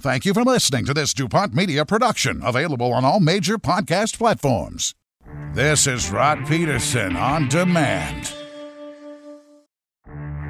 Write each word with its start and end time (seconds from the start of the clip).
Thank 0.00 0.24
you 0.24 0.32
for 0.32 0.44
listening 0.44 0.86
to 0.86 0.94
this 0.94 1.12
DuPont 1.12 1.52
Media 1.52 1.84
production, 1.84 2.40
available 2.42 2.90
on 2.90 3.04
all 3.04 3.20
major 3.20 3.58
podcast 3.58 4.16
platforms. 4.16 4.94
This 5.52 5.86
is 5.86 6.10
Rod 6.10 6.46
Peterson 6.46 7.16
on 7.16 7.48
demand. 7.48 8.32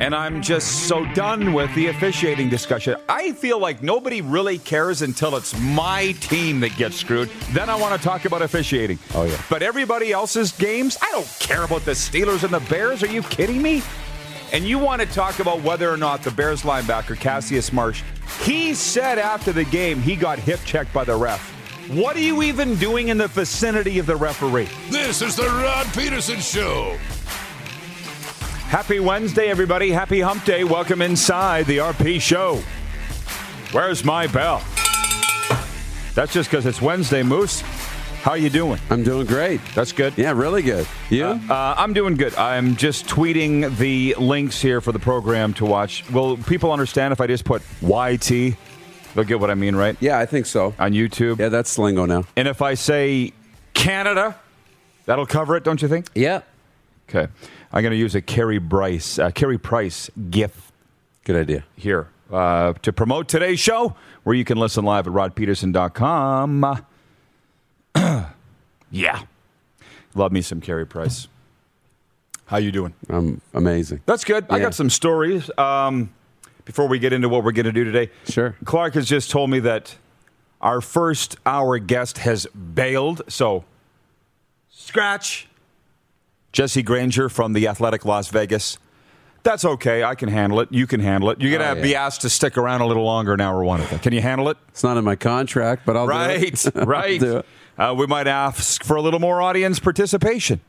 And 0.01 0.15
I'm 0.15 0.41
just 0.41 0.87
so 0.87 1.05
done 1.15 1.53
with 1.53 1.75
the 1.75 1.89
officiating 1.89 2.49
discussion. 2.49 2.95
I 3.09 3.33
feel 3.33 3.59
like 3.59 3.83
nobody 3.83 4.23
really 4.23 4.59
cares 4.59 5.03
until 5.03 5.35
it's 5.35 5.59
my 5.59 6.13
team 6.21 6.61
that 6.61 6.77
gets 6.77 6.95
screwed. 6.95 7.29
Then 7.51 7.69
I 7.69 7.75
want 7.75 8.01
to 8.01 8.09
talk 8.09 8.27
about 8.27 8.43
officiating. 8.43 9.01
Oh, 9.17 9.25
yeah. 9.25 9.43
But 9.51 9.65
everybody 9.65 10.13
else's 10.13 10.53
games, 10.53 10.97
I 11.03 11.11
don't 11.11 11.37
care 11.41 11.65
about 11.65 11.85
the 11.85 11.91
Steelers 11.91 12.45
and 12.45 12.55
the 12.55 12.61
Bears. 12.71 13.03
Are 13.03 13.09
you 13.09 13.23
kidding 13.25 13.61
me? 13.61 13.83
And 14.53 14.65
you 14.65 14.79
want 14.79 15.01
to 15.01 15.07
talk 15.07 15.39
about 15.39 15.61
whether 15.63 15.89
or 15.89 15.97
not 15.97 16.23
the 16.23 16.31
Bears 16.31 16.63
linebacker, 16.63 17.19
Cassius 17.19 17.73
Marsh, 17.73 18.03
he 18.43 18.75
said 18.75 19.19
after 19.19 19.53
the 19.53 19.65
game 19.65 20.01
he 20.01 20.17
got 20.17 20.39
hip 20.39 20.59
checked 20.65 20.93
by 20.93 21.05
the 21.05 21.15
ref. 21.15 21.41
What 21.89 22.17
are 22.17 22.21
you 22.21 22.43
even 22.43 22.75
doing 22.77 23.09
in 23.09 23.19
the 23.19 23.29
vicinity 23.29 23.99
of 23.99 24.07
the 24.07 24.17
referee? 24.17 24.69
This 24.91 25.23
is 25.23 25.37
the 25.37 25.47
Rod 25.47 25.87
Peterson 25.95 26.41
Show. 26.41 26.97
Happy 28.69 29.01
Wednesday, 29.01 29.49
everybody. 29.49 29.91
Happy 29.91 30.21
hump 30.21 30.45
day. 30.45 30.65
Welcome 30.65 31.03
inside 31.03 31.67
the 31.67 31.79
RP 31.79 32.21
show. 32.21 32.63
Where's 33.73 34.05
my 34.05 34.27
bell? 34.29 34.63
That's 36.15 36.33
just 36.33 36.51
because 36.51 36.67
it's 36.67 36.81
Wednesday, 36.81 37.23
Moose. 37.23 37.63
How 38.23 38.33
are 38.33 38.37
you 38.39 38.51
doing? 38.51 38.79
I'm 38.91 39.03
doing 39.03 39.27
great. 39.27 39.61
That's 39.75 39.93
good. 39.93 40.13
Yeah, 40.19 40.33
really 40.33 40.61
good. 40.61 40.87
You? 41.09 41.25
Uh, 41.25 41.39
uh, 41.49 41.75
I'm 41.79 41.95
doing 41.95 42.17
good. 42.17 42.35
I'm 42.35 42.77
just 42.77 43.07
tweeting 43.07 43.75
the 43.79 44.15
links 44.19 44.61
here 44.61 44.83
for 44.83 44.93
the 44.93 44.99
program 44.99 45.55
to 45.55 45.65
watch. 45.65 46.09
Will 46.11 46.37
people 46.37 46.71
understand 46.71 47.13
if 47.13 47.21
I 47.23 47.27
just 47.27 47.47
put 47.47 47.63
YT? 47.81 48.29
They'll 49.15 49.25
get 49.25 49.41
what 49.41 49.51
I 49.51 49.55
mean, 49.55 49.75
right? 49.75 49.97
yeah, 50.01 50.19
I 50.19 50.27
think 50.27 50.45
so. 50.45 50.75
On 50.79 50.93
YouTube. 50.93 51.39
Yeah, 51.39 51.49
that's 51.49 51.79
lingo 51.79 52.05
now. 52.05 52.25
And 52.37 52.47
if 52.47 52.61
I 52.61 52.75
say 52.75 53.33
Canada, 53.73 54.39
that'll 55.07 55.27
cover 55.27 55.57
it, 55.57 55.65
don't 55.65 55.81
you 55.81 55.89
think? 55.89 56.07
Yeah. 56.15 56.43
Okay. 57.09 57.27
I'm 57.73 57.83
going 57.83 57.93
to 57.93 57.97
use 57.99 58.15
a 58.15 58.21
Kerry 58.21 58.59
Bryce, 58.59 59.19
uh, 59.19 59.31
Carey 59.31 59.57
Price 59.59 60.11
GIF 60.31 60.73
Good 61.25 61.37
idea. 61.37 61.65
here 61.75 62.09
uh, 62.31 62.75
to 62.83 62.93
promote 62.93 63.29
today's 63.29 63.61
show, 63.61 63.97
where 64.25 64.37
you 64.37 64.45
can 64.45 64.59
listen 64.59 64.85
live 64.85 65.07
at 65.07 65.13
rodpeterson.com. 65.15 66.85
yeah, 68.91 69.23
love 70.15 70.33
me 70.33 70.43
some 70.43 70.61
Carey 70.61 70.87
Price. 70.87 71.29
How 72.47 72.57
you 72.57 72.73
doing? 72.73 72.95
I'm 73.09 73.41
amazing. 73.55 74.01
That's 74.07 74.25
good. 74.25 74.45
I 74.51 74.59
got 74.59 74.75
some 74.75 74.91
stories. 74.91 75.49
Um, 75.57 76.11
before 76.65 76.89
we 76.89 76.99
get 76.99 77.13
into 77.13 77.29
what 77.29 77.45
we're 77.45 77.53
going 77.53 77.67
to 77.67 77.73
do 77.73 77.85
today, 77.85 78.11
Sure. 78.29 78.57
Clark 78.65 78.95
has 78.95 79.09
just 79.09 79.31
told 79.31 79.51
me 79.51 79.61
that 79.61 79.97
our 80.61 80.81
first 80.81 81.37
hour 81.47 81.79
guest 81.79 82.19
has 82.19 82.47
bailed. 82.47 83.23
So, 83.29 83.65
scratch. 84.69 85.49
Jesse 86.53 86.83
Granger 86.83 87.29
from 87.29 87.53
the 87.53 87.69
Athletic 87.69 88.05
Las 88.05 88.29
Vegas. 88.29 88.79
That's 89.43 89.65
okay. 89.65 90.05
I 90.05 90.15
can 90.15 90.29
handle 90.29 90.61
it. 90.61 90.69
You 90.71 90.87
can 90.87 91.01
handle 91.01 91.31
it. 91.31 91.41
You're 91.41 91.51
going 91.51 91.63
to 91.63 91.71
Oh, 91.71 91.75
yeah. 91.77 91.83
be 91.83 91.95
asked 91.95 92.21
to 92.23 92.29
stick 92.31 92.59
around 92.59 92.83
a 92.83 92.87
little 92.87 93.05
longer 93.05 93.33
in 93.33 93.41
hour 93.41 93.65
one 93.65 93.81
of 93.81 93.91
it. 93.93 94.03
Can 94.03 94.13
you 94.13 94.21
handle 94.21 94.49
it? 94.51 94.59
It's 94.69 94.85
not 94.85 94.97
in 94.99 95.05
my 95.05 95.17
contract, 95.17 95.83
but 95.87 95.97
I'll 95.97 96.07
do 96.07 96.11
Right, 96.11 96.67
it. 96.67 96.73
I'll 96.77 96.85
right. 96.87 97.19
do 97.21 97.39
it. 97.39 97.47
Uh, 97.79 97.95
we 97.97 98.07
might 98.07 98.27
ask 98.27 98.85
for 98.85 98.97
a 98.97 99.03
little 99.03 99.21
more 99.21 99.41
audience 99.41 99.79
participation 99.79 100.61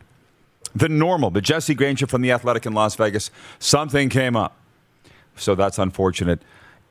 than 0.74 0.98
normal. 0.98 1.32
But 1.32 1.44
Jesse 1.44 1.74
Granger 1.76 2.08
from 2.08 2.22
the 2.22 2.32
Athletic 2.32 2.66
in 2.66 2.74
Las 2.74 2.96
Vegas, 2.96 3.30
something 3.59 4.08
came 4.08 4.38
up. 4.38 4.56
So 5.36 5.53
that's 5.56 5.78
unfortunate. 5.78 6.42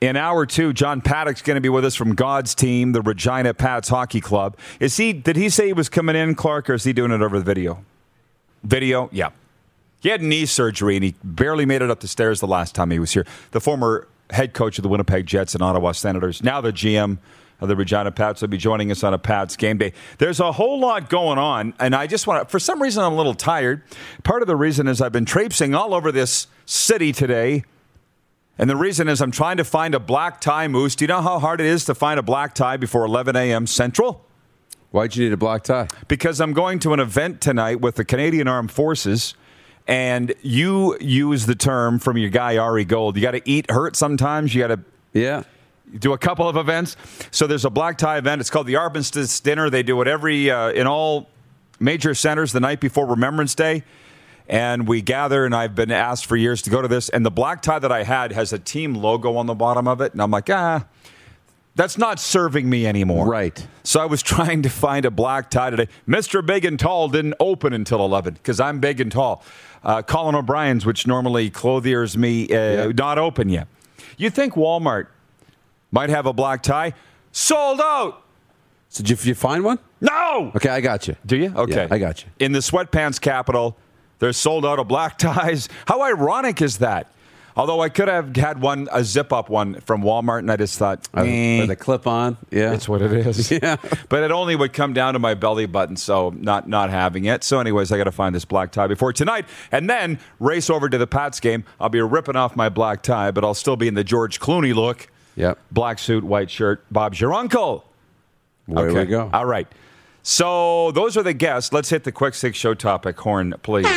In 0.01 0.15
hour 0.17 0.45
two, 0.45 0.73
John 0.73 1.01
Paddock's 1.01 1.41
going 1.41 1.55
to 1.55 1.61
be 1.61 1.69
with 1.69 1.85
us 1.85 1.95
from 1.95 2.13
God's 2.13 2.53
team, 2.53 2.91
the 2.91 3.01
Regina 3.01 3.53
Pats 3.55 3.89
Hockey 3.89 4.21
Club. 4.21 4.55
Is 4.79 4.97
he? 4.97 5.13
Did 5.13 5.35
he 5.35 5.49
say 5.49 5.67
he 5.67 5.73
was 5.73 5.89
coming 5.89 6.15
in, 6.15 6.35
Clark, 6.35 6.69
or 6.69 6.73
is 6.75 6.83
he 6.83 6.93
doing 6.93 7.11
it 7.11 7.21
over 7.21 7.37
the 7.39 7.45
video? 7.45 7.83
Video, 8.63 9.09
yeah. 9.11 9.29
He 10.01 10.09
had 10.09 10.21
knee 10.21 10.45
surgery 10.45 10.95
and 10.95 11.05
he 11.05 11.15
barely 11.23 11.65
made 11.65 11.81
it 11.81 11.89
up 11.89 12.01
the 12.01 12.07
stairs 12.07 12.39
the 12.39 12.47
last 12.47 12.75
time 12.75 12.91
he 12.91 12.99
was 12.99 13.13
here. 13.13 13.25
The 13.51 13.61
former 13.61 14.07
head 14.31 14.53
coach 14.53 14.77
of 14.77 14.83
the 14.83 14.89
Winnipeg 14.89 15.25
Jets 15.25 15.53
and 15.53 15.63
Ottawa 15.63 15.93
Senators, 15.93 16.43
now 16.43 16.59
the 16.59 16.73
GM 16.73 17.19
of 17.59 17.67
the 17.67 17.75
Regina 17.75 18.11
Pats, 18.11 18.41
will 18.41 18.47
be 18.47 18.57
joining 18.57 18.89
us 18.91 19.03
on 19.03 19.13
a 19.13 19.19
Pats 19.19 19.55
game 19.55 19.77
day. 19.77 19.93
There's 20.17 20.39
a 20.39 20.51
whole 20.51 20.79
lot 20.79 21.09
going 21.09 21.37
on, 21.37 21.75
and 21.79 21.93
I 21.93 22.07
just 22.07 22.25
want 22.25 22.41
to, 22.47 22.51
for 22.51 22.59
some 22.59 22.81
reason, 22.81 23.03
I'm 23.03 23.13
a 23.13 23.15
little 23.15 23.35
tired. 23.35 23.83
Part 24.23 24.41
of 24.41 24.47
the 24.47 24.55
reason 24.55 24.87
is 24.87 24.99
I've 25.01 25.11
been 25.11 25.25
traipsing 25.25 25.75
all 25.75 25.93
over 25.93 26.11
this 26.11 26.47
city 26.65 27.11
today. 27.11 27.63
And 28.57 28.69
the 28.69 28.75
reason 28.75 29.07
is 29.07 29.21
I'm 29.21 29.31
trying 29.31 29.57
to 29.57 29.63
find 29.63 29.95
a 29.95 29.99
black 29.99 30.41
tie 30.41 30.67
moose. 30.67 30.95
Do 30.95 31.03
you 31.03 31.07
know 31.07 31.21
how 31.21 31.39
hard 31.39 31.61
it 31.61 31.67
is 31.67 31.85
to 31.85 31.95
find 31.95 32.19
a 32.19 32.23
black 32.23 32.53
tie 32.53 32.77
before 32.77 33.05
11 33.05 33.35
a.m. 33.35 33.65
Central? 33.67 34.25
Why'd 34.91 35.15
you 35.15 35.23
need 35.23 35.33
a 35.33 35.37
black 35.37 35.63
tie? 35.63 35.87
because 36.07 36.41
I'm 36.41 36.53
going 36.53 36.79
to 36.79 36.93
an 36.93 36.99
event 36.99 37.41
tonight 37.41 37.79
with 37.79 37.95
the 37.95 38.03
Canadian 38.05 38.47
Armed 38.47 38.71
Forces, 38.71 39.35
and 39.87 40.33
you 40.41 40.97
use 40.99 41.45
the 41.45 41.55
term 41.55 41.99
from 41.99 42.17
your 42.17 42.29
guy 42.29 42.57
Ari 42.57 42.85
Gold. 42.85 43.15
You 43.15 43.21
got 43.21 43.31
to 43.31 43.41
eat 43.49 43.69
hurt 43.69 43.95
sometimes. 43.95 44.53
You 44.55 44.61
got 44.61 44.67
to 44.75 44.79
Yeah. 45.13 45.43
do 45.99 46.13
a 46.13 46.17
couple 46.17 46.47
of 46.47 46.55
events. 46.55 46.95
So 47.31 47.47
there's 47.47 47.65
a 47.65 47.69
black 47.69 47.97
tie 47.97 48.17
event. 48.17 48.39
It's 48.41 48.49
called 48.49 48.67
the 48.67 48.77
Armistice 48.77 49.39
Dinner. 49.39 49.69
They 49.69 49.83
do 49.83 50.01
it 50.01 50.07
every 50.07 50.49
uh, 50.49 50.69
in 50.69 50.87
all 50.87 51.29
major 51.79 52.13
centers 52.13 52.51
the 52.51 52.59
night 52.59 52.79
before 52.79 53.05
Remembrance 53.07 53.55
Day. 53.55 53.83
And 54.47 54.87
we 54.87 55.01
gather, 55.01 55.45
and 55.45 55.55
I've 55.55 55.75
been 55.75 55.91
asked 55.91 56.25
for 56.25 56.35
years 56.35 56.61
to 56.63 56.69
go 56.69 56.81
to 56.81 56.87
this. 56.87 57.07
And 57.09 57.25
the 57.25 57.31
black 57.31 57.61
tie 57.61 57.79
that 57.79 57.91
I 57.91 58.03
had 58.03 58.31
has 58.33 58.51
a 58.51 58.59
team 58.59 58.95
logo 58.95 59.35
on 59.37 59.45
the 59.45 59.53
bottom 59.55 59.87
of 59.87 60.01
it. 60.01 60.11
And 60.13 60.21
I'm 60.21 60.31
like, 60.31 60.49
ah, 60.49 60.85
that's 61.75 61.97
not 61.97 62.19
serving 62.19 62.69
me 62.69 62.85
anymore. 62.85 63.27
Right. 63.27 63.65
So 63.83 64.01
I 64.01 64.05
was 64.05 64.21
trying 64.23 64.61
to 64.63 64.69
find 64.69 65.05
a 65.05 65.11
black 65.11 65.49
tie 65.49 65.69
today. 65.69 65.87
Mr. 66.07 66.45
Big 66.45 66.65
and 66.65 66.79
Tall 66.79 67.07
didn't 67.09 67.35
open 67.39 67.73
until 67.73 68.03
11 68.05 68.35
because 68.35 68.59
I'm 68.59 68.79
big 68.79 68.99
and 68.99 69.11
tall. 69.11 69.43
Uh, 69.83 70.01
Colin 70.01 70.35
O'Brien's, 70.35 70.85
which 70.85 71.07
normally 71.07 71.49
clothiers 71.49 72.15
me, 72.15 72.47
uh, 72.53 72.91
not 72.95 73.17
open 73.17 73.49
yet. 73.49 73.67
You 74.17 74.29
think 74.29 74.53
Walmart 74.53 75.07
might 75.91 76.09
have 76.09 76.27
a 76.27 76.33
black 76.33 76.61
tie? 76.61 76.93
Sold 77.31 77.81
out. 77.81 78.23
So 78.89 79.03
did 79.03 79.23
you, 79.23 79.29
you 79.29 79.35
find 79.35 79.63
one? 79.63 79.79
No. 79.99 80.51
Okay, 80.55 80.69
I 80.69 80.81
got 80.81 81.07
you. 81.07 81.15
Do 81.25 81.37
you? 81.37 81.53
Okay. 81.55 81.83
Yeah, 81.83 81.87
I 81.89 81.97
got 81.97 82.23
you. 82.23 82.29
In 82.39 82.51
the 82.51 82.59
sweatpants 82.59 83.19
capital, 83.19 83.77
they're 84.19 84.33
sold 84.33 84.65
out 84.65 84.77
of 84.77 84.87
black 84.87 85.17
ties. 85.17 85.69
How 85.87 86.03
ironic 86.03 86.61
is 86.61 86.77
that? 86.79 87.11
Although 87.55 87.81
I 87.81 87.89
could 87.89 88.07
have 88.07 88.35
had 88.35 88.61
one, 88.61 88.87
a 88.91 89.03
zip 89.03 89.33
up 89.33 89.49
one 89.49 89.79
from 89.81 90.03
Walmart, 90.03 90.39
and 90.39 90.51
I 90.51 90.55
just 90.55 90.77
thought, 90.79 91.07
eh, 91.15 91.61
With 91.61 91.69
a 91.69 91.75
clip 91.75 92.07
on. 92.07 92.37
Yeah. 92.49 92.73
it's 92.73 92.87
what 92.87 93.01
it 93.01 93.11
is. 93.13 93.51
Yeah. 93.61 93.75
but 94.09 94.23
it 94.23 94.31
only 94.31 94.55
would 94.55 94.73
come 94.73 94.93
down 94.93 95.13
to 95.13 95.19
my 95.19 95.33
belly 95.33 95.65
button, 95.65 95.97
so 95.97 96.29
not 96.31 96.67
not 96.69 96.89
having 96.89 97.25
it. 97.25 97.43
So, 97.43 97.59
anyways, 97.59 97.91
I 97.91 97.97
got 97.97 98.05
to 98.05 98.11
find 98.11 98.33
this 98.33 98.45
black 98.45 98.71
tie 98.71 98.87
before 98.87 99.13
tonight, 99.13 99.45
and 99.71 99.89
then 99.89 100.19
race 100.39 100.69
over 100.69 100.89
to 100.89 100.97
the 100.97 101.07
Pats 101.07 101.39
game. 101.39 101.63
I'll 101.79 101.89
be 101.89 102.01
ripping 102.01 102.35
off 102.35 102.55
my 102.55 102.69
black 102.69 103.03
tie, 103.03 103.31
but 103.31 103.43
I'll 103.43 103.53
still 103.53 103.75
be 103.75 103.87
in 103.87 103.93
the 103.95 104.03
George 104.03 104.39
Clooney 104.39 104.73
look. 104.73 105.07
Yep. 105.35 105.59
Black 105.71 105.99
suit, 105.99 106.23
white 106.23 106.49
shirt. 106.49 106.83
Bob's 106.91 107.19
your 107.19 107.33
uncle. 107.33 107.85
There 108.67 108.93
we 108.93 109.05
go. 109.05 109.29
All 109.33 109.45
right. 109.45 109.67
So 110.23 110.91
those 110.91 111.17
are 111.17 111.23
the 111.23 111.33
guests. 111.33 111.73
Let's 111.73 111.89
hit 111.89 112.03
the 112.03 112.11
quick 112.11 112.35
six 112.35 112.57
show 112.57 112.73
topic. 112.73 113.19
Horn, 113.19 113.55
please. 113.63 113.87
Who 113.87 113.93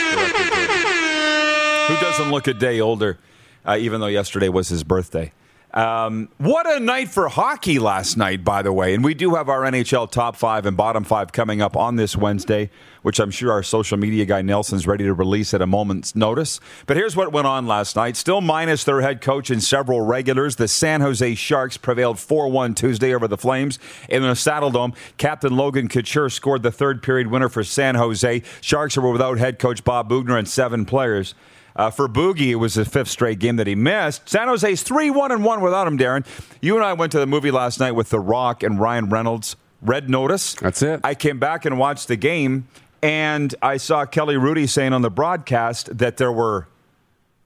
doesn't 2.01 2.31
look 2.31 2.47
a 2.47 2.55
day 2.55 2.81
older, 2.81 3.19
uh, 3.67 3.77
even 3.79 4.01
though 4.01 4.07
yesterday 4.07 4.49
was 4.49 4.69
his 4.69 4.85
birthday? 4.85 5.33
Um, 5.75 6.29
what 6.39 6.71
a 6.71 6.79
night 6.79 7.09
for 7.09 7.29
hockey 7.29 7.81
last 7.81 8.17
night, 8.17 8.45
by 8.45 8.63
the 8.63 8.73
way. 8.73 8.95
And 8.95 9.03
we 9.03 9.13
do 9.13 9.35
have 9.35 9.49
our 9.49 9.63
NHL 9.63 10.09
top 10.09 10.37
five 10.37 10.67
and 10.67 10.77
bottom 10.77 11.03
five 11.03 11.33
coming 11.33 11.61
up 11.61 11.77
on 11.77 11.97
this 11.97 12.17
Wednesday, 12.17 12.71
which 13.03 13.19
I'm 13.19 13.33
sure 13.33 13.51
our 13.51 13.65
social 13.65 13.99
media 13.99 14.25
guy 14.25 14.41
Nelson's 14.41 14.87
ready 14.87 15.03
to 15.03 15.13
release 15.13 15.53
at 15.53 15.61
a 15.61 15.67
moment's 15.67 16.15
notice. 16.15 16.61
But 16.87 16.97
here's 16.97 17.17
what 17.17 17.33
went 17.33 17.49
on 17.49 17.67
last 17.67 17.97
night. 17.97 18.15
Still 18.15 18.41
minus 18.41 18.85
their 18.85 19.01
head 19.01 19.21
coach 19.21 19.51
and 19.51 19.61
several 19.61 20.01
regulars, 20.03 20.55
the 20.55 20.69
San 20.69 21.01
Jose 21.01 21.35
Sharks 21.35 21.77
prevailed 21.77 22.21
4 22.21 22.49
1 22.49 22.77
Tuesday 22.77 23.13
over 23.13 23.27
the 23.27 23.37
Flames. 23.37 23.81
In 24.09 24.23
the 24.23 24.29
Saddledome, 24.29 24.95
Captain 25.19 25.57
Logan 25.57 25.89
Couture 25.89 26.31
scored 26.31 26.63
the 26.63 26.71
third 26.71 27.03
period 27.03 27.27
winner 27.27 27.49
for 27.49 27.65
San 27.65 27.97
Jose. 27.97 28.43
Sharks 28.61 28.97
were 28.97 29.11
without 29.11 29.39
head 29.39 29.59
coach 29.59 29.83
Bob 29.83 30.09
Boughner 30.09 30.39
and 30.39 30.49
seven 30.49 30.85
players. 30.85 31.35
Uh, 31.77 31.91
for 31.91 32.09
Boogie, 32.09 32.51
it 32.51 32.57
was 32.57 32.75
the 32.75 32.85
fifth 32.85 33.09
straight 33.09 33.39
game 33.41 33.57
that 33.57 33.67
he 33.67 33.75
missed. 33.75 34.29
San 34.29 34.47
Jose's 34.47 34.83
3 34.83 35.11
1 35.11 35.33
and 35.33 35.45
1 35.45 35.61
without 35.61 35.87
him, 35.87 35.99
Darren. 35.99 36.25
You 36.61 36.77
and 36.77 36.85
I 36.85 36.93
went 36.93 37.13
to 37.13 37.19
the 37.19 37.27
movie 37.27 37.51
last 37.51 37.81
night 37.81 37.93
with 37.93 38.11
The 38.11 38.21
Rock 38.21 38.63
and 38.63 38.79
Ryan 38.79 39.09
Reynolds. 39.09 39.57
Red 39.83 40.09
Notice. 40.09 40.55
That's 40.55 40.83
it. 40.83 41.01
I 41.05 41.15
came 41.15 41.39
back 41.39 41.65
and 41.65 41.79
watched 41.79 42.09
the 42.09 42.17
game, 42.17 42.69
and 43.03 43.55
I 43.61 43.77
saw 43.77 44.07
Kelly 44.07 44.37
Hrudey 44.37 44.69
saying 44.69 44.93
on 44.93 45.03
the 45.03 45.11
broadcast 45.11 45.99
that 45.99 46.17
there 46.17 46.33
were 46.33 46.69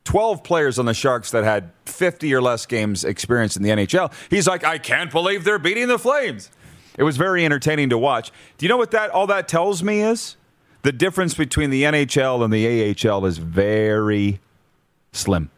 12 0.05 0.45
players 0.45 0.79
on 0.79 0.87
the 0.87 0.95
Sharks 0.95 1.33
that 1.33 1.43
had 1.45 1.71
50 1.87 2.33
or 2.35 2.41
less 2.41 2.65
games 2.65 3.05
experience 3.05 3.57
in 3.57 3.63
the 3.63 3.71
NHL. 3.71 4.13
He's 4.31 4.47
like, 4.47 4.63
I 4.63 4.79
can't 4.79 5.11
believe 5.11 5.45
they're 5.45 5.59
beating 5.59 5.89
the 5.89 5.99
Flames. 5.99 6.51
It 6.97 7.03
was 7.03 7.17
very 7.17 7.45
entertaining 7.45 7.91
to 7.91 7.99
watch. 7.99 8.31
Do 8.57 8.67
you 8.67 8.69
know 8.71 8.77
what 8.77 8.91
that 8.93 9.11
all 9.11 9.27
that 9.29 9.49
tells 9.49 9.83
me 9.83 10.01
is? 10.01 10.37
The 10.83 10.93
difference 10.93 11.35
between 11.35 11.71
the 11.71 11.83
NHL 11.85 12.45
and 12.45 12.53
the 12.53 13.11
AHL 13.11 13.27
is 13.27 13.39
very 13.39 14.41
slim. 15.13 15.51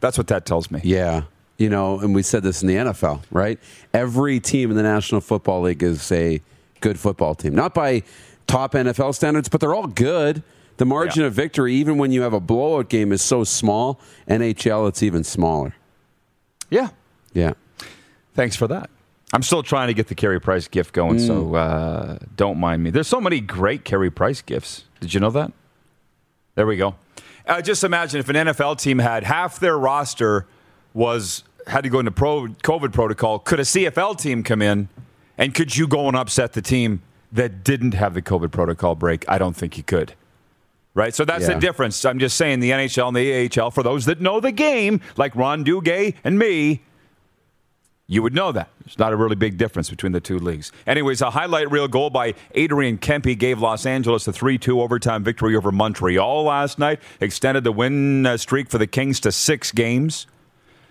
That's 0.00 0.18
what 0.18 0.26
that 0.28 0.44
tells 0.44 0.70
me. 0.70 0.80
Yeah. 0.84 1.22
You 1.56 1.68
know, 1.70 2.00
and 2.00 2.14
we 2.14 2.22
said 2.22 2.42
this 2.42 2.62
in 2.62 2.68
the 2.68 2.74
NFL, 2.74 3.22
right? 3.30 3.58
Every 3.92 4.40
team 4.40 4.70
in 4.70 4.76
the 4.76 4.82
National 4.82 5.20
Football 5.20 5.62
League 5.62 5.82
is 5.82 6.10
a 6.10 6.40
good 6.80 6.98
football 6.98 7.34
team. 7.36 7.54
Not 7.54 7.74
by 7.74 8.02
top 8.48 8.72
NFL 8.72 9.14
standards, 9.14 9.48
but 9.48 9.60
they're 9.60 9.74
all 9.74 9.86
good. 9.86 10.42
The 10.78 10.84
margin 10.84 11.20
Yeah. 11.22 11.28
of 11.28 11.34
victory, 11.34 11.72
even 11.74 11.96
when 11.96 12.10
you 12.10 12.22
have 12.22 12.32
a 12.32 12.40
blowout 12.40 12.88
game, 12.88 13.12
is 13.12 13.22
so 13.22 13.44
small. 13.44 14.00
NHL, 14.28 14.88
it's 14.88 15.02
even 15.02 15.22
smaller. 15.22 15.74
Yeah. 16.70 16.88
Yeah. 17.32 17.52
Thanks 18.34 18.56
for 18.56 18.66
that. 18.66 18.90
I'm 19.34 19.42
still 19.42 19.64
trying 19.64 19.88
to 19.88 19.94
get 19.94 20.06
the 20.06 20.14
Carey 20.14 20.40
Price 20.40 20.68
gift 20.68 20.92
going, 20.92 21.18
so 21.18 21.56
uh, 21.56 22.18
don't 22.36 22.56
mind 22.56 22.84
me. 22.84 22.90
There's 22.90 23.08
so 23.08 23.20
many 23.20 23.40
great 23.40 23.84
Carey 23.84 24.08
Price 24.08 24.40
gifts. 24.40 24.84
Did 25.00 25.12
you 25.12 25.18
know 25.18 25.30
that? 25.30 25.52
There 26.54 26.68
we 26.68 26.76
go. 26.76 26.94
Uh, 27.44 27.60
just 27.60 27.82
imagine 27.82 28.20
if 28.20 28.28
an 28.28 28.36
NFL 28.36 28.78
team 28.80 29.00
had 29.00 29.24
half 29.24 29.58
their 29.58 29.76
roster 29.76 30.46
was 30.92 31.42
had 31.66 31.82
to 31.82 31.90
go 31.90 31.98
into 31.98 32.12
pro 32.12 32.46
COVID 32.46 32.92
protocol. 32.92 33.40
Could 33.40 33.58
a 33.58 33.64
CFL 33.64 34.16
team 34.16 34.44
come 34.44 34.62
in, 34.62 34.88
and 35.36 35.52
could 35.52 35.76
you 35.76 35.88
go 35.88 36.06
and 36.06 36.16
upset 36.16 36.52
the 36.52 36.62
team 36.62 37.02
that 37.32 37.64
didn't 37.64 37.94
have 37.94 38.14
the 38.14 38.22
COVID 38.22 38.52
protocol 38.52 38.94
break? 38.94 39.24
I 39.28 39.38
don't 39.38 39.56
think 39.56 39.76
you 39.76 39.82
could. 39.82 40.14
Right, 40.94 41.12
so 41.12 41.24
that's 41.24 41.48
the 41.48 41.56
difference. 41.56 42.04
I'm 42.04 42.20
just 42.20 42.36
saying 42.36 42.60
the 42.60 42.70
NHL 42.70 43.08
and 43.08 43.16
the 43.16 43.60
AHL. 43.60 43.72
For 43.72 43.82
those 43.82 44.04
that 44.04 44.20
know 44.20 44.38
the 44.38 44.52
game, 44.52 45.00
like 45.16 45.34
Ron 45.34 45.64
Duguay 45.64 46.14
and 46.22 46.38
me, 46.38 46.82
you 48.06 48.22
would 48.22 48.34
know 48.34 48.52
that. 48.52 48.68
There's 48.84 48.98
not 48.98 49.12
a 49.12 49.16
really 49.16 49.34
big 49.34 49.56
difference 49.56 49.88
between 49.88 50.12
the 50.12 50.20
two 50.20 50.38
leagues. 50.38 50.72
Anyways, 50.86 51.22
a 51.22 51.30
highlight 51.30 51.70
reel 51.70 51.88
goal 51.88 52.10
by 52.10 52.34
Adrian 52.54 52.98
Kempe 52.98 53.38
gave 53.38 53.60
Los 53.60 53.86
Angeles 53.86 54.28
a 54.28 54.32
3 54.32 54.58
2 54.58 54.80
overtime 54.80 55.24
victory 55.24 55.56
over 55.56 55.72
Montreal 55.72 56.44
last 56.44 56.78
night, 56.78 57.00
extended 57.20 57.64
the 57.64 57.72
win 57.72 58.26
uh, 58.26 58.36
streak 58.36 58.68
for 58.68 58.78
the 58.78 58.86
Kings 58.86 59.20
to 59.20 59.32
six 59.32 59.72
games. 59.72 60.26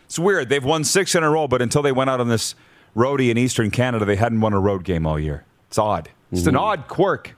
It's 0.06 0.18
weird. 0.18 0.50
They've 0.50 0.64
won 0.64 0.84
six 0.84 1.16
in 1.16 1.24
a 1.24 1.30
row, 1.30 1.48
but 1.48 1.62
until 1.62 1.82
they 1.82 1.92
went 1.92 2.10
out 2.10 2.20
on 2.20 2.30
this 2.30 2.56
roadie 2.96 3.30
in 3.30 3.38
Eastern 3.38 3.72
Canada, 3.72 4.06
they 4.06 4.16
hadn't 4.16 4.42
won 4.42 4.54
a 4.54 4.60
road 4.60 4.84
game 4.84 5.06
all 5.06 5.20
year. 5.20 5.46
It's 5.68 5.78
odd. 5.78 6.10
It's 6.32 6.48
an 6.48 6.56
odd 6.56 6.88
quirk. 6.88 7.36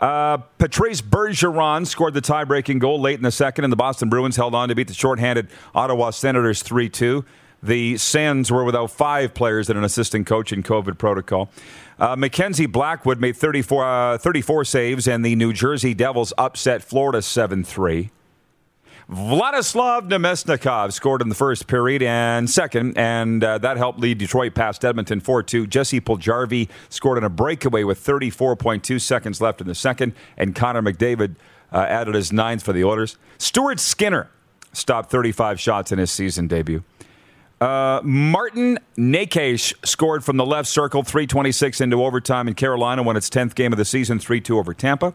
Uh, 0.00 0.38
Patrice 0.58 1.00
Bergeron 1.00 1.86
scored 1.86 2.14
the 2.14 2.20
tie-breaking 2.20 2.80
goal 2.80 3.00
late 3.00 3.16
in 3.16 3.22
the 3.22 3.30
second, 3.30 3.64
and 3.64 3.72
the 3.72 3.76
Boston 3.76 4.08
Bruins 4.08 4.36
held 4.36 4.54
on 4.54 4.68
to 4.68 4.74
beat 4.74 4.88
the 4.88 4.94
shorthanded 4.94 5.48
Ottawa 5.74 6.10
Senators 6.10 6.62
3-2. 6.62 7.24
The 7.64 7.96
Sens 7.96 8.52
were 8.52 8.62
without 8.62 8.90
five 8.90 9.32
players 9.32 9.70
and 9.70 9.78
an 9.78 9.84
assistant 9.84 10.26
coach 10.26 10.52
in 10.52 10.62
COVID 10.62 10.98
protocol. 10.98 11.48
Uh, 11.98 12.14
Mackenzie 12.14 12.66
Blackwood 12.66 13.20
made 13.20 13.36
34, 13.36 13.84
uh, 13.84 14.18
34 14.18 14.66
saves, 14.66 15.08
and 15.08 15.24
the 15.24 15.34
New 15.34 15.54
Jersey 15.54 15.94
Devils 15.94 16.34
upset 16.36 16.82
Florida 16.82 17.20
7-3. 17.20 18.10
Vladislav 19.10 20.08
Namestnikov 20.10 20.92
scored 20.92 21.22
in 21.22 21.30
the 21.30 21.34
first 21.34 21.66
period 21.66 22.02
and 22.02 22.50
second, 22.50 22.98
and 22.98 23.42
uh, 23.42 23.56
that 23.56 23.78
helped 23.78 23.98
lead 23.98 24.18
Detroit 24.18 24.54
past 24.54 24.84
Edmonton 24.84 25.20
4 25.20 25.42
2. 25.42 25.66
Jesse 25.66 26.00
Puljujarvi 26.02 26.68
scored 26.90 27.16
on 27.16 27.24
a 27.24 27.30
breakaway 27.30 27.84
with 27.84 28.04
34.2 28.04 29.00
seconds 29.00 29.40
left 29.40 29.62
in 29.62 29.66
the 29.66 29.74
second, 29.74 30.12
and 30.36 30.54
Connor 30.54 30.82
McDavid 30.82 31.36
uh, 31.72 31.78
added 31.78 32.14
his 32.14 32.30
ninth 32.30 32.62
for 32.62 32.74
the 32.74 32.84
Oilers. 32.84 33.16
Stuart 33.38 33.80
Skinner 33.80 34.28
stopped 34.72 35.10
35 35.10 35.58
shots 35.58 35.92
in 35.92 35.98
his 35.98 36.10
season 36.10 36.46
debut. 36.46 36.82
Uh, 37.64 38.02
Martin 38.04 38.78
Necas 38.98 39.72
scored 39.86 40.22
from 40.22 40.36
the 40.36 40.44
left 40.44 40.68
circle, 40.68 41.02
326 41.02 41.80
into 41.80 42.04
overtime, 42.04 42.46
and 42.46 42.54
Carolina 42.54 43.02
won 43.02 43.16
its 43.16 43.30
10th 43.30 43.54
game 43.54 43.72
of 43.72 43.78
the 43.78 43.86
season, 43.86 44.18
3 44.18 44.38
2 44.42 44.58
over 44.58 44.74
Tampa. 44.74 45.14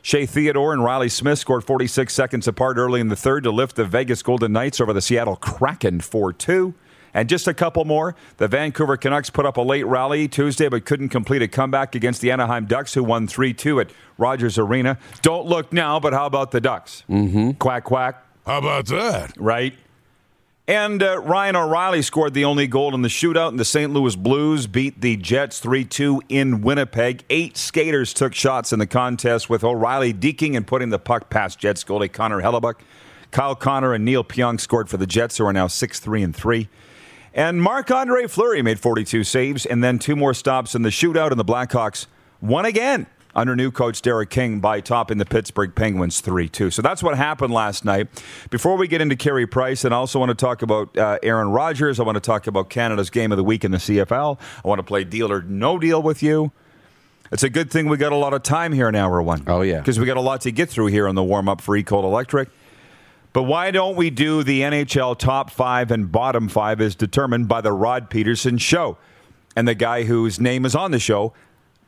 Shea 0.00 0.24
Theodore 0.24 0.72
and 0.72 0.82
Reilly 0.82 1.10
Smith 1.10 1.38
scored 1.38 1.64
46 1.64 2.14
seconds 2.14 2.48
apart 2.48 2.78
early 2.78 3.02
in 3.02 3.08
the 3.08 3.14
third 3.14 3.44
to 3.44 3.50
lift 3.50 3.76
the 3.76 3.84
Vegas 3.84 4.22
Golden 4.22 4.52
Knights 4.52 4.80
over 4.80 4.94
the 4.94 5.02
Seattle 5.02 5.36
Kraken 5.36 6.00
4 6.00 6.32
2. 6.32 6.72
And 7.12 7.28
just 7.28 7.46
a 7.46 7.52
couple 7.52 7.84
more. 7.84 8.16
The 8.38 8.48
Vancouver 8.48 8.96
Canucks 8.96 9.28
put 9.28 9.44
up 9.44 9.58
a 9.58 9.60
late 9.60 9.84
rally 9.84 10.28
Tuesday, 10.28 10.70
but 10.70 10.86
couldn't 10.86 11.10
complete 11.10 11.42
a 11.42 11.48
comeback 11.48 11.94
against 11.94 12.22
the 12.22 12.30
Anaheim 12.30 12.64
Ducks, 12.64 12.94
who 12.94 13.04
won 13.04 13.26
3 13.26 13.52
2 13.52 13.80
at 13.80 13.90
Rogers 14.16 14.56
Arena. 14.56 14.96
Don't 15.20 15.46
look 15.46 15.74
now, 15.74 16.00
but 16.00 16.14
how 16.14 16.24
about 16.24 16.52
the 16.52 16.60
Ducks? 16.62 17.04
Mm-hmm. 17.10 17.50
Quack, 17.58 17.84
quack. 17.84 18.26
How 18.46 18.58
about 18.58 18.86
that? 18.86 19.34
Right? 19.36 19.74
And 20.72 21.02
uh, 21.02 21.18
Ryan 21.18 21.54
O'Reilly 21.54 22.00
scored 22.00 22.32
the 22.32 22.46
only 22.46 22.66
goal 22.66 22.94
in 22.94 23.02
the 23.02 23.10
shootout, 23.10 23.48
and 23.48 23.60
the 23.60 23.64
St. 23.64 23.92
Louis 23.92 24.16
Blues 24.16 24.66
beat 24.66 25.02
the 25.02 25.18
Jets 25.18 25.58
3 25.58 25.84
2 25.84 26.22
in 26.30 26.62
Winnipeg. 26.62 27.24
Eight 27.28 27.58
skaters 27.58 28.14
took 28.14 28.32
shots 28.32 28.72
in 28.72 28.78
the 28.78 28.86
contest, 28.86 29.50
with 29.50 29.64
O'Reilly 29.64 30.14
deking 30.14 30.56
and 30.56 30.66
putting 30.66 30.88
the 30.88 30.98
puck 30.98 31.28
past 31.28 31.58
Jets 31.58 31.84
goalie 31.84 32.10
Connor 32.10 32.40
Hellebuyck. 32.40 32.76
Kyle 33.32 33.54
Connor 33.54 33.92
and 33.92 34.02
Neal 34.02 34.24
Pionk 34.24 34.62
scored 34.62 34.88
for 34.88 34.96
the 34.96 35.06
Jets, 35.06 35.36
who 35.36 35.44
are 35.44 35.52
now 35.52 35.66
6 35.66 36.00
3 36.00 36.22
and 36.22 36.34
3. 36.34 36.70
And 37.34 37.60
Marc 37.60 37.90
Andre 37.90 38.26
Fleury 38.26 38.62
made 38.62 38.80
42 38.80 39.24
saves, 39.24 39.66
and 39.66 39.84
then 39.84 39.98
two 39.98 40.16
more 40.16 40.32
stops 40.32 40.74
in 40.74 40.80
the 40.80 40.88
shootout, 40.88 41.32
and 41.32 41.38
the 41.38 41.44
Blackhawks 41.44 42.06
won 42.40 42.64
again 42.64 43.06
under 43.34 43.56
new 43.56 43.70
coach 43.70 44.02
Derek 44.02 44.30
King 44.30 44.60
by 44.60 44.80
topping 44.80 45.18
the 45.18 45.24
Pittsburgh 45.24 45.74
Penguins 45.74 46.20
3 46.20 46.48
2. 46.48 46.70
So 46.70 46.82
that's 46.82 47.02
what 47.02 47.16
happened 47.16 47.52
last 47.52 47.84
night. 47.84 48.08
Before 48.50 48.76
we 48.76 48.88
get 48.88 49.00
into 49.00 49.16
Carey 49.16 49.46
Price, 49.46 49.84
and 49.84 49.94
I 49.94 49.98
also 49.98 50.18
want 50.18 50.30
to 50.30 50.34
talk 50.34 50.62
about 50.62 50.96
uh, 50.96 51.18
Aaron 51.22 51.48
Rodgers, 51.48 51.98
I 51.98 52.02
want 52.02 52.16
to 52.16 52.20
talk 52.20 52.46
about 52.46 52.70
Canada's 52.70 53.10
game 53.10 53.32
of 53.32 53.38
the 53.38 53.44
week 53.44 53.64
in 53.64 53.70
the 53.70 53.78
CFL. 53.78 54.38
I 54.64 54.68
want 54.68 54.78
to 54.78 54.84
play 54.84 55.04
deal 55.04 55.30
or 55.32 55.42
no 55.42 55.78
deal 55.78 56.02
with 56.02 56.22
you. 56.22 56.52
It's 57.30 57.42
a 57.42 57.48
good 57.48 57.70
thing 57.70 57.88
we 57.88 57.96
got 57.96 58.12
a 58.12 58.16
lot 58.16 58.34
of 58.34 58.42
time 58.42 58.72
here 58.72 58.88
in 58.88 58.94
hour 58.94 59.22
one. 59.22 59.44
Oh, 59.46 59.62
yeah. 59.62 59.78
Because 59.78 59.98
we 59.98 60.04
got 60.04 60.18
a 60.18 60.20
lot 60.20 60.42
to 60.42 60.52
get 60.52 60.68
through 60.68 60.88
here 60.88 61.08
on 61.08 61.14
the 61.14 61.24
warm 61.24 61.48
up 61.48 61.62
for 61.62 61.76
Ecold 61.76 62.04
Electric. 62.04 62.50
But 63.32 63.44
why 63.44 63.70
don't 63.70 63.96
we 63.96 64.10
do 64.10 64.42
the 64.42 64.60
NHL 64.60 65.18
top 65.18 65.50
five 65.50 65.90
and 65.90 66.12
bottom 66.12 66.48
five 66.48 66.82
as 66.82 66.94
determined 66.94 67.48
by 67.48 67.62
the 67.62 67.72
Rod 67.72 68.10
Peterson 68.10 68.58
show? 68.58 68.98
And 69.56 69.66
the 69.66 69.74
guy 69.74 70.04
whose 70.04 70.38
name 70.38 70.66
is 70.66 70.74
on 70.74 70.90
the 70.90 70.98
show, 70.98 71.32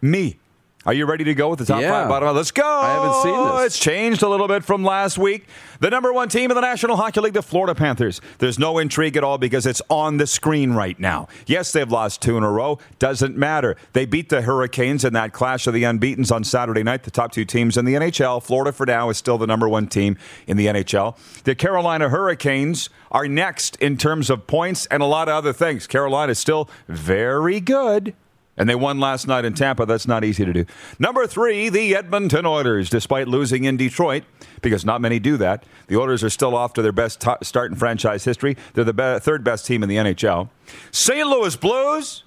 me. 0.01 0.39
Are 0.87 0.93
you 0.93 1.07
ready 1.07 1.25
to 1.25 1.35
go 1.35 1.49
with 1.49 1.61
the 1.61 1.65
top 1.65 1.81
Yeah. 1.81 1.91
five, 1.91 2.09
bottom 2.11 2.29
five? 2.29 2.37
Let's 2.37 2.51
go. 2.51 2.63
I 2.63 2.91
haven't 2.93 3.23
seen 3.23 3.57
this. 3.57 3.67
It's 3.67 3.79
changed 3.79 4.23
a 4.23 4.29
little 4.29 4.47
bit 4.49 4.65
from 4.65 4.85
last 4.85 5.17
week. 5.17 5.47
The 5.81 5.89
number 5.89 6.13
one 6.13 6.29
team 6.29 6.51
in 6.51 6.55
the 6.55 6.61
National 6.61 6.97
Hockey 6.97 7.21
League, 7.21 7.33
the 7.33 7.43
Florida 7.43 7.75
Panthers. 7.75 8.21
There's 8.39 8.59
no 8.59 8.77
intrigue 8.79 9.17
at 9.17 9.25
all 9.25 9.39
because 9.39 9.65
it's 9.67 9.81
on 9.89 10.19
the 10.19 10.27
screen 10.27 10.73
right 10.73 10.99
now. 11.01 11.27
Yes, 11.47 11.73
they've 11.73 11.91
lost 11.91 12.21
two 12.21 12.37
in 12.37 12.43
a 12.43 12.51
row. 12.51 12.79
Doesn't 12.99 13.35
matter. 13.37 13.77
They 13.95 14.05
beat 14.05 14.29
the 14.29 14.43
Hurricanes 14.43 15.05
in 15.05 15.15
that 15.15 15.33
clash 15.33 15.67
of 15.67 15.73
the 15.73 15.85
unbeatens 15.85 16.31
on 16.31 16.45
Saturday 16.45 16.83
night, 16.83 17.05
the 17.05 17.11
top 17.11 17.33
two 17.33 17.45
teams 17.47 17.77
in 17.79 17.87
the 17.87 17.95
NHL. 17.95 18.43
Florida, 18.43 18.71
for 18.73 18.85
now, 18.85 19.09
is 19.09 19.17
still 19.17 19.39
the 19.39 19.47
number 19.47 19.69
one 19.69 19.87
team 19.87 20.19
in 20.47 20.57
the 20.59 20.67
NHL. 20.67 21.17
The 21.45 21.55
Carolina 21.55 22.11
Hurricanes 22.11 22.91
are 23.11 23.27
next 23.27 23.77
in 23.77 23.97
terms 23.97 24.29
of 24.29 24.47
points 24.47 24.85
and 24.87 25.03
a 25.03 25.07
lot 25.07 25.29
of 25.29 25.35
other 25.35 25.53
things. 25.55 25.87
Carolina 25.87 26.33
is 26.33 26.39
still 26.39 26.69
very 26.89 27.61
good. 27.61 28.15
And 28.57 28.69
they 28.69 28.75
won 28.75 29.01
last 29.01 29.27
night 29.27 29.45
in 29.45 29.55
Tampa. 29.55 29.85
That's 29.85 30.07
not 30.07 30.23
easy 30.25 30.45
to 30.45 30.53
do. 30.53 30.65
Number 30.99 31.27
three, 31.27 31.69
the 31.69 31.97
Edmonton 31.97 32.47
Oilers, 32.47 32.89
despite 32.89 33.27
losing 33.27 33.65
in 33.65 33.77
Detroit, 33.77 34.23
because 34.63 34.85
not 34.85 35.01
many 35.01 35.19
do 35.19 35.37
that. 35.39 35.65
The 35.89 35.97
Oilers 35.99 36.23
are 36.23 36.31
still 36.31 36.55
off 36.55 36.73
to 36.75 36.83
their 36.83 36.93
best 36.93 37.21
t- 37.21 37.33
start 37.43 37.73
in 37.73 37.77
franchise 37.77 38.25
history. 38.25 38.57
They're 38.75 38.85
the 38.85 38.93
be- 38.93 39.19
third 39.19 39.43
best 39.43 39.67
team 39.67 39.83
in 39.83 39.89
the 39.89 39.97
NHL. 39.97 40.51
St. 40.93 41.27
Louis 41.27 41.57
Blues 41.57 42.23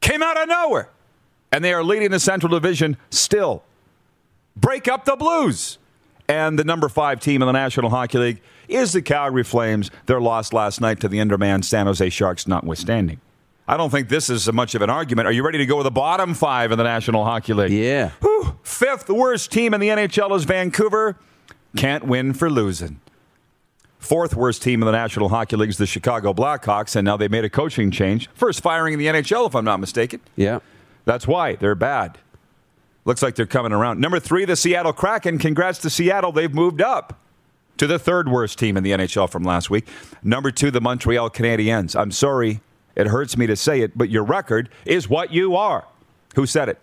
came 0.00 0.22
out 0.22 0.40
of 0.40 0.48
nowhere, 0.48 0.90
and 1.52 1.64
they 1.64 1.72
are 1.72 1.84
leading 1.84 2.10
the 2.10 2.20
Central 2.20 2.50
Division 2.50 2.96
still. 3.10 3.62
Break 4.56 4.88
up 4.88 5.04
the 5.04 5.16
Blues. 5.16 5.78
And 6.28 6.58
the 6.58 6.64
number 6.64 6.88
five 6.88 7.20
team 7.20 7.40
in 7.40 7.46
the 7.46 7.52
National 7.52 7.90
Hockey 7.90 8.18
League 8.18 8.42
is 8.66 8.92
the 8.92 9.00
Calgary 9.02 9.44
Flames. 9.44 9.92
Their 10.06 10.20
loss 10.20 10.52
last 10.52 10.80
night 10.80 10.98
to 11.00 11.08
the 11.08 11.18
Enderman 11.18 11.62
San 11.62 11.86
Jose 11.86 12.08
Sharks, 12.10 12.48
notwithstanding. 12.48 13.20
I 13.68 13.76
don't 13.76 13.90
think 13.90 14.08
this 14.08 14.30
is 14.30 14.50
much 14.52 14.74
of 14.74 14.82
an 14.82 14.90
argument. 14.90 15.26
Are 15.26 15.32
you 15.32 15.44
ready 15.44 15.58
to 15.58 15.66
go 15.66 15.76
with 15.76 15.84
the 15.84 15.90
bottom 15.90 16.34
five 16.34 16.70
in 16.70 16.78
the 16.78 16.84
National 16.84 17.24
Hockey 17.24 17.52
League? 17.52 17.72
Yeah. 17.72 18.10
Whew. 18.20 18.58
Fifth 18.62 19.08
worst 19.08 19.50
team 19.50 19.74
in 19.74 19.80
the 19.80 19.88
NHL 19.88 20.36
is 20.36 20.44
Vancouver. 20.44 21.16
Can't 21.76 22.04
win 22.04 22.32
for 22.32 22.48
losing. 22.48 23.00
Fourth 23.98 24.36
worst 24.36 24.62
team 24.62 24.82
in 24.82 24.86
the 24.86 24.92
National 24.92 25.28
Hockey 25.30 25.56
League 25.56 25.70
is 25.70 25.78
the 25.78 25.86
Chicago 25.86 26.32
Blackhawks, 26.32 26.94
and 26.94 27.04
now 27.04 27.16
they 27.16 27.26
made 27.26 27.44
a 27.44 27.50
coaching 27.50 27.90
change. 27.90 28.30
First 28.34 28.60
firing 28.60 28.92
in 28.92 29.00
the 29.00 29.06
NHL, 29.06 29.48
if 29.48 29.56
I'm 29.56 29.64
not 29.64 29.80
mistaken. 29.80 30.20
Yeah. 30.36 30.60
That's 31.04 31.26
why 31.26 31.56
they're 31.56 31.74
bad. 31.74 32.18
Looks 33.04 33.22
like 33.22 33.34
they're 33.34 33.46
coming 33.46 33.72
around. 33.72 34.00
Number 34.00 34.20
three, 34.20 34.44
the 34.44 34.54
Seattle 34.54 34.92
Kraken. 34.92 35.38
Congrats 35.38 35.78
to 35.80 35.90
Seattle. 35.90 36.30
They've 36.30 36.52
moved 36.52 36.80
up 36.80 37.18
to 37.78 37.86
the 37.86 37.98
third 37.98 38.28
worst 38.28 38.58
team 38.58 38.76
in 38.76 38.84
the 38.84 38.92
NHL 38.92 39.28
from 39.28 39.42
last 39.42 39.70
week. 39.70 39.86
Number 40.22 40.50
two, 40.50 40.70
the 40.70 40.80
Montreal 40.80 41.30
Canadiens. 41.30 41.98
I'm 41.98 42.10
sorry, 42.10 42.60
it 42.96 43.06
hurts 43.08 43.36
me 43.36 43.46
to 43.46 43.54
say 43.56 43.80
it, 43.82 43.96
but 43.96 44.08
your 44.10 44.24
record 44.24 44.68
is 44.84 45.08
what 45.08 45.32
you 45.32 45.54
are. 45.54 45.84
Who 46.34 46.46
said 46.46 46.68
it? 46.68 46.78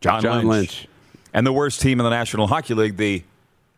John, 0.00 0.22
John 0.22 0.46
Lynch. 0.46 0.86
And 1.32 1.46
the 1.46 1.52
worst 1.52 1.80
team 1.80 2.00
in 2.00 2.04
the 2.04 2.10
National 2.10 2.46
Hockey 2.46 2.74
League, 2.74 2.96
the 2.96 3.22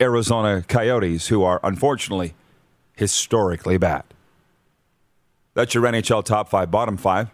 Arizona 0.00 0.64
Coyotes, 0.66 1.28
who 1.28 1.42
are 1.42 1.60
unfortunately 1.62 2.34
historically 2.96 3.78
bad. 3.78 4.04
That's 5.54 5.74
your 5.74 5.84
NHL 5.84 6.24
top 6.24 6.48
five, 6.48 6.70
bottom 6.70 6.96
five. 6.96 7.30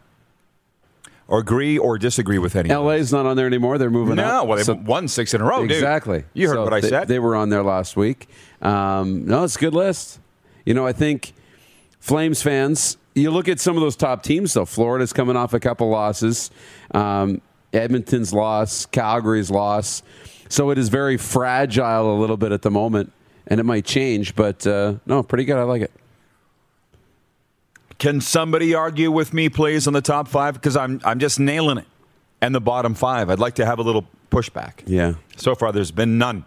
Or 1.28 1.40
agree 1.40 1.76
or 1.76 1.98
disagree 1.98 2.38
with 2.38 2.56
any. 2.56 2.70
LA's 2.74 3.12
not 3.12 3.26
on 3.26 3.36
there 3.36 3.46
anymore. 3.46 3.76
They're 3.76 3.90
moving 3.90 4.16
no, 4.16 4.24
up. 4.24 4.46
well, 4.46 4.56
they've 4.56 4.64
So- 4.64 4.74
won 4.74 5.08
six 5.08 5.34
in 5.34 5.42
a 5.42 5.44
row, 5.44 5.60
dude. 5.60 5.72
Exactly. 5.72 6.24
You 6.32 6.48
heard 6.48 6.54
So 6.54 6.64
what 6.64 6.72
I 6.72 6.80
they, 6.80 6.88
said. 6.88 7.06
They 7.08 7.18
were 7.18 7.36
on 7.36 7.50
there 7.50 7.62
last 7.62 7.96
week. 7.98 8.28
Um, 8.62 9.26
no, 9.26 9.44
it's 9.44 9.56
a 9.56 9.58
good 9.58 9.74
list. 9.74 10.20
You 10.64 10.72
know, 10.72 10.86
I 10.86 10.92
think 10.92 11.34
Flames 12.00 12.40
fans. 12.40 12.96
You 13.18 13.30
look 13.30 13.48
at 13.48 13.60
some 13.60 13.76
of 13.76 13.82
those 13.82 13.96
top 13.96 14.22
teams, 14.22 14.54
though. 14.54 14.64
Florida's 14.64 15.12
coming 15.12 15.36
off 15.36 15.52
a 15.52 15.60
couple 15.60 15.88
losses. 15.88 16.50
Um, 16.92 17.40
Edmonton's 17.72 18.32
loss, 18.32 18.86
Calgary's 18.86 19.50
loss. 19.50 20.02
So 20.48 20.70
it 20.70 20.78
is 20.78 20.88
very 20.88 21.16
fragile 21.16 22.14
a 22.14 22.18
little 22.18 22.36
bit 22.36 22.52
at 22.52 22.62
the 22.62 22.70
moment, 22.70 23.12
and 23.46 23.60
it 23.60 23.64
might 23.64 23.84
change. 23.84 24.34
But 24.34 24.66
uh, 24.66 24.94
no, 25.04 25.22
pretty 25.22 25.44
good. 25.44 25.56
I 25.56 25.64
like 25.64 25.82
it. 25.82 25.92
Can 27.98 28.20
somebody 28.20 28.74
argue 28.74 29.10
with 29.10 29.34
me, 29.34 29.48
please, 29.48 29.86
on 29.86 29.92
the 29.92 30.00
top 30.00 30.28
five? 30.28 30.54
Because 30.54 30.76
I'm, 30.76 31.00
I'm 31.04 31.18
just 31.18 31.40
nailing 31.40 31.78
it. 31.78 31.86
And 32.40 32.54
the 32.54 32.60
bottom 32.60 32.94
five. 32.94 33.30
I'd 33.30 33.40
like 33.40 33.56
to 33.56 33.66
have 33.66 33.80
a 33.80 33.82
little 33.82 34.06
pushback. 34.30 34.84
Yeah. 34.86 35.14
So 35.36 35.56
far, 35.56 35.72
there's 35.72 35.90
been 35.90 36.16
none. 36.16 36.44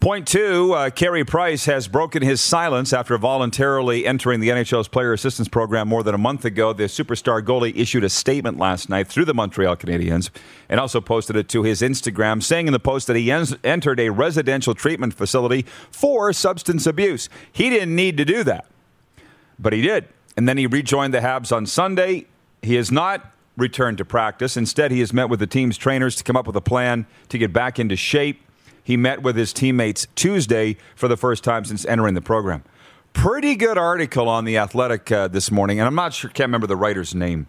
Point 0.00 0.26
two, 0.28 0.74
uh, 0.74 0.90
Carey 0.90 1.24
Price 1.24 1.64
has 1.64 1.88
broken 1.88 2.22
his 2.22 2.40
silence 2.40 2.92
after 2.92 3.16
voluntarily 3.16 4.06
entering 4.06 4.40
the 4.40 4.50
NHL's 4.50 4.88
player 4.88 5.12
assistance 5.12 5.48
program 5.48 5.88
more 5.88 6.02
than 6.02 6.14
a 6.14 6.18
month 6.18 6.44
ago. 6.44 6.72
The 6.72 6.84
superstar 6.84 7.40
goalie 7.40 7.74
issued 7.74 8.04
a 8.04 8.10
statement 8.10 8.58
last 8.58 8.90
night 8.90 9.08
through 9.08 9.24
the 9.24 9.32
Montreal 9.32 9.76
Canadiens 9.76 10.28
and 10.68 10.78
also 10.78 11.00
posted 11.00 11.34
it 11.36 11.48
to 11.50 11.62
his 11.62 11.80
Instagram, 11.80 12.42
saying 12.42 12.66
in 12.66 12.72
the 12.72 12.78
post 12.78 13.06
that 13.06 13.16
he 13.16 13.30
en- 13.30 13.46
entered 13.64 13.98
a 13.98 14.10
residential 14.10 14.74
treatment 14.74 15.14
facility 15.14 15.64
for 15.90 16.32
substance 16.32 16.86
abuse. 16.86 17.30
He 17.50 17.70
didn't 17.70 17.94
need 17.96 18.18
to 18.18 18.24
do 18.24 18.44
that, 18.44 18.66
but 19.58 19.72
he 19.72 19.80
did. 19.80 20.08
And 20.36 20.46
then 20.46 20.58
he 20.58 20.66
rejoined 20.66 21.14
the 21.14 21.20
Habs 21.20 21.56
on 21.56 21.64
Sunday. 21.64 22.26
He 22.60 22.74
has 22.74 22.92
not 22.92 23.32
returned 23.56 23.96
to 23.98 24.04
practice. 24.04 24.58
Instead, 24.58 24.90
he 24.90 25.00
has 25.00 25.14
met 25.14 25.30
with 25.30 25.40
the 25.40 25.46
team's 25.46 25.78
trainers 25.78 26.16
to 26.16 26.24
come 26.24 26.36
up 26.36 26.46
with 26.46 26.56
a 26.56 26.60
plan 26.60 27.06
to 27.30 27.38
get 27.38 27.52
back 27.54 27.78
into 27.78 27.96
shape. 27.96 28.42
He 28.86 28.96
met 28.96 29.20
with 29.20 29.34
his 29.34 29.52
teammates 29.52 30.06
Tuesday 30.14 30.76
for 30.94 31.08
the 31.08 31.16
first 31.16 31.42
time 31.42 31.64
since 31.64 31.84
entering 31.86 32.14
the 32.14 32.20
program. 32.20 32.62
Pretty 33.12 33.56
good 33.56 33.76
article 33.76 34.28
on 34.28 34.44
the 34.44 34.58
Athletic 34.58 35.10
uh, 35.10 35.26
this 35.26 35.50
morning, 35.50 35.80
and 35.80 35.88
I'm 35.88 35.96
not 35.96 36.14
sure, 36.14 36.30
can't 36.30 36.46
remember 36.46 36.68
the 36.68 36.76
writer's 36.76 37.12
name. 37.12 37.48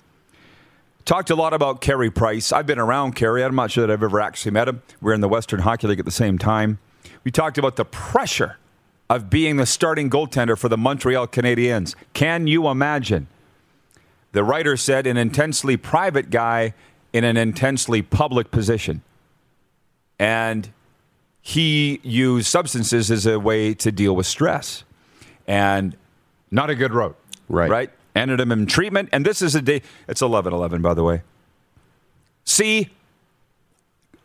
Talked 1.06 1.30
a 1.30 1.36
lot 1.36 1.54
about 1.54 1.80
Carey 1.80 2.10
Price. 2.10 2.52
I've 2.52 2.66
been 2.66 2.80
around 2.80 3.16
Carey. 3.16 3.44
I'm 3.44 3.54
not 3.54 3.70
sure 3.70 3.86
that 3.86 3.94
I've 3.94 4.02
ever 4.02 4.20
actually 4.20 4.50
met 4.50 4.68
him. 4.68 4.82
We're 5.00 5.14
in 5.14 5.22
the 5.22 5.30
Western 5.30 5.60
Hockey 5.60 5.86
League 5.86 6.00
at 6.00 6.06
the 6.06 6.12
same 6.12 6.40
time. 6.40 6.80
We 7.24 7.30
talked 7.30 7.60
about 7.60 7.76
the 7.76 7.86
pressure 7.86 8.58
of 9.08 9.30
being 9.30 9.58
the 9.58 9.68
starting 9.68 10.10
goaltender 10.10 10.58
for 10.58 10.70
the 10.70 10.78
Montreal 10.78 11.28
Canadiens. 11.28 11.94
Can 12.14 12.48
you 12.48 12.68
imagine? 12.68 13.28
The 14.32 14.44
writer 14.44 14.76
said 14.76 15.06
an 15.06 15.18
intensely 15.18 15.78
private 15.78 16.32
guy 16.32 16.74
in 17.14 17.24
an 17.24 17.38
intensely 17.38 18.02
public 18.02 18.50
position. 18.50 19.04
And 20.18 20.72
he 21.48 22.02
used 22.04 22.46
substances 22.46 23.10
as 23.10 23.26
a 23.26 23.40
way 23.40 23.74
to 23.74 23.90
deal 23.90 24.14
with 24.14 24.26
stress. 24.26 24.84
And 25.48 25.96
not 26.52 26.70
a 26.70 26.76
good 26.76 26.94
road. 26.94 27.16
Right. 27.48 27.70
Right? 27.70 27.90
Ended 28.14 28.42
him 28.42 28.52
in 28.52 28.66
treatment. 28.66 29.08
And 29.14 29.26
this 29.26 29.42
is 29.42 29.56
a 29.56 29.62
day, 29.62 29.82
it's 30.10 30.22
11 30.22 30.52
11, 30.52 30.82
by 30.82 30.94
the 30.94 31.04
way. 31.06 31.22
See, 32.44 32.90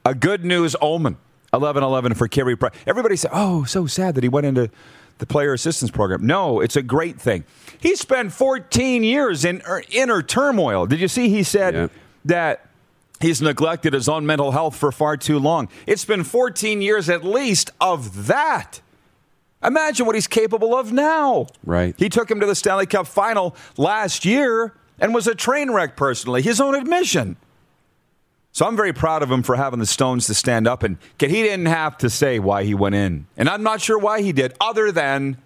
a 0.04 0.16
good 0.16 0.44
news 0.44 0.74
omen. 0.80 1.16
11 1.54 1.84
11 1.84 2.14
for 2.14 2.26
Carey 2.26 2.56
Price. 2.56 2.74
Everybody 2.88 3.14
said, 3.14 3.30
oh, 3.32 3.62
so 3.62 3.86
sad 3.86 4.16
that 4.16 4.24
he 4.24 4.28
went 4.28 4.46
into 4.46 4.68
the 5.18 5.26
player 5.26 5.52
assistance 5.52 5.92
program. 5.92 6.26
No, 6.26 6.58
it's 6.58 6.74
a 6.74 6.82
great 6.82 7.20
thing. 7.20 7.44
He 7.78 7.94
spent 7.94 8.32
14 8.32 9.04
years 9.04 9.44
in 9.44 9.62
er, 9.64 9.84
inner 9.92 10.24
turmoil. 10.24 10.86
Did 10.86 10.98
you 10.98 11.06
see 11.06 11.28
he 11.28 11.44
said 11.44 11.74
Yeah. 11.74 11.86
that 12.24 12.66
he's 13.22 13.40
neglected 13.40 13.92
his 13.94 14.08
own 14.08 14.26
mental 14.26 14.52
health 14.52 14.76
for 14.76 14.92
far 14.92 15.16
too 15.16 15.38
long? 15.38 15.68
It's 15.86 16.04
been 16.04 16.24
14 16.24 16.82
years 16.82 17.08
at 17.08 17.24
least 17.24 17.70
of 17.80 18.26
that. 18.26 18.80
Imagine 19.64 20.06
what 20.06 20.14
he's 20.16 20.26
capable 20.26 20.76
of 20.76 20.92
now. 20.92 21.46
Right. 21.64 21.94
He 21.96 22.08
took 22.08 22.30
him 22.30 22.40
to 22.40 22.46
the 22.46 22.54
Stanley 22.54 22.86
Cup 22.86 23.06
final 23.06 23.54
last 23.76 24.24
year 24.24 24.74
and 24.98 25.14
was 25.14 25.26
a 25.26 25.34
train 25.34 25.70
wreck 25.70 25.96
personally, 25.96 26.42
his 26.42 26.60
own 26.60 26.74
admission. 26.74 27.36
So 28.50 28.66
I'm 28.66 28.76
very 28.76 28.92
proud 28.92 29.22
of 29.22 29.30
him 29.30 29.42
for 29.42 29.56
having 29.56 29.78
the 29.78 29.86
stones 29.86 30.26
to 30.26 30.34
stand 30.34 30.68
up 30.68 30.82
and 30.82 30.98
he 31.18 31.26
didn't 31.26 31.66
have 31.66 31.96
to 31.98 32.10
say 32.10 32.38
why 32.38 32.64
he 32.64 32.74
went 32.74 32.94
in. 32.94 33.26
And 33.36 33.48
I'm 33.48 33.62
not 33.62 33.80
sure 33.80 33.98
why 33.98 34.20
he 34.20 34.32
did, 34.32 34.52
other 34.60 34.92
than 34.92 35.38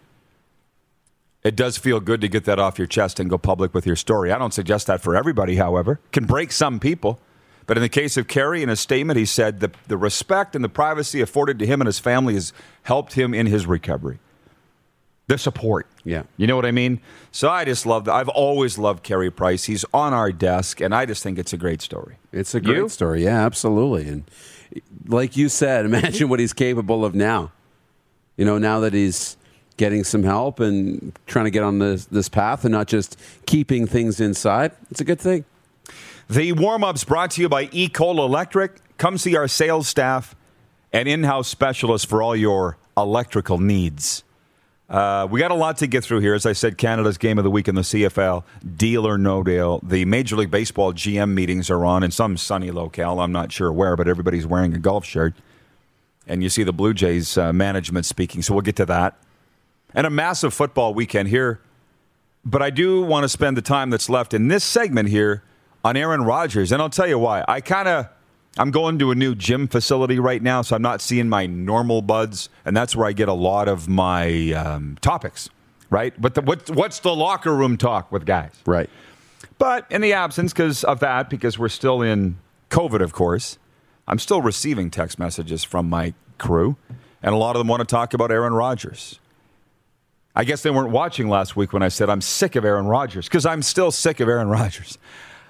it 1.44 1.54
does 1.54 1.78
feel 1.78 2.00
good 2.00 2.20
to 2.22 2.28
get 2.28 2.44
that 2.46 2.58
off 2.58 2.78
your 2.78 2.88
chest 2.88 3.20
and 3.20 3.30
go 3.30 3.38
public 3.38 3.74
with 3.74 3.86
your 3.86 3.94
story. 3.94 4.32
I 4.32 4.38
don't 4.38 4.52
suggest 4.52 4.88
that 4.88 5.00
for 5.00 5.14
everybody, 5.14 5.54
however. 5.54 6.00
Can 6.10 6.24
break 6.24 6.50
some 6.50 6.80
people. 6.80 7.20
But 7.66 7.76
in 7.76 7.82
the 7.82 7.88
case 7.88 8.16
of 8.16 8.28
Carey, 8.28 8.62
in 8.62 8.68
a 8.68 8.76
statement, 8.76 9.18
he 9.18 9.24
said 9.24 9.60
the, 9.60 9.72
the 9.88 9.96
respect 9.96 10.54
and 10.54 10.64
the 10.64 10.68
privacy 10.68 11.20
afforded 11.20 11.58
to 11.58 11.66
him 11.66 11.80
and 11.80 11.86
his 11.86 11.98
family 11.98 12.34
has 12.34 12.52
helped 12.84 13.14
him 13.14 13.34
in 13.34 13.46
his 13.46 13.66
recovery. 13.66 14.18
The 15.28 15.36
support. 15.36 15.88
Yeah. 16.04 16.22
You 16.36 16.46
know 16.46 16.54
what 16.54 16.64
I 16.64 16.70
mean? 16.70 17.00
So 17.32 17.48
I 17.50 17.64
just 17.64 17.84
love 17.84 18.04
that. 18.04 18.12
I've 18.14 18.28
always 18.28 18.78
loved 18.78 19.02
Carey 19.02 19.32
Price. 19.32 19.64
He's 19.64 19.84
on 19.92 20.14
our 20.14 20.30
desk, 20.30 20.80
and 20.80 20.94
I 20.94 21.04
just 21.04 21.24
think 21.24 21.36
it's 21.40 21.52
a 21.52 21.56
great 21.56 21.82
story. 21.82 22.18
It's 22.32 22.54
a 22.54 22.60
great 22.60 22.76
You? 22.76 22.88
story. 22.88 23.24
Yeah, 23.24 23.44
absolutely. 23.44 24.06
And 24.08 24.30
like 25.08 25.36
you 25.36 25.48
said, 25.48 25.84
imagine 25.86 26.28
what 26.28 26.38
he's 26.38 26.52
capable 26.52 27.04
of 27.04 27.16
now. 27.16 27.50
You 28.36 28.44
know, 28.44 28.58
now 28.58 28.78
that 28.80 28.92
he's 28.94 29.36
getting 29.76 30.04
some 30.04 30.22
help 30.22 30.60
and 30.60 31.18
trying 31.26 31.46
to 31.46 31.50
get 31.50 31.64
on 31.64 31.80
this 31.80 32.04
this 32.06 32.28
path 32.28 32.64
and 32.64 32.70
not 32.72 32.86
just 32.86 33.18
keeping 33.46 33.86
things 33.86 34.20
inside. 34.20 34.70
It's 34.92 35.00
a 35.00 35.04
good 35.04 35.20
thing. 35.20 35.44
The 36.28 36.50
warm 36.52 36.82
ups 36.82 37.04
brought 37.04 37.30
to 37.32 37.40
you 37.40 37.48
by 37.48 37.66
Ecol 37.66 38.18
Electric. 38.18 38.72
Come 38.98 39.16
see 39.16 39.36
our 39.36 39.46
sales 39.46 39.86
staff 39.86 40.34
and 40.92 41.08
in 41.08 41.22
house 41.22 41.46
specialists 41.46 42.04
for 42.04 42.20
all 42.20 42.34
your 42.34 42.78
electrical 42.96 43.58
needs. 43.58 44.24
Uh, 44.90 45.28
we 45.30 45.38
got 45.38 45.52
a 45.52 45.54
lot 45.54 45.76
to 45.76 45.86
get 45.86 46.02
through 46.02 46.20
here. 46.20 46.34
As 46.34 46.44
I 46.44 46.52
said, 46.52 46.78
Canada's 46.78 47.16
game 47.16 47.38
of 47.38 47.44
the 47.44 47.50
week 47.50 47.68
in 47.68 47.76
the 47.76 47.82
CFL, 47.82 48.42
deal 48.76 49.06
or 49.06 49.18
no 49.18 49.44
deal. 49.44 49.78
The 49.84 50.04
Major 50.04 50.34
League 50.34 50.50
Baseball 50.50 50.92
GM 50.92 51.32
meetings 51.32 51.70
are 51.70 51.84
on 51.84 52.02
in 52.02 52.10
some 52.10 52.36
sunny 52.36 52.72
locale. 52.72 53.20
I'm 53.20 53.32
not 53.32 53.52
sure 53.52 53.72
where, 53.72 53.94
but 53.94 54.08
everybody's 54.08 54.48
wearing 54.48 54.74
a 54.74 54.78
golf 54.78 55.04
shirt. 55.04 55.34
And 56.26 56.42
you 56.42 56.48
see 56.48 56.64
the 56.64 56.72
Blue 56.72 56.92
Jays 56.92 57.38
uh, 57.38 57.52
management 57.52 58.04
speaking, 58.04 58.42
so 58.42 58.52
we'll 58.52 58.62
get 58.62 58.76
to 58.76 58.86
that. 58.86 59.16
And 59.94 60.08
a 60.08 60.10
massive 60.10 60.52
football 60.52 60.92
weekend 60.92 61.28
here. 61.28 61.60
But 62.44 62.62
I 62.62 62.70
do 62.70 63.02
want 63.02 63.22
to 63.22 63.28
spend 63.28 63.56
the 63.56 63.62
time 63.62 63.90
that's 63.90 64.08
left 64.08 64.34
in 64.34 64.48
this 64.48 64.64
segment 64.64 65.08
here 65.08 65.44
on 65.86 65.96
Aaron 65.96 66.22
Rodgers. 66.22 66.72
And 66.72 66.82
I'll 66.82 66.90
tell 66.90 67.06
you 67.06 67.18
why. 67.18 67.44
I 67.46 67.60
kind 67.60 67.88
of. 67.88 68.08
I'm 68.58 68.70
going 68.70 68.98
to 69.00 69.10
a 69.10 69.14
new 69.14 69.34
gym 69.34 69.68
facility 69.68 70.18
right 70.18 70.42
now, 70.42 70.62
so 70.62 70.74
I'm 70.74 70.80
not 70.80 71.02
seeing 71.02 71.28
my 71.28 71.44
normal 71.44 72.00
buds, 72.00 72.48
and 72.64 72.74
that's 72.74 72.96
where 72.96 73.06
I 73.06 73.12
get 73.12 73.28
a 73.28 73.34
lot 73.34 73.68
of 73.68 73.86
my 73.86 74.52
um, 74.52 74.96
topics, 75.02 75.50
right? 75.90 76.18
But 76.18 76.36
the, 76.36 76.40
what, 76.40 76.70
what's 76.70 77.00
the 77.00 77.14
locker 77.14 77.54
room 77.54 77.76
talk 77.76 78.10
with 78.10 78.24
guys? 78.24 78.52
Right. 78.64 78.88
But 79.58 79.84
in 79.90 80.00
the 80.00 80.14
absence 80.14 80.54
because 80.54 80.84
of 80.84 81.00
that, 81.00 81.28
because 81.28 81.58
we're 81.58 81.68
still 81.68 82.00
in 82.00 82.38
COVID, 82.70 83.02
of 83.02 83.12
course, 83.12 83.58
I'm 84.08 84.18
still 84.18 84.40
receiving 84.40 84.90
text 84.90 85.18
messages 85.18 85.62
from 85.62 85.90
my 85.90 86.14
crew, 86.38 86.76
and 87.22 87.34
a 87.34 87.36
lot 87.36 87.56
of 87.56 87.60
them 87.60 87.68
want 87.68 87.80
to 87.80 87.86
talk 87.86 88.14
about 88.14 88.30
Aaron 88.30 88.54
Rodgers. 88.54 89.20
I 90.34 90.44
guess 90.44 90.62
they 90.62 90.70
weren't 90.70 90.92
watching 90.92 91.28
last 91.28 91.56
week 91.56 91.74
when 91.74 91.82
I 91.82 91.88
said 91.88 92.08
I'm 92.08 92.22
sick 92.22 92.56
of 92.56 92.64
Aaron 92.64 92.86
Rodgers 92.86 93.26
because 93.26 93.44
I'm 93.44 93.60
still 93.60 93.90
sick 93.90 94.18
of 94.20 94.30
Aaron 94.30 94.48
Rodgers. 94.48 94.96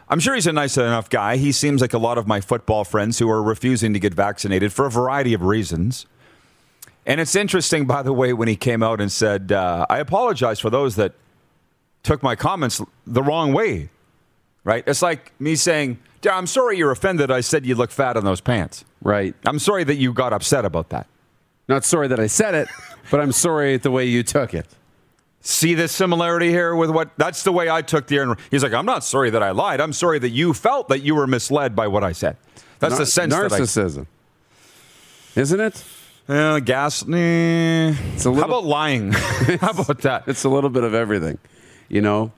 I'm 0.08 0.20
sure 0.20 0.34
he's 0.34 0.46
a 0.46 0.52
nice 0.52 0.76
enough 0.76 1.10
guy. 1.10 1.36
He 1.36 1.50
seems 1.50 1.80
like 1.80 1.92
a 1.92 1.98
lot 1.98 2.16
of 2.16 2.26
my 2.26 2.40
football 2.40 2.84
friends 2.84 3.18
who 3.18 3.28
are 3.28 3.42
refusing 3.42 3.92
to 3.92 3.98
get 3.98 4.14
vaccinated 4.14 4.72
for 4.72 4.86
a 4.86 4.90
variety 4.90 5.34
of 5.34 5.42
reasons. 5.42 6.06
And 7.04 7.20
it's 7.20 7.34
interesting, 7.34 7.86
by 7.86 8.02
the 8.02 8.12
way, 8.12 8.32
when 8.32 8.48
he 8.48 8.56
came 8.56 8.82
out 8.82 9.00
and 9.00 9.10
said, 9.10 9.52
uh, 9.52 9.86
I 9.88 9.98
apologize 9.98 10.60
for 10.60 10.70
those 10.70 10.96
that 10.96 11.12
took 12.02 12.22
my 12.22 12.36
comments 12.36 12.80
the 13.06 13.22
wrong 13.22 13.52
way. 13.52 13.90
Right? 14.62 14.84
It's 14.86 15.02
like 15.02 15.32
me 15.40 15.54
saying, 15.56 15.98
I'm 16.28 16.46
sorry 16.46 16.78
you're 16.78 16.90
offended. 16.90 17.30
I 17.30 17.40
said 17.40 17.66
you 17.66 17.74
look 17.74 17.90
fat 17.90 18.16
in 18.16 18.24
those 18.24 18.40
pants. 18.40 18.84
Right. 19.02 19.34
I'm 19.44 19.60
sorry 19.60 19.84
that 19.84 19.96
you 19.96 20.12
got 20.12 20.32
upset 20.32 20.64
about 20.64 20.88
that. 20.90 21.06
Not 21.68 21.84
sorry 21.84 22.08
that 22.08 22.20
I 22.20 22.26
said 22.26 22.54
it, 22.54 22.68
but 23.10 23.20
I'm 23.20 23.32
sorry 23.32 23.74
at 23.74 23.82
the 23.82 23.90
way 23.90 24.04
you 24.06 24.22
took 24.22 24.54
it. 24.54 24.66
See 25.48 25.74
this 25.74 25.92
similarity 25.92 26.48
here 26.50 26.74
with 26.74 26.90
what? 26.90 27.10
That's 27.18 27.44
the 27.44 27.52
way 27.52 27.70
I 27.70 27.80
took 27.80 28.08
the 28.08 28.16
Aaron. 28.16 28.36
He's 28.50 28.64
like, 28.64 28.72
I'm 28.72 28.84
not 28.84 29.04
sorry 29.04 29.30
that 29.30 29.44
I 29.44 29.52
lied. 29.52 29.80
I'm 29.80 29.92
sorry 29.92 30.18
that 30.18 30.30
you 30.30 30.52
felt 30.52 30.88
that 30.88 31.02
you 31.02 31.14
were 31.14 31.28
misled 31.28 31.76
by 31.76 31.86
what 31.86 32.02
I 32.02 32.10
said. 32.10 32.36
That's 32.80 32.90
Nar- 32.94 32.98
the 32.98 33.06
sense 33.06 33.32
that 33.32 33.52
I 33.52 33.60
narcissism, 33.60 34.06
isn't 35.36 35.60
it? 35.60 35.84
Uh, 36.28 36.58
gas. 36.58 37.08
eh. 37.08 37.90
a 37.90 37.92
How 37.92 38.30
little- 38.30 38.42
about 38.42 38.64
lying? 38.64 39.12
How 39.60 39.70
about 39.70 39.98
that? 40.02 40.24
It's 40.26 40.42
a 40.42 40.48
little 40.48 40.68
bit 40.68 40.82
of 40.82 40.94
everything, 40.94 41.38
you 41.88 42.00
know. 42.00 42.32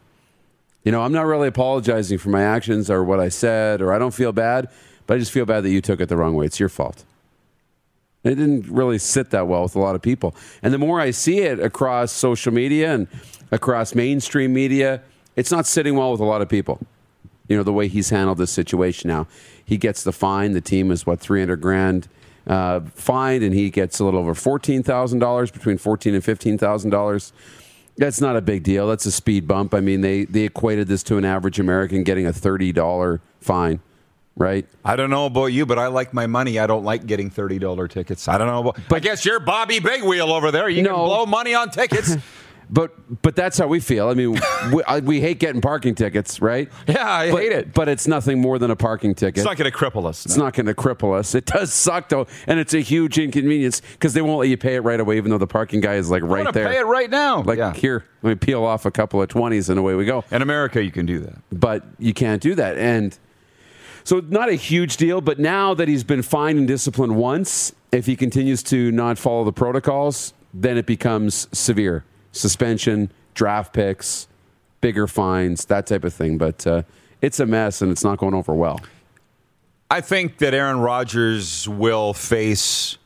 You 0.84 0.92
know, 0.92 1.00
I'm 1.00 1.12
not 1.12 1.24
really 1.24 1.48
apologizing 1.48 2.18
for 2.18 2.28
my 2.28 2.42
actions 2.42 2.90
or 2.90 3.02
what 3.04 3.20
I 3.20 3.30
said, 3.30 3.80
or 3.80 3.90
I 3.92 3.98
don't 3.98 4.12
feel 4.14 4.32
bad, 4.32 4.68
but 5.06 5.14
I 5.14 5.18
just 5.18 5.32
feel 5.32 5.46
bad 5.46 5.62
that 5.64 5.70
you 5.70 5.80
took 5.80 6.00
it 6.02 6.10
the 6.10 6.16
wrong 6.18 6.34
way. 6.34 6.44
It's 6.44 6.60
your 6.60 6.68
fault. 6.68 7.04
It 8.24 8.34
didn't 8.34 8.68
really 8.68 8.98
sit 8.98 9.30
that 9.30 9.46
well 9.46 9.62
with 9.62 9.76
a 9.76 9.78
lot 9.78 9.94
of 9.94 10.02
people. 10.02 10.34
And 10.62 10.74
the 10.74 10.78
more 10.78 11.00
I 11.00 11.12
see 11.12 11.38
it 11.38 11.60
across 11.60 12.12
social 12.12 12.52
media 12.52 12.92
and 12.92 13.08
across 13.50 13.94
mainstream 13.94 14.52
media, 14.52 15.02
it's 15.36 15.50
not 15.50 15.66
sitting 15.66 15.94
well 15.94 16.10
with 16.12 16.20
a 16.20 16.24
lot 16.24 16.42
of 16.42 16.48
people. 16.48 16.80
You 17.48 17.56
know, 17.56 17.62
the 17.62 17.72
way 17.72 17.88
he's 17.88 18.10
handled 18.10 18.38
this 18.38 18.50
situation 18.50 19.08
now. 19.08 19.26
He 19.64 19.76
gets 19.76 20.02
the 20.02 20.12
fine. 20.12 20.52
The 20.52 20.60
team 20.60 20.90
is, 20.90 21.06
what, 21.06 21.20
300 21.20 21.60
grand 21.60 22.08
uh, 22.46 22.80
fined, 22.94 23.44
and 23.44 23.54
he 23.54 23.70
gets 23.70 24.00
a 24.00 24.04
little 24.04 24.20
over 24.20 24.34
$14,000, 24.34 25.52
between 25.52 25.78
$14,000 25.78 26.14
and 26.14 26.60
$15,000. 26.60 27.32
That's 27.96 28.20
not 28.20 28.36
a 28.36 28.40
big 28.40 28.62
deal. 28.62 28.86
That's 28.86 29.06
a 29.06 29.12
speed 29.12 29.46
bump. 29.46 29.74
I 29.74 29.80
mean, 29.80 30.00
they, 30.02 30.24
they 30.24 30.42
equated 30.42 30.88
this 30.88 31.02
to 31.04 31.18
an 31.18 31.24
average 31.24 31.58
American 31.58 32.04
getting 32.04 32.26
a 32.26 32.32
$30 32.32 33.20
fine, 33.40 33.80
right? 34.38 34.66
I 34.84 34.96
don't 34.96 35.10
know 35.10 35.26
about 35.26 35.46
you, 35.46 35.66
but 35.66 35.78
I 35.78 35.88
like 35.88 36.14
my 36.14 36.26
money. 36.26 36.58
I 36.58 36.66
don't 36.66 36.84
like 36.84 37.06
getting 37.06 37.28
thirty 37.30 37.58
dollar 37.58 37.88
tickets. 37.88 38.28
I 38.28 38.38
don't 38.38 38.46
know. 38.46 38.70
About, 38.70 38.92
I 38.92 39.00
guess 39.00 39.24
you're 39.24 39.40
Bobby 39.40 39.80
Big 39.80 40.02
Wheel 40.02 40.32
over 40.32 40.50
there. 40.50 40.68
You 40.68 40.82
can 40.84 40.94
blow 40.94 41.26
money 41.26 41.54
on 41.54 41.70
tickets. 41.70 42.16
But 42.70 43.22
but 43.22 43.34
that's 43.34 43.56
how 43.58 43.66
we 43.66 43.80
feel. 43.80 44.08
I 44.08 44.14
mean, 44.14 44.32
we, 44.72 44.82
I, 44.84 45.00
we 45.00 45.20
hate 45.20 45.38
getting 45.38 45.60
parking 45.60 45.94
tickets, 45.94 46.40
right? 46.40 46.70
yeah, 46.86 47.10
I 47.10 47.30
But, 47.30 47.42
hate 47.42 47.52
it. 47.52 47.74
But 47.74 47.88
it's 47.88 48.06
nothing 48.06 48.40
more 48.40 48.58
than 48.58 48.70
a 48.70 48.76
parking 48.76 49.14
ticket. 49.14 49.38
It's 49.38 49.46
not 49.46 49.56
going 49.56 49.70
to 49.70 49.76
cripple 49.76 50.06
us. 50.06 50.26
It's 50.26 50.36
not 50.36 50.52
going 50.54 50.66
to 50.66 50.74
cripple 50.74 51.18
us. 51.18 51.34
It 51.34 51.46
does 51.46 51.72
suck 51.72 52.08
though, 52.08 52.26
and 52.46 52.60
it's 52.60 52.74
a 52.74 52.80
huge 52.80 53.18
inconvenience 53.18 53.80
because 53.92 54.14
they 54.14 54.22
won't 54.22 54.40
let 54.40 54.48
you 54.48 54.56
pay 54.56 54.74
it 54.74 54.80
right 54.80 55.00
away, 55.00 55.16
even 55.16 55.30
though 55.30 55.38
the 55.38 55.46
parking 55.46 55.80
guy 55.80 55.94
is 55.94 56.10
like 56.10 56.22
right 56.22 56.52
there. 56.52 56.68
pay 56.68 56.78
it 56.78 56.86
right 56.86 57.10
now. 57.10 57.42
Like 57.42 57.58
yeah. 57.58 57.72
here, 57.72 58.04
let 58.22 58.30
me 58.30 58.36
peel 58.36 58.64
off 58.64 58.84
a 58.84 58.90
couple 58.90 59.22
of 59.22 59.28
twenties, 59.28 59.70
and 59.70 59.78
away 59.78 59.94
we 59.94 60.04
go. 60.04 60.24
In 60.30 60.42
America, 60.42 60.82
you 60.84 60.90
can 60.90 61.06
do 61.06 61.20
that. 61.20 61.38
But 61.50 61.84
you 61.98 62.12
can't 62.12 62.42
do 62.42 62.54
that, 62.56 62.76
and 62.76 63.18
so 64.08 64.20
not 64.20 64.48
a 64.48 64.54
huge 64.54 64.96
deal. 64.96 65.20
But 65.20 65.38
now 65.38 65.74
that 65.74 65.86
he's 65.86 66.02
been 66.02 66.22
fined 66.22 66.58
and 66.58 66.66
disciplined 66.66 67.16
once, 67.16 67.74
if 67.92 68.06
he 68.06 68.16
continues 68.16 68.62
to 68.62 68.90
not 68.90 69.18
follow 69.18 69.44
the 69.44 69.52
protocols, 69.52 70.32
then 70.54 70.78
it 70.78 70.86
becomes 70.86 71.46
severe 71.52 72.04
suspension, 72.32 73.12
draft 73.34 73.74
picks, 73.74 74.26
bigger 74.80 75.06
fines, 75.06 75.66
that 75.66 75.86
type 75.86 76.04
of 76.04 76.14
thing. 76.14 76.38
But 76.38 76.66
uh, 76.66 76.84
it's 77.20 77.38
a 77.38 77.44
mess, 77.44 77.82
and 77.82 77.92
it's 77.92 78.02
not 78.02 78.16
going 78.16 78.32
over 78.32 78.54
well. 78.54 78.80
I 79.90 80.00
think 80.00 80.38
that 80.38 80.54
Aaron 80.54 80.80
Rodgers 80.80 81.68
will 81.68 82.14
face 82.14 82.96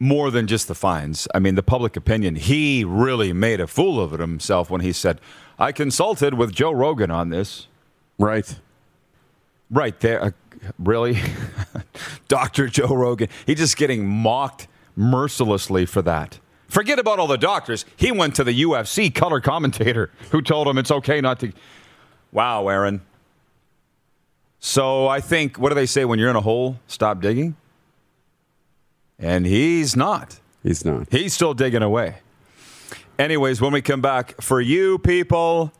more 0.00 0.32
than 0.32 0.48
just 0.48 0.66
the 0.66 0.74
fines. 0.74 1.28
I 1.32 1.38
mean, 1.38 1.54
the 1.54 1.62
public 1.62 1.94
opinion. 1.94 2.34
He 2.34 2.82
really 2.82 3.32
made 3.32 3.60
a 3.60 3.68
fool 3.68 4.00
of 4.00 4.12
it 4.14 4.18
himself 4.18 4.68
when 4.68 4.80
he 4.80 4.92
said, 4.92 5.20
I 5.60 5.70
consulted 5.70 6.34
with 6.34 6.52
Joe 6.52 6.72
Rogan 6.72 7.12
on 7.12 7.28
this. 7.28 7.68
Right. 8.18 8.58
Right 9.70 9.98
there. 10.00 10.24
Uh, 10.24 10.30
really? 10.78 11.18
Dr. 12.28 12.68
Joe 12.68 12.94
Rogan. 12.94 13.28
He's 13.46 13.58
just 13.58 13.76
getting 13.76 14.06
mocked 14.06 14.68
mercilessly 14.96 15.86
for 15.86 16.02
that. 16.02 16.38
Forget 16.68 16.98
about 16.98 17.18
all 17.18 17.26
the 17.26 17.38
doctors. 17.38 17.84
He 17.96 18.12
went 18.12 18.36
to 18.36 18.44
the 18.44 18.62
UFC 18.62 19.12
color 19.12 19.40
commentator 19.40 20.10
who 20.30 20.40
told 20.40 20.68
him 20.68 20.78
it's 20.78 20.90
okay 20.90 21.20
not 21.20 21.40
to. 21.40 21.52
Wow, 22.32 22.68
Aaron. 22.68 23.00
So 24.60 25.08
I 25.08 25.20
think, 25.20 25.58
what 25.58 25.70
do 25.70 25.74
they 25.74 25.86
say 25.86 26.04
when 26.04 26.18
you're 26.18 26.30
in 26.30 26.36
a 26.36 26.40
hole? 26.40 26.78
Stop 26.86 27.20
digging? 27.20 27.56
And 29.18 29.46
he's 29.46 29.96
not. 29.96 30.38
He's 30.62 30.84
not. 30.84 31.08
He's 31.10 31.34
still 31.34 31.54
digging 31.54 31.82
away. 31.82 32.18
Anyways, 33.18 33.60
when 33.60 33.72
we 33.72 33.82
come 33.82 34.00
back, 34.00 34.40
for 34.40 34.60
you 34.60 34.98
people 34.98 35.72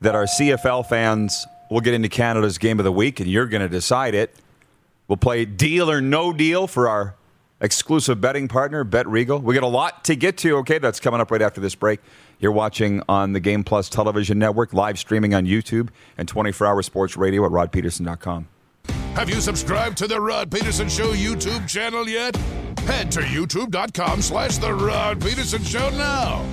that 0.00 0.14
are 0.14 0.24
CFL 0.24 0.86
fans, 0.86 1.46
we'll 1.72 1.80
get 1.80 1.94
into 1.94 2.08
Canada's 2.08 2.58
game 2.58 2.78
of 2.78 2.84
the 2.84 2.92
week, 2.92 3.18
and 3.18 3.28
you're 3.28 3.46
going 3.46 3.62
to 3.62 3.68
decide 3.68 4.14
it. 4.14 4.34
We'll 5.08 5.16
play 5.16 5.44
deal 5.44 5.90
or 5.90 6.00
no 6.00 6.32
deal 6.32 6.66
for 6.66 6.88
our 6.88 7.16
exclusive 7.60 8.20
betting 8.20 8.48
partner, 8.48 8.84
Bet 8.84 9.06
Regal. 9.08 9.38
We 9.38 9.54
got 9.54 9.62
a 9.62 9.66
lot 9.66 10.04
to 10.04 10.14
get 10.14 10.36
to. 10.38 10.58
Okay, 10.58 10.78
that's 10.78 11.00
coming 11.00 11.20
up 11.20 11.30
right 11.30 11.42
after 11.42 11.60
this 11.60 11.74
break. 11.74 12.00
You're 12.38 12.52
watching 12.52 13.02
on 13.08 13.32
the 13.32 13.40
Game 13.40 13.64
Plus 13.64 13.88
television 13.88 14.38
network, 14.38 14.72
live 14.72 14.98
streaming 14.98 15.34
on 15.34 15.46
YouTube, 15.46 15.88
and 16.18 16.28
24 16.28 16.66
hour 16.66 16.82
sports 16.82 17.16
radio 17.16 17.44
at 17.44 17.50
rodpeterson.com. 17.50 18.48
Have 19.14 19.28
you 19.28 19.40
subscribed 19.40 19.98
to 19.98 20.06
the 20.06 20.20
Rod 20.20 20.50
Peterson 20.50 20.88
Show 20.88 21.12
YouTube 21.12 21.68
channel 21.68 22.08
yet? 22.08 22.34
Head 22.86 23.12
to 23.12 23.20
youtube.com 23.20 24.22
slash 24.22 24.58
the 24.58 24.72
Rod 24.72 25.20
Peterson 25.20 25.62
Show 25.62 25.90
now. 25.90 26.44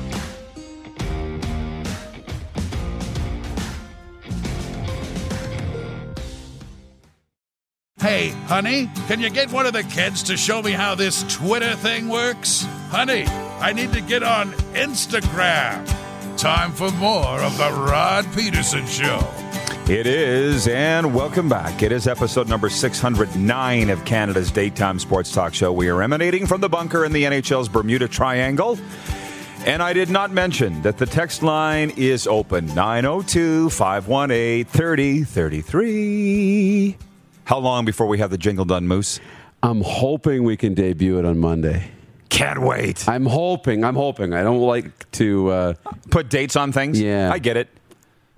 Hey, 8.10 8.30
honey, 8.48 8.90
can 9.08 9.20
you 9.20 9.30
get 9.30 9.52
one 9.52 9.68
of 9.68 9.74
the 9.74 9.84
kids 9.84 10.24
to 10.24 10.36
show 10.36 10.64
me 10.64 10.72
how 10.72 10.96
this 10.96 11.22
Twitter 11.32 11.76
thing 11.76 12.10
works? 12.10 12.64
Honey, 12.90 13.26
I 13.28 13.72
need 13.72 13.94
to 13.94 14.02
get 14.02 14.24
on 14.24 14.52
Instagram. 14.74 15.86
Time 16.36 16.72
for 16.72 16.90
more 16.94 17.40
of 17.40 17.56
the 17.60 17.72
Rod 17.72 18.26
Peterson 18.34 18.88
Show. 18.88 19.20
It 19.88 20.08
is, 20.08 20.68
and 20.68 21.14
welcome 21.14 21.48
back. 21.48 21.84
It 21.84 21.92
is 21.92 22.08
episode 22.08 22.50
number 22.50 22.68
609 22.68 23.90
of 23.92 24.04
Canada's 24.06 24.50
daytime 24.50 24.98
sports 24.98 25.32
talk 25.32 25.54
show. 25.54 25.72
We 25.72 25.90
are 25.90 26.02
emanating 26.02 26.48
from 26.48 26.62
the 26.62 26.70
bunker 26.70 27.06
in 27.06 27.12
the 27.12 27.26
NHL's 27.26 27.70
Bermuda 27.70 28.08
Triangle. 28.08 28.80
And 29.68 29.84
I 29.84 29.94
did 29.94 30.10
not 30.10 30.32
mention 30.32 30.82
that 30.82 30.98
the 30.98 31.06
text 31.06 31.44
line 31.44 31.92
is 31.92 32.26
open 32.26 32.74
902 32.74 33.70
518 33.70 34.66
3033. 34.66 37.09
How 37.50 37.58
long 37.58 37.84
before 37.84 38.06
we 38.06 38.20
have 38.20 38.30
the 38.30 38.38
jingle 38.38 38.64
done, 38.64 38.88
Moose? 38.88 39.20
I'm 39.64 39.82
hoping 39.82 40.44
we 40.44 40.56
can 40.56 40.76
debut 40.76 41.18
it 41.18 41.26
on 41.26 41.40
Monday. 41.40 41.90
Can't 42.30 42.62
wait. 42.62 43.10
I'm 43.10 43.26
hoping. 43.26 43.84
I'm 43.84 43.96
hoping. 43.96 44.36
I 44.36 44.44
don't 44.44 44.62
like 44.62 45.10
to. 45.14 45.50
Uh, 45.50 45.74
Put 46.12 46.30
dates 46.30 46.56
on 46.56 46.72
things? 46.72 47.02
Yeah. 47.02 47.32
I 47.34 47.40
get 47.40 47.58
it. 47.58 47.68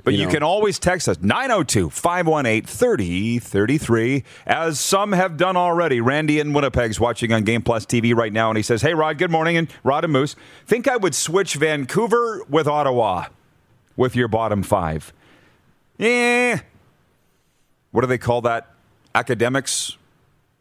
But 0.06 0.14
you, 0.14 0.28
know. 0.28 0.32
can 0.32 0.44
always 0.44 0.80
text 0.80 1.10
us 1.10 1.20
902 1.20 1.90
518 1.90 2.64
3033, 2.66 4.24
as 4.46 4.80
some 4.80 5.12
have 5.12 5.36
done 5.36 5.58
already. 5.58 6.00
Randy 6.00 6.40
in 6.40 6.54
Winnipeg's 6.54 6.98
watching 6.98 7.34
on 7.34 7.44
Game 7.44 7.64
Plus 7.64 7.86
TV 7.86 8.16
right 8.16 8.32
now, 8.32 8.50
and 8.50 8.56
he 8.56 8.64
says, 8.64 8.82
Hey, 8.82 8.94
Rod, 8.94 9.18
good 9.18 9.30
morning. 9.30 9.58
And 9.58 9.68
Rod 9.84 10.06
and 10.06 10.14
Moose, 10.14 10.38
think 10.66 10.88
I 10.88 10.96
would 10.96 11.16
switch 11.16 11.56
Vancouver 11.56 12.46
with 12.48 12.66
Ottawa 12.66 13.26
with 13.98 14.16
your 14.16 14.30
bottom 14.30 14.64
five. 14.64 15.12
Yeah. 15.98 16.62
What 17.92 18.02
do 18.02 18.08
they 18.08 18.18
call 18.18 18.40
that? 18.44 18.71
Academics? 19.14 19.98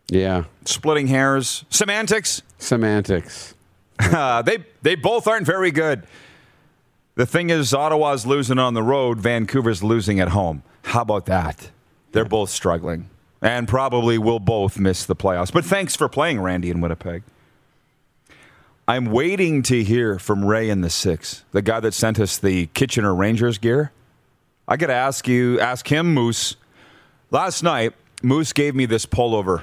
Yeah. 0.08 0.44
Splitting 0.64 1.06
hairs? 1.06 1.64
Semantics? 1.70 2.42
Semantics. 2.58 3.54
Uh, 4.02 4.40
they 4.40 4.64
they 4.80 4.94
both 4.94 5.28
aren't 5.28 5.44
very 5.44 5.70
good. 5.70 6.04
The 7.16 7.26
thing 7.26 7.50
is, 7.50 7.74
Ottawa's 7.74 8.24
losing 8.24 8.58
on 8.58 8.72
the 8.72 8.82
road. 8.82 9.18
Vancouver's 9.20 9.82
losing 9.82 10.20
at 10.20 10.28
home. 10.28 10.62
How 10.84 11.02
about 11.02 11.26
that? 11.26 11.70
They're 12.12 12.24
both 12.24 12.48
struggling, 12.48 13.10
and 13.42 13.68
probably 13.68 14.16
will 14.16 14.38
both 14.38 14.78
miss 14.78 15.04
the 15.04 15.14
playoffs. 15.14 15.52
But 15.52 15.66
thanks 15.66 15.96
for 15.96 16.08
playing, 16.08 16.40
Randy 16.40 16.70
in 16.70 16.80
Winnipeg. 16.80 17.24
I'm 18.88 19.04
waiting 19.04 19.62
to 19.64 19.84
hear 19.84 20.18
from 20.18 20.46
Ray 20.46 20.70
in 20.70 20.80
the 20.80 20.88
six, 20.88 21.44
the 21.52 21.60
guy 21.60 21.80
that 21.80 21.92
sent 21.92 22.18
us 22.18 22.38
the 22.38 22.68
Kitchener 22.68 23.14
Rangers 23.14 23.58
gear. 23.58 23.92
I 24.66 24.78
got 24.78 24.86
to 24.86 24.94
ask 24.94 25.28
you, 25.28 25.60
ask 25.60 25.86
him, 25.86 26.14
Moose. 26.14 26.56
Last 27.30 27.62
night, 27.62 27.92
Moose 28.22 28.52
gave 28.52 28.74
me 28.74 28.86
this 28.86 29.06
pullover. 29.06 29.62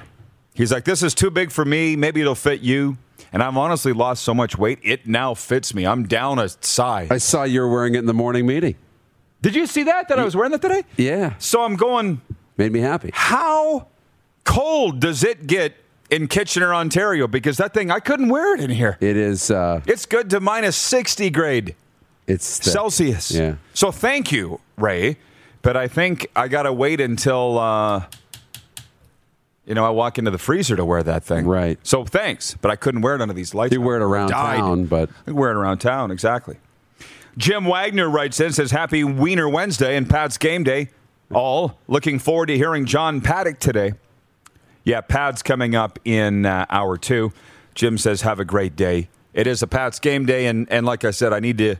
He's 0.54 0.72
like, 0.72 0.84
"This 0.84 1.02
is 1.02 1.14
too 1.14 1.30
big 1.30 1.50
for 1.52 1.64
me. 1.64 1.96
Maybe 1.96 2.20
it'll 2.20 2.34
fit 2.34 2.60
you." 2.60 2.98
And 3.32 3.42
I've 3.42 3.56
honestly 3.56 3.92
lost 3.92 4.22
so 4.22 4.32
much 4.32 4.56
weight, 4.56 4.78
it 4.82 5.06
now 5.06 5.34
fits 5.34 5.74
me. 5.74 5.86
I'm 5.86 6.04
down 6.06 6.38
a 6.38 6.48
size. 6.60 7.10
I 7.10 7.18
saw 7.18 7.42
you 7.44 7.60
were 7.60 7.68
wearing 7.70 7.94
it 7.94 7.98
in 7.98 8.06
the 8.06 8.14
morning 8.14 8.46
meeting. 8.46 8.74
Did 9.42 9.54
you 9.54 9.66
see 9.66 9.82
that? 9.84 10.08
That 10.08 10.18
I 10.18 10.24
was 10.24 10.34
wearing 10.34 10.50
that 10.52 10.62
today? 10.62 10.82
Yeah. 10.96 11.34
So 11.38 11.62
I'm 11.62 11.76
going. 11.76 12.20
Made 12.56 12.72
me 12.72 12.80
happy. 12.80 13.10
How 13.12 13.86
cold 14.44 15.00
does 15.00 15.22
it 15.22 15.46
get 15.46 15.74
in 16.10 16.26
Kitchener, 16.26 16.74
Ontario? 16.74 17.26
Because 17.28 17.56
that 17.58 17.72
thing, 17.74 17.90
I 17.90 18.00
couldn't 18.00 18.30
wear 18.30 18.54
it 18.54 18.60
in 18.60 18.70
here. 18.70 18.96
It 19.00 19.16
is. 19.16 19.50
Uh, 19.50 19.80
It's 19.86 20.06
good 20.06 20.30
to 20.30 20.40
minus 20.40 20.76
60 20.76 21.30
grade 21.30 21.74
it's 22.26 22.58
thick. 22.58 22.72
Celsius. 22.72 23.30
Yeah. 23.30 23.56
So 23.74 23.90
thank 23.92 24.32
you, 24.32 24.60
Ray. 24.76 25.18
But 25.62 25.76
I 25.76 25.86
think 25.88 26.26
I 26.34 26.48
got 26.48 26.62
to 26.64 26.72
wait 26.72 27.00
until, 27.00 27.58
uh, 27.58 28.04
you 29.68 29.74
know, 29.74 29.84
I 29.84 29.90
walk 29.90 30.18
into 30.18 30.30
the 30.30 30.38
freezer 30.38 30.76
to 30.76 30.84
wear 30.84 31.02
that 31.02 31.22
thing. 31.22 31.46
Right. 31.46 31.78
So 31.82 32.04
thanks. 32.04 32.56
But 32.60 32.70
I 32.70 32.76
couldn't 32.76 33.02
wear 33.02 33.14
it 33.14 33.20
under 33.20 33.34
these 33.34 33.54
lights. 33.54 33.74
You 33.74 33.82
wear 33.82 33.96
it 33.96 34.02
around 34.02 34.30
town, 34.30 34.86
but 34.86 35.10
I 35.26 35.32
wear 35.32 35.50
it 35.50 35.56
around 35.56 35.78
town, 35.78 36.10
exactly. 36.10 36.56
Jim 37.36 37.66
Wagner 37.66 38.08
writes 38.08 38.40
in, 38.40 38.52
says, 38.52 38.70
Happy 38.70 39.04
Wiener 39.04 39.46
Wednesday 39.46 39.96
and 39.96 40.08
Pat's 40.08 40.38
game 40.38 40.64
day. 40.64 40.88
All 41.30 41.78
looking 41.86 42.18
forward 42.18 42.46
to 42.46 42.56
hearing 42.56 42.86
John 42.86 43.20
Paddock 43.20 43.60
today. 43.60 43.92
Yeah, 44.84 45.02
Pat's 45.02 45.42
coming 45.42 45.74
up 45.74 45.98
in 46.02 46.46
uh, 46.46 46.64
hour 46.70 46.96
two. 46.96 47.34
Jim 47.74 47.98
says, 47.98 48.22
Have 48.22 48.40
a 48.40 48.46
great 48.46 48.74
day. 48.74 49.10
It 49.34 49.46
is 49.46 49.62
a 49.62 49.66
Pat's 49.66 49.98
game 49.98 50.24
day, 50.24 50.46
and, 50.46 50.66
and 50.72 50.86
like 50.86 51.04
I 51.04 51.10
said, 51.10 51.34
I 51.34 51.40
need 51.40 51.58
to 51.58 51.76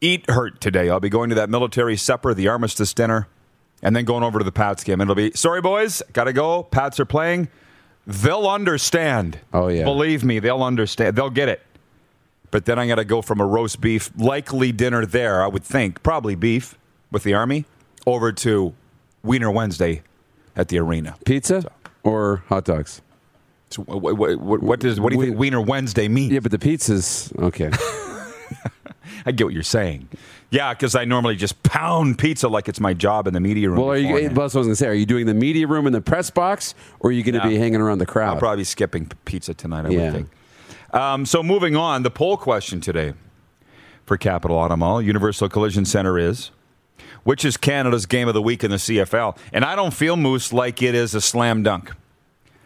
eat 0.00 0.28
hurt 0.28 0.60
today. 0.60 0.90
I'll 0.90 0.98
be 0.98 1.08
going 1.08 1.28
to 1.28 1.36
that 1.36 1.48
military 1.48 1.96
supper, 1.96 2.34
the 2.34 2.48
armistice 2.48 2.92
dinner, 2.92 3.28
and 3.82 3.94
then 3.94 4.04
going 4.04 4.22
over 4.22 4.38
to 4.38 4.44
the 4.44 4.52
Pats 4.52 4.84
game. 4.84 5.00
It'll 5.00 5.14
be, 5.14 5.32
sorry, 5.34 5.60
boys, 5.60 6.02
got 6.12 6.24
to 6.24 6.32
go. 6.32 6.64
Pats 6.64 6.98
are 7.00 7.04
playing. 7.04 7.48
They'll 8.06 8.48
understand. 8.48 9.38
Oh, 9.52 9.68
yeah. 9.68 9.84
Believe 9.84 10.24
me, 10.24 10.38
they'll 10.38 10.62
understand. 10.62 11.16
They'll 11.16 11.30
get 11.30 11.48
it. 11.48 11.62
But 12.50 12.64
then 12.64 12.78
I 12.78 12.86
got 12.86 12.94
to 12.96 13.04
go 13.04 13.20
from 13.20 13.40
a 13.40 13.46
roast 13.46 13.80
beef, 13.80 14.10
likely 14.16 14.72
dinner 14.72 15.04
there, 15.04 15.42
I 15.42 15.46
would 15.46 15.64
think, 15.64 16.02
probably 16.02 16.34
beef 16.34 16.78
with 17.10 17.22
the 17.22 17.34
Army, 17.34 17.66
over 18.06 18.32
to 18.32 18.74
Wiener 19.22 19.50
Wednesday 19.50 20.02
at 20.56 20.68
the 20.68 20.78
arena. 20.78 21.16
pizza 21.26 21.70
or 22.02 22.42
hot 22.48 22.64
dogs. 22.64 23.02
So 23.70 23.82
what, 23.82 24.16
what, 24.16 24.38
what, 24.40 24.62
what 24.62 24.80
does 24.80 24.98
what 24.98 25.12
do 25.12 25.18
you 25.18 25.26
think 25.26 25.38
Wiener 25.38 25.60
Wednesday 25.60 26.08
mean? 26.08 26.30
Yeah, 26.32 26.40
but 26.40 26.52
the 26.52 26.58
pizza's 26.58 27.30
okay. 27.38 27.70
I 29.28 29.32
get 29.32 29.44
what 29.44 29.52
you're 29.52 29.62
saying. 29.62 30.08
Yeah, 30.50 30.72
because 30.72 30.94
I 30.94 31.04
normally 31.04 31.36
just 31.36 31.62
pound 31.62 32.16
pizza 32.18 32.48
like 32.48 32.66
it's 32.66 32.80
my 32.80 32.94
job 32.94 33.26
in 33.26 33.34
the 33.34 33.40
media 33.40 33.68
room. 33.68 33.78
well, 33.78 33.90
are 33.90 33.96
you? 33.98 34.30
That's 34.30 34.54
I 34.54 34.58
was 34.58 34.66
gonna 34.66 34.74
say. 34.74 34.86
Are 34.86 34.94
you 34.94 35.04
doing 35.04 35.26
the 35.26 35.34
media 35.34 35.66
room 35.66 35.86
in 35.86 35.92
the 35.92 36.00
press 36.00 36.30
box, 36.30 36.74
or 37.00 37.10
are 37.10 37.12
you 37.12 37.22
going 37.22 37.34
to 37.34 37.40
No. 37.40 37.48
be 37.50 37.58
hanging 37.58 37.82
around 37.82 37.98
the 37.98 38.06
crowd? 38.06 38.32
I'll 38.34 38.38
probably 38.38 38.58
be 38.62 38.64
skipping 38.64 39.10
pizza 39.26 39.52
tonight. 39.52 39.84
I 39.84 39.90
Yeah. 39.90 39.98
would 40.04 40.12
think. 40.14 40.28
Um, 40.94 41.26
so 41.26 41.42
moving 41.42 41.76
on, 41.76 42.02
the 42.04 42.10
poll 42.10 42.38
question 42.38 42.80
today 42.80 43.12
for 44.06 44.16
Capital 44.16 44.56
Auto 44.56 44.76
Mall 44.76 45.02
Universal 45.02 45.50
Collision 45.50 45.84
Center 45.84 46.18
is. 46.18 46.50
Which 47.24 47.44
is 47.44 47.58
Canada's 47.58 48.06
game 48.06 48.26
of 48.28 48.32
the 48.32 48.40
week 48.40 48.64
in 48.64 48.70
the 48.70 48.78
CFL? 48.78 49.36
And 49.52 49.62
I 49.66 49.76
don't 49.76 49.92
feel, 49.92 50.16
Moose, 50.16 50.50
like 50.50 50.80
it 50.80 50.94
is 50.94 51.14
a 51.14 51.20
slam 51.20 51.62
dunk. 51.62 51.92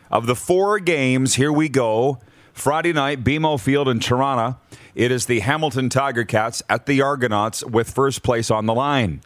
Of 0.09 0.27
the 0.27 0.37
four 0.37 0.79
games, 0.79 1.35
here 1.35 1.51
we 1.53 1.69
go. 1.69 2.19
Friday 2.53 2.93
night, 2.93 3.25
BMO 3.25 3.59
Field 3.61 3.89
in 3.89 3.99
Toronto. 3.99 4.59
It 4.95 5.11
is 5.11 5.27
the 5.27 5.41
Hamilton 5.41 5.89
Tiger 5.89 6.25
Cats 6.25 6.63
at 6.69 6.87
the 6.87 7.01
Argonauts 7.01 7.65
with 7.65 7.91
first 7.91 8.23
place 8.23 8.51
on 8.51 8.67
the 8.67 8.75
line. 8.75 9.23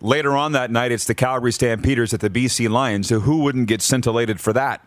Later 0.00 0.34
on 0.34 0.52
that 0.52 0.70
night, 0.70 0.90
it's 0.90 1.04
the 1.04 1.14
Calgary 1.14 1.52
Stampeders 1.52 2.14
at 2.14 2.20
the 2.20 2.30
BC 2.30 2.70
Lions. 2.70 3.08
So 3.08 3.20
who 3.20 3.40
wouldn't 3.40 3.68
get 3.68 3.82
scintillated 3.82 4.40
for 4.40 4.52
that? 4.54 4.84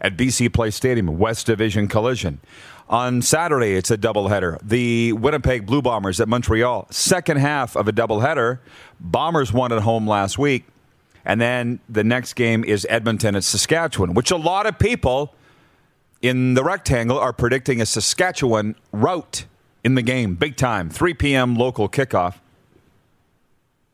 At 0.00 0.16
BC 0.16 0.52
Place 0.52 0.76
Stadium, 0.76 1.18
West 1.18 1.46
Division 1.46 1.88
collision. 1.88 2.40
On 2.88 3.22
Saturday, 3.22 3.74
it's 3.74 3.90
a 3.90 3.98
doubleheader. 3.98 4.58
The 4.62 5.12
Winnipeg 5.12 5.66
Blue 5.66 5.82
Bombers 5.82 6.20
at 6.20 6.28
Montreal. 6.28 6.86
Second 6.90 7.38
half 7.38 7.76
of 7.76 7.88
a 7.88 7.92
doubleheader. 7.92 8.58
Bombers 9.00 9.52
won 9.52 9.72
at 9.72 9.82
home 9.82 10.06
last 10.06 10.38
week. 10.38 10.64
And 11.24 11.40
then 11.40 11.80
the 11.88 12.04
next 12.04 12.34
game 12.34 12.64
is 12.64 12.86
Edmonton 12.90 13.36
at 13.36 13.44
Saskatchewan, 13.44 14.14
which 14.14 14.30
a 14.30 14.36
lot 14.36 14.66
of 14.66 14.78
people 14.78 15.34
in 16.22 16.54
the 16.54 16.62
rectangle 16.64 17.18
are 17.18 17.32
predicting 17.32 17.80
a 17.80 17.86
Saskatchewan 17.86 18.76
rout 18.92 19.44
in 19.84 19.96
the 19.96 20.02
game. 20.02 20.36
Big 20.36 20.56
time. 20.56 20.88
3 20.88 21.14
p.m. 21.14 21.54
local 21.56 21.88
kickoff. 21.88 22.36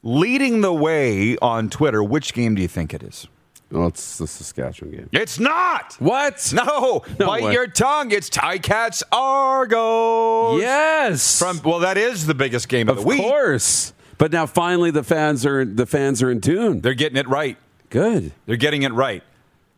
Leading 0.03 0.61
the 0.61 0.73
way 0.73 1.37
on 1.39 1.69
Twitter, 1.69 2.03
which 2.05 2.33
game 2.33 2.55
do 2.55 2.63
you 2.63 2.69
think 2.69 2.95
it 2.95 3.03
is? 3.03 3.27
well, 3.71 3.89
it's 3.89 4.17
the 4.17 4.27
Saskatchewan 4.27 4.95
game. 4.95 5.09
It's 5.13 5.39
not. 5.39 5.95
What? 5.99 6.53
No, 6.55 7.03
No 7.19 7.27
bite 7.27 7.43
way. 7.45 7.53
your 7.53 7.67
tongue. 7.67 8.13
It's 8.13 8.31
Ticats 8.31 9.03
Argos. 9.13 10.61
Yes. 10.61 11.39
From 11.39 11.61
well, 11.65 11.81
that 11.81 11.99
is 11.99 12.27
the 12.27 12.35
biggest 12.35 12.69
game 12.69 12.89
of, 12.89 12.99
of 12.99 13.03
the 13.03 13.09
week. 13.09 13.19
Of 13.21 13.27
course. 13.27 13.93
But 14.17 14.33
now 14.33 14.47
finally 14.47 14.91
the 14.91 15.03
fans 15.03 15.45
are 15.45 15.65
the 15.65 15.85
fans 15.87 16.23
are 16.23 16.31
in 16.31 16.41
tune. 16.41 16.81
They're 16.81 16.95
getting 16.95 17.19
it 17.19 17.29
right. 17.29 17.57
Good. 17.91 18.33
They're 18.47 18.57
getting 18.57 18.83
it 18.83 18.93
right. 18.93 19.23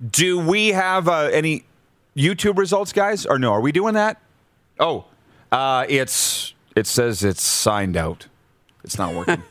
Do 0.08 0.38
we 0.38 0.68
have 0.68 1.08
uh, 1.08 1.30
any 1.32 1.64
YouTube 2.20 2.58
results, 2.58 2.92
guys, 2.92 3.26
or 3.26 3.38
no? 3.38 3.52
Are 3.52 3.60
we 3.60 3.72
doing 3.72 3.94
that? 3.94 4.20
Oh, 4.78 5.06
uh, 5.50 5.86
it's 5.88 6.54
it 6.76 6.86
says 6.86 7.24
it's 7.24 7.42
signed 7.42 7.96
out. 7.96 8.26
It's 8.84 8.98
not 8.98 9.14
working. 9.14 9.42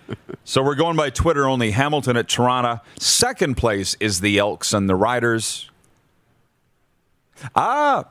so 0.44 0.62
we're 0.62 0.74
going 0.74 0.96
by 0.96 1.10
Twitter 1.10 1.46
only. 1.46 1.72
Hamilton 1.72 2.16
at 2.16 2.28
Toronto. 2.28 2.80
Second 2.98 3.56
place 3.56 3.96
is 4.00 4.20
the 4.20 4.38
Elks 4.38 4.72
and 4.72 4.88
the 4.88 4.94
Riders. 4.94 5.70
Ah, 7.54 8.06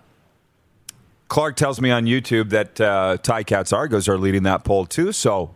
Clark 1.27 1.56
tells 1.56 1.82
me 1.82 1.89
on 1.91 2.06
YouTube 2.06 2.49
that 2.51 2.80
uh, 2.80 3.17
Cats 3.43 3.73
Argos 3.73 4.08
are 4.08 4.17
leading 4.17 4.43
that 4.43 4.63
poll 4.63 4.86
too. 4.86 5.12
So 5.12 5.53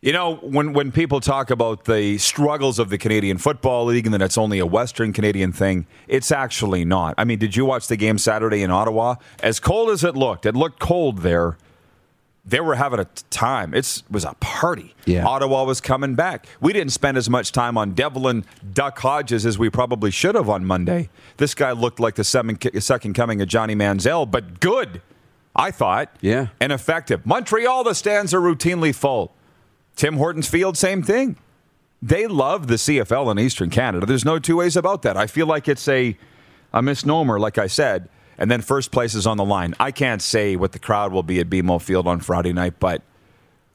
you 0.00 0.12
know, 0.12 0.36
when, 0.36 0.72
when 0.74 0.92
people 0.92 1.20
talk 1.20 1.50
about 1.50 1.84
the 1.84 2.18
struggles 2.18 2.78
of 2.78 2.88
the 2.88 2.98
Canadian 2.98 3.36
Football 3.36 3.86
League 3.86 4.06
and 4.06 4.14
that 4.14 4.22
it's 4.22 4.38
only 4.38 4.60
a 4.60 4.66
Western 4.66 5.12
Canadian 5.12 5.52
thing, 5.52 5.86
it's 6.06 6.30
actually 6.30 6.84
not. 6.84 7.14
I 7.18 7.24
mean, 7.24 7.38
did 7.38 7.56
you 7.56 7.64
watch 7.64 7.88
the 7.88 7.96
game 7.96 8.16
Saturday 8.16 8.62
in 8.62 8.70
Ottawa? 8.70 9.16
As 9.42 9.58
cold 9.58 9.90
as 9.90 10.04
it 10.04 10.16
looked, 10.16 10.46
it 10.46 10.54
looked 10.54 10.78
cold 10.78 11.18
there. 11.18 11.56
They 12.46 12.60
were 12.60 12.76
having 12.76 13.00
a 13.00 13.04
time. 13.28 13.74
It 13.74 14.02
was 14.08 14.24
a 14.24 14.34
party. 14.34 14.94
Yeah. 15.04 15.26
Ottawa 15.26 15.64
was 15.64 15.82
coming 15.82 16.14
back. 16.14 16.46
We 16.60 16.72
didn't 16.72 16.92
spend 16.92 17.18
as 17.18 17.28
much 17.28 17.52
time 17.52 17.76
on 17.76 17.92
Devlin 17.92 18.44
Duck 18.72 18.98
Hodges 19.00 19.44
as 19.44 19.58
we 19.58 19.68
probably 19.68 20.10
should 20.10 20.34
have 20.34 20.48
on 20.48 20.64
Monday. 20.64 21.10
This 21.36 21.54
guy 21.54 21.72
looked 21.72 22.00
like 22.00 22.14
the 22.14 22.24
seven, 22.24 22.56
second 22.80 23.14
coming 23.14 23.42
of 23.42 23.48
Johnny 23.48 23.74
Manziel, 23.74 24.30
but 24.30 24.60
good, 24.60 25.02
I 25.54 25.72
thought. 25.72 26.16
Yeah. 26.22 26.46
And 26.58 26.72
effective. 26.72 27.26
Montreal, 27.26 27.84
the 27.84 27.94
stands 27.94 28.32
are 28.32 28.40
routinely 28.40 28.94
full. 28.94 29.34
Tim 29.98 30.16
Hortons 30.16 30.48
Field, 30.48 30.76
same 30.78 31.02
thing. 31.02 31.36
They 32.00 32.28
love 32.28 32.68
the 32.68 32.76
CFL 32.76 33.32
in 33.32 33.38
Eastern 33.40 33.68
Canada. 33.68 34.06
There's 34.06 34.24
no 34.24 34.38
two 34.38 34.56
ways 34.58 34.76
about 34.76 35.02
that. 35.02 35.16
I 35.16 35.26
feel 35.26 35.46
like 35.46 35.66
it's 35.66 35.88
a, 35.88 36.16
a 36.72 36.80
misnomer, 36.80 37.40
like 37.40 37.58
I 37.58 37.66
said. 37.66 38.08
And 38.38 38.48
then 38.48 38.60
first 38.62 38.92
place 38.92 39.14
is 39.16 39.26
on 39.26 39.36
the 39.36 39.44
line. 39.44 39.74
I 39.80 39.90
can't 39.90 40.22
say 40.22 40.54
what 40.54 40.70
the 40.70 40.78
crowd 40.78 41.12
will 41.12 41.24
be 41.24 41.40
at 41.40 41.50
BMO 41.50 41.82
Field 41.82 42.06
on 42.06 42.20
Friday 42.20 42.52
night, 42.52 42.74
but 42.78 43.02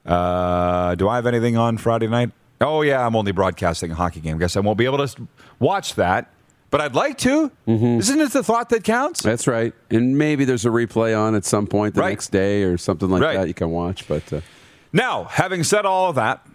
uh, 0.06 0.96
do 0.96 1.10
I 1.10 1.16
have 1.16 1.26
anything 1.26 1.58
on 1.58 1.78
Friday 1.78 2.08
night? 2.08 2.32
Oh, 2.62 2.82
yeah, 2.82 3.06
I'm 3.06 3.16
only 3.18 3.34
broadcasting 3.34 3.92
a 3.92 3.96
hockey 3.96 4.22
game. 4.22 4.38
Guess 4.38 4.56
I 4.56 4.62
won't 4.62 4.78
be 4.78 4.86
able 4.86 5.06
to 5.06 5.28
watch 5.60 5.96
that, 5.96 6.32
but 6.72 6.80
I'd 6.80 6.96
like 6.96 7.18
to. 7.20 7.52
Isn't 7.68 8.22
it 8.22 8.32
the 8.32 8.42
thought 8.44 8.70
that 8.70 8.86
counts? 8.86 9.22
That's 9.22 9.48
right. 9.48 9.74
And 9.90 10.18
maybe 10.18 10.46
there's 10.46 10.66
a 10.66 10.70
replay 10.70 11.18
on 11.20 11.36
at 11.36 11.44
some 11.44 11.68
point 11.68 11.96
the 11.96 12.00
Right. 12.02 12.12
next 12.12 12.30
day 12.32 12.64
or 12.64 12.78
something 12.78 13.10
like 13.10 13.22
Right. 13.22 13.36
that 13.36 13.50
you 13.50 13.54
can 13.54 13.70
watch. 13.70 14.08
But 14.08 14.32
uh, 14.32 14.40
Now, 14.94 15.24
having 15.24 15.64
said 15.64 15.86
all 15.88 16.10
of 16.10 16.16
that, 16.16 16.46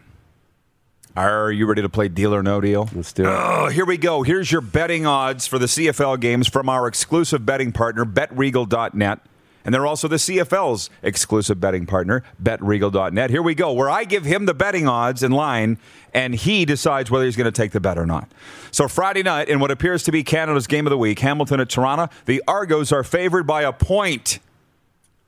are 1.17 1.51
you 1.51 1.67
ready 1.67 1.83
to 1.83 1.89
play 1.89 2.07
Deal 2.07 2.33
or 2.33 2.45
No 2.45 2.61
Deal? 2.61 2.89
Let's 2.95 3.13
do 3.13 3.25
it. 3.25 3.29
Oh, 3.29 3.69
here 3.69 3.85
we 3.85 3.99
go. 3.99 4.23
Here's 4.23 4.53
your 4.53 4.61
betting 4.61 5.05
odds 5.05 5.49
for 5.49 5.59
the 5.59 5.67
CFL 5.67 6.21
games 6.21 6.47
from 6.47 6.69
our 6.69 6.87
exclusive 6.87 7.45
betting 7.45 7.73
partner, 7.73 8.05
betregal.net. 8.05 9.19
And 9.65 9.75
they're 9.75 9.87
also 9.87 10.07
the 10.07 10.17
CFL's 10.17 10.89
exclusive 11.03 11.61
betting 11.61 11.85
partner, 11.85 12.23
betregal.net. 12.41 13.31
Here 13.31 13.43
we 13.43 13.57
go, 13.57 13.73
where 13.73 13.91
I 13.91 14.05
give 14.05 14.25
him 14.25 14.47
the 14.47 14.55
betting 14.55 14.87
odds 14.87 15.25
in 15.25 15.33
line, 15.33 15.79
and 16.15 16.37
he 16.37 16.65
decides 16.65 17.11
whether 17.11 17.25
he's 17.25 17.37
going 17.37 17.53
to 17.53 17.53
take 17.53 17.73
the 17.73 17.81
bet 17.81 17.99
or 17.99 18.07
not. 18.07 18.31
So, 18.71 18.87
Friday 18.87 19.25
night, 19.25 19.49
in 19.49 19.59
what 19.59 19.73
appears 19.73 20.05
to 20.05 20.13
be 20.13 20.23
Canada's 20.23 20.69
game 20.69 20.87
of 20.87 20.91
the 20.91 20.97
week, 20.97 21.19
Hamilton 21.19 21.59
at 21.59 21.69
Toronto, 21.69 22.09
the 22.27 22.43
Argos 22.47 22.93
are 22.93 23.03
favored 23.03 23.47
by 23.47 23.63
a 23.63 23.73
point. 23.73 24.39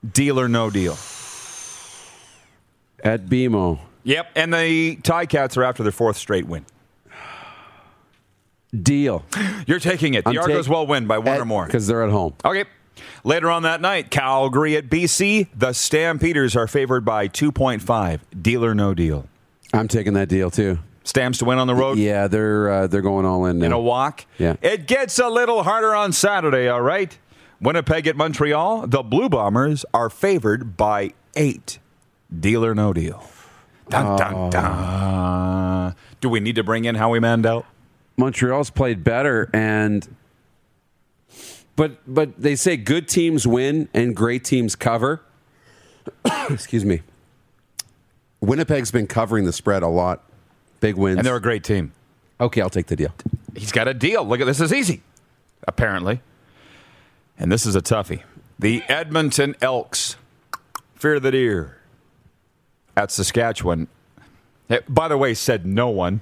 Deal 0.08 0.38
or 0.38 0.48
no 0.48 0.70
deal? 0.70 0.96
At 3.04 3.26
BMO. 3.26 3.78
Yep. 4.04 4.30
And 4.36 4.52
the 4.54 4.96
Ticats 4.96 5.56
are 5.56 5.64
after 5.64 5.82
their 5.82 5.92
fourth 5.92 6.16
straight 6.16 6.46
win. 6.46 6.64
Deal. 8.82 9.24
You're 9.66 9.80
taking 9.80 10.14
it. 10.14 10.24
The 10.24 10.38
Argos 10.38 10.68
will 10.68 10.86
win 10.86 11.06
by 11.06 11.18
one 11.18 11.40
or 11.40 11.44
more. 11.44 11.66
Because 11.66 11.86
they're 11.88 12.04
at 12.04 12.10
home. 12.10 12.34
Okay. 12.44 12.64
Later 13.24 13.50
on 13.50 13.64
that 13.64 13.80
night, 13.80 14.10
Calgary 14.10 14.76
at 14.76 14.88
BC. 14.88 15.48
The 15.56 15.72
Stampeders 15.72 16.54
are 16.54 16.68
favored 16.68 17.04
by 17.04 17.26
2.5. 17.28 18.20
Deal 18.40 18.64
or 18.64 18.74
no 18.74 18.94
deal? 18.94 19.26
I'm 19.72 19.88
taking 19.88 20.12
that 20.14 20.28
deal 20.28 20.50
too. 20.50 20.78
Stamps 21.02 21.38
to 21.38 21.44
win 21.46 21.58
on 21.58 21.66
the 21.66 21.74
road 21.74 21.98
Yeah, 21.98 22.28
they're 22.28 22.70
uh, 22.70 22.86
they're 22.86 23.00
going 23.00 23.24
all 23.24 23.46
in 23.46 23.58
now. 23.58 23.66
in 23.66 23.72
a 23.72 23.80
walk. 23.80 24.26
Yeah. 24.38 24.56
It 24.62 24.86
gets 24.86 25.18
a 25.18 25.28
little 25.28 25.62
harder 25.62 25.94
on 25.94 26.12
Saturday, 26.12 26.68
all 26.68 26.82
right? 26.82 27.16
Winnipeg 27.60 28.06
at 28.06 28.16
Montreal. 28.16 28.86
The 28.86 29.02
Blue 29.02 29.28
Bombers 29.28 29.84
are 29.92 30.10
favored 30.10 30.76
by 30.76 31.14
eight. 31.34 31.78
Deal 32.38 32.64
or 32.64 32.74
no 32.74 32.92
deal? 32.92 33.28
Dun, 33.88 34.06
uh, 34.06 34.16
dun, 34.16 34.50
dun. 34.50 35.94
Do 36.20 36.28
we 36.28 36.40
need 36.40 36.54
to 36.56 36.62
bring 36.62 36.84
in 36.84 36.94
Howie 36.94 37.18
Mandel? 37.20 37.66
Montreal's 38.16 38.70
played 38.70 39.02
better 39.02 39.48
and 39.52 40.06
but 41.76 41.98
but 42.06 42.40
they 42.40 42.54
say 42.54 42.76
good 42.76 43.08
teams 43.08 43.46
win 43.46 43.88
and 43.94 44.14
great 44.14 44.44
teams 44.44 44.76
cover. 44.76 45.22
Excuse 46.50 46.84
me. 46.84 47.00
Winnipeg's 48.40 48.90
been 48.90 49.06
covering 49.06 49.44
the 49.44 49.52
spread 49.52 49.82
a 49.82 49.88
lot. 49.88 50.22
Big 50.80 50.96
wins. 50.96 51.18
And 51.18 51.26
they're 51.26 51.36
a 51.36 51.40
great 51.40 51.64
team. 51.64 51.92
okay, 52.40 52.60
I'll 52.60 52.70
take 52.70 52.86
the 52.86 52.96
deal. 52.96 53.12
He's 53.56 53.72
got 53.72 53.88
a 53.88 53.94
deal. 53.94 54.24
Look 54.24 54.40
at 54.40 54.46
this 54.46 54.60
is 54.60 54.72
easy, 54.72 55.02
apparently. 55.66 56.20
And 57.38 57.50
this 57.50 57.66
is 57.66 57.74
a 57.74 57.82
toughie. 57.82 58.22
The 58.58 58.82
Edmonton 58.88 59.56
Elks, 59.60 60.16
fear 60.94 61.18
the 61.18 61.30
deer, 61.30 61.78
at 63.00 63.10
Saskatchewan. 63.10 63.88
Eh, 64.68 64.80
By 64.88 65.08
the 65.08 65.16
way, 65.16 65.34
said 65.34 65.64
no 65.66 65.88
one. 65.88 66.20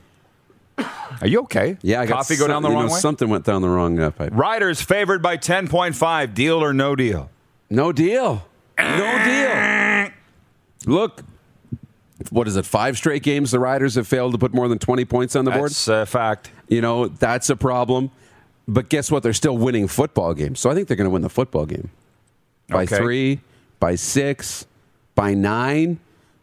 Are 1.20 1.26
you 1.26 1.40
okay? 1.40 1.76
Yeah, 1.82 2.00
I 2.02 2.06
got 2.06 2.18
coffee 2.18 2.36
go 2.36 2.46
down 2.46 2.62
the 2.62 2.68
wrong 2.70 2.86
know, 2.86 2.92
way. 2.92 3.00
Something 3.00 3.28
went 3.28 3.44
down 3.44 3.62
the 3.62 3.68
wrong 3.68 3.98
uh, 3.98 4.12
pipe. 4.12 4.30
Riders 4.32 4.80
favored 4.80 5.20
by 5.22 5.36
ten 5.36 5.66
point 5.66 5.96
five. 5.96 6.34
Deal 6.34 6.62
or 6.62 6.72
no 6.72 6.94
deal? 6.94 7.30
No 7.68 7.90
deal. 7.90 8.46
No 8.78 9.24
deal. 9.24 10.12
Look, 10.86 11.24
what 12.30 12.46
is 12.46 12.56
it? 12.56 12.64
Five 12.64 12.96
straight 12.96 13.24
games 13.24 13.50
the 13.50 13.58
Riders 13.58 13.96
have 13.96 14.06
failed 14.06 14.32
to 14.32 14.38
put 14.38 14.54
more 14.54 14.68
than 14.68 14.78
20 14.78 15.04
points 15.04 15.34
on 15.34 15.44
the 15.44 15.50
board. 15.50 15.70
That's 15.70 15.88
a 15.88 16.06
fact. 16.06 16.52
You 16.68 16.80
know, 16.80 17.08
that's 17.08 17.50
a 17.50 17.56
problem. 17.56 18.12
But 18.68 18.88
guess 18.88 19.10
what? 19.10 19.24
They're 19.24 19.32
still 19.32 19.58
winning 19.58 19.88
football 19.88 20.32
games. 20.34 20.60
So 20.60 20.70
I 20.70 20.74
think 20.74 20.86
they're 20.86 20.96
going 20.96 21.06
to 21.06 21.10
win 21.10 21.22
the 21.22 21.28
football 21.28 21.66
game 21.66 21.90
by 22.68 22.84
Okay. 22.84 22.96
three, 22.96 23.40
by 23.80 23.96
six, 23.96 24.66
by 25.16 25.34
nine, 25.34 25.98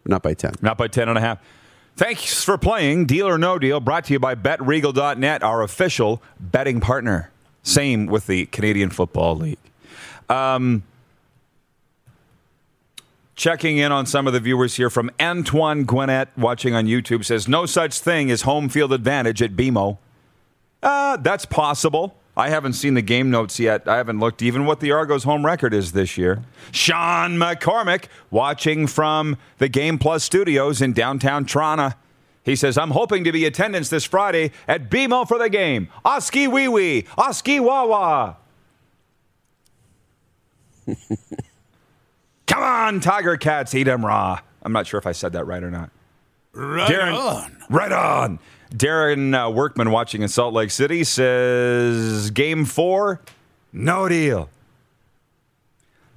not 0.06 0.24
by 0.24 0.34
10. 0.34 0.56
Not 0.62 0.78
by 0.78 0.88
10 0.88 1.10
and 1.10 1.18
a 1.18 1.22
half. 1.22 1.40
Thanks 1.96 2.44
for 2.44 2.58
playing 2.58 3.06
Deal 3.06 3.28
or 3.28 3.38
No 3.38 3.58
Deal, 3.58 3.80
brought 3.80 4.06
to 4.06 4.14
you 4.14 4.20
by 4.20 4.36
BetRegal.net, 4.36 5.44
our 5.44 5.62
official 5.62 6.22
betting 6.40 6.82
partner. 6.82 7.32
Same 7.64 8.06
with 8.06 8.28
the 8.28 8.48
Canadian 8.48 8.90
Football 8.90 9.38
League. 9.38 9.58
Um, 10.30 10.84
checking 13.36 13.78
in 13.78 13.92
on 13.92 14.06
some 14.06 14.28
of 14.28 14.34
the 14.34 14.40
viewers 14.40 14.76
here 14.76 14.90
from 14.90 15.10
Antoine 15.22 15.86
Gwinnett, 15.86 16.30
watching 16.38 16.74
on 16.74 16.86
YouTube, 16.86 17.24
says, 17.24 17.48
No 17.48 17.66
such 17.66 18.00
thing 18.00 18.30
as 18.30 18.42
home 18.42 18.70
field 18.70 18.92
advantage 18.92 19.42
at 19.42 19.56
BMO. 19.56 19.98
Uh, 20.84 21.18
that's 21.18 21.46
possible. 21.46 22.18
I 22.38 22.50
haven't 22.50 22.74
seen 22.74 22.96
the 22.96 23.02
game 23.02 23.32
notes 23.32 23.60
yet. 23.60 23.88
I 23.88 23.96
haven't 23.98 24.20
looked 24.20 24.42
even 24.42 24.66
what 24.66 24.82
the 24.82 24.92
Argos 24.92 25.24
home 25.24 25.46
record 25.46 25.74
is 25.74 25.94
this 25.94 26.18
year. 26.18 26.44
Sean 26.72 27.38
McCormick 27.38 28.06
watching 28.30 28.88
from 28.88 29.38
the 29.58 29.70
Game 29.70 29.98
Plus 29.98 30.24
studios 30.24 30.82
in 30.82 30.92
downtown 30.92 31.46
Toronto. 31.46 31.92
He 32.44 32.56
says, 32.56 32.78
I'm 32.78 32.92
hoping 32.92 33.24
to 33.24 33.32
be 33.32 33.46
attendance 33.46 33.90
this 33.90 34.04
Friday 34.04 34.52
at 34.68 34.90
BMO 34.90 35.28
for 35.28 35.40
the 35.40 35.50
game. 35.50 35.88
Oski 36.04 36.48
wee 36.48 36.68
wee, 36.68 37.06
Oski 37.18 37.60
wawa. 37.60 38.38
Come 42.48 42.62
on, 42.64 43.00
Tiger 43.00 43.38
Cats, 43.38 43.74
eat 43.74 43.88
'em 43.88 44.06
raw. 44.06 44.40
I'm 44.62 44.72
not 44.72 44.86
sure 44.88 44.98
if 45.00 45.08
I 45.08 45.12
said 45.14 45.34
that 45.34 45.46
right 45.46 45.64
or 45.64 45.72
not. 45.72 45.90
Right 46.54 46.90
Darren, 46.90 47.18
on. 47.18 47.58
Right 47.70 47.92
on. 47.92 48.40
Darren 48.76 49.34
uh, 49.34 49.50
Workman 49.50 49.92
watching 49.92 50.22
in 50.22 50.28
Salt 50.28 50.54
Lake 50.54 50.72
City 50.72 51.04
says 51.04 52.30
game 52.32 52.66
four, 52.66 53.22
no 53.72 54.10
deal. 54.10 54.50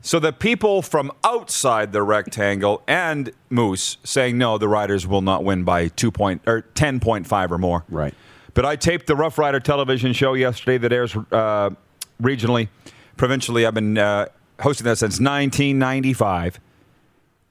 So 0.00 0.18
the 0.18 0.32
people 0.32 0.80
from 0.80 1.12
outside 1.24 1.92
the 1.92 2.02
rectangle 2.02 2.82
and 2.86 3.30
Moose 3.50 3.98
saying 4.04 4.38
no, 4.38 4.56
the 4.56 4.68
Riders 4.68 5.06
will 5.06 5.22
not 5.22 5.44
win 5.44 5.64
by 5.64 5.88
two 5.88 6.10
point 6.10 6.42
or 6.46 6.62
ten 6.62 7.00
point 7.00 7.26
five 7.26 7.52
or 7.52 7.58
more. 7.58 7.84
Right. 7.88 8.14
But 8.54 8.64
I 8.64 8.76
taped 8.76 9.06
the 9.06 9.14
Rough 9.14 9.38
Rider 9.38 9.60
television 9.60 10.12
show 10.12 10.34
yesterday 10.34 10.78
that 10.78 10.92
airs 10.92 11.14
uh, 11.14 11.70
regionally, 12.20 12.68
provincially. 13.16 13.66
I've 13.66 13.74
been 13.74 13.98
uh, 13.98 14.26
hosting 14.60 14.84
that 14.86 14.98
since 14.98 15.20
1995. 15.20 16.58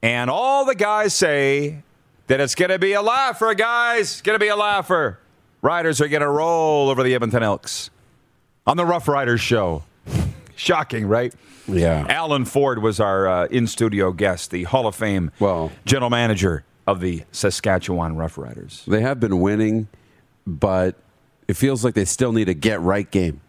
And 0.02 0.30
all 0.30 0.65
the 0.65 0.76
guys 0.76 1.13
say 1.13 1.84
that 2.27 2.39
it's 2.39 2.55
going 2.55 2.69
to 2.71 2.79
be 2.79 2.93
a 2.93 3.01
laugher, 3.01 3.53
guys. 3.53 4.11
It's 4.13 4.21
going 4.21 4.35
to 4.35 4.43
be 4.43 4.49
a 4.49 4.55
laugher. 4.55 5.19
Riders 5.61 5.99
are 6.01 6.07
going 6.07 6.21
to 6.21 6.29
roll 6.29 6.89
over 6.89 7.03
the 7.03 7.15
Edmonton 7.15 7.43
Elks 7.43 7.89
on 8.65 8.77
the 8.77 8.85
Rough 8.85 9.07
Riders 9.07 9.41
show. 9.41 9.83
Shocking, 10.55 11.07
right? 11.07 11.33
Yeah. 11.67 12.05
Alan 12.09 12.45
Ford 12.45 12.81
was 12.81 12.99
our 12.99 13.27
uh, 13.27 13.45
in 13.47 13.67
studio 13.67 14.11
guest, 14.11 14.51
the 14.51 14.63
Hall 14.63 14.87
of 14.87 14.95
Fame 14.95 15.31
Well- 15.39 15.71
general 15.85 16.09
manager 16.09 16.63
of 16.85 16.99
the 17.01 17.23
Saskatchewan 17.31 18.15
Rough 18.15 18.37
Riders. 18.37 18.83
They 18.87 19.01
have 19.01 19.19
been 19.19 19.39
winning, 19.41 19.87
but 20.45 20.95
it 21.47 21.55
feels 21.55 21.83
like 21.83 21.93
they 21.95 22.05
still 22.05 22.31
need 22.31 22.47
a 22.49 22.53
get 22.53 22.79
right 22.81 23.09
game. 23.09 23.41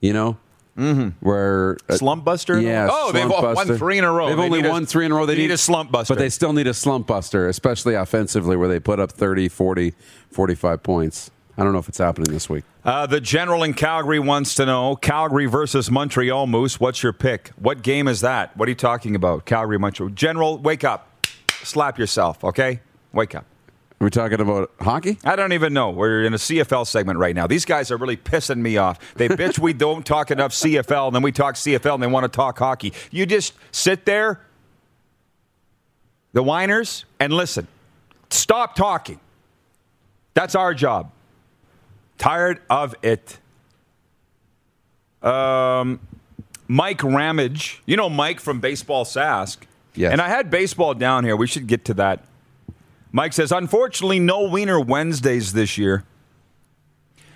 You 0.00 0.12
know? 0.12 0.36
Mm-hmm. 0.76 1.08
Where 1.26 1.76
uh, 1.88 1.96
Slump 1.96 2.24
buster? 2.24 2.58
Yeah. 2.60 2.88
Oh, 2.90 3.12
they've 3.12 3.26
slump 3.28 3.56
won 3.56 3.76
three 3.76 3.98
in 3.98 4.04
a 4.04 4.10
row. 4.10 4.28
They've 4.28 4.36
They 4.36 4.42
only 4.44 4.62
need 4.62 4.68
a- 4.68 4.70
won 4.70 4.86
three 4.86 5.04
in 5.04 5.12
a 5.12 5.14
row. 5.14 5.26
They 5.26 5.34
they 5.34 5.42
need 5.42 5.50
a 5.50 5.58
slump 5.58 5.92
buster. 5.92 6.14
But 6.14 6.18
they 6.20 6.30
still 6.30 6.52
need 6.54 6.66
a 6.66 6.72
slump 6.74 7.06
buster, 7.06 7.46
especially 7.48 7.94
offensively, 7.94 8.56
where 8.56 8.68
they 8.68 8.80
put 8.80 8.98
up 8.98 9.12
30, 9.12 9.48
40, 9.48 9.92
45 10.30 10.82
points. 10.82 11.30
I 11.58 11.64
don't 11.64 11.74
know 11.74 11.78
if 11.78 11.88
it's 11.90 11.98
happening 11.98 12.32
this 12.32 12.48
week. 12.48 12.64
Uh, 12.82 13.06
the 13.06 13.20
general 13.20 13.62
in 13.62 13.74
Calgary 13.74 14.18
wants 14.18 14.54
to 14.54 14.64
know 14.64 14.96
Calgary 14.96 15.44
versus 15.44 15.90
Montreal 15.90 16.46
Moose. 16.46 16.80
What's 16.80 17.02
your 17.02 17.12
pick? 17.12 17.50
What 17.58 17.82
game 17.82 18.08
is 18.08 18.22
that? 18.22 18.56
What 18.56 18.66
are 18.66 18.70
you 18.70 18.74
talking 18.76 19.14
about? 19.14 19.44
Calgary, 19.44 19.78
Montreal. 19.78 20.08
General, 20.10 20.56
wake 20.56 20.84
up. 20.84 21.26
Slap 21.62 21.98
yourself, 21.98 22.42
okay? 22.42 22.80
Wake 23.12 23.34
up. 23.34 23.44
Are 24.02 24.06
we 24.06 24.10
talking 24.10 24.40
about 24.40 24.72
hockey? 24.80 25.16
I 25.22 25.36
don't 25.36 25.52
even 25.52 25.72
know. 25.72 25.90
We're 25.90 26.24
in 26.24 26.34
a 26.34 26.36
CFL 26.36 26.88
segment 26.88 27.20
right 27.20 27.36
now. 27.36 27.46
These 27.46 27.64
guys 27.64 27.92
are 27.92 27.96
really 27.96 28.16
pissing 28.16 28.58
me 28.58 28.76
off. 28.76 28.98
They 29.14 29.28
bitch 29.28 29.60
we 29.60 29.72
don't 29.72 30.04
talk 30.04 30.32
enough 30.32 30.50
CFL, 30.50 31.06
and 31.06 31.14
then 31.14 31.22
we 31.22 31.30
talk 31.30 31.54
CFL, 31.54 31.94
and 31.94 32.02
they 32.02 32.08
want 32.08 32.24
to 32.24 32.28
talk 32.28 32.58
hockey. 32.58 32.92
You 33.12 33.26
just 33.26 33.54
sit 33.70 34.04
there, 34.04 34.40
the 36.32 36.42
whiners, 36.42 37.04
and 37.20 37.32
listen. 37.32 37.68
Stop 38.28 38.74
talking. 38.74 39.20
That's 40.34 40.56
our 40.56 40.74
job. 40.74 41.12
Tired 42.18 42.60
of 42.68 42.96
it. 43.02 43.38
Um, 45.22 46.00
Mike 46.66 47.04
Ramage. 47.04 47.80
You 47.86 47.96
know 47.96 48.10
Mike 48.10 48.40
from 48.40 48.58
Baseball 48.58 49.04
Sask. 49.04 49.58
Yes. 49.94 50.10
And 50.10 50.20
I 50.20 50.28
had 50.28 50.50
baseball 50.50 50.94
down 50.94 51.22
here. 51.22 51.36
We 51.36 51.46
should 51.46 51.68
get 51.68 51.84
to 51.84 51.94
that. 51.94 52.24
Mike 53.12 53.34
says, 53.34 53.52
unfortunately, 53.52 54.18
no 54.18 54.48
Wiener 54.48 54.80
Wednesdays 54.80 55.52
this 55.52 55.76
year. 55.76 56.04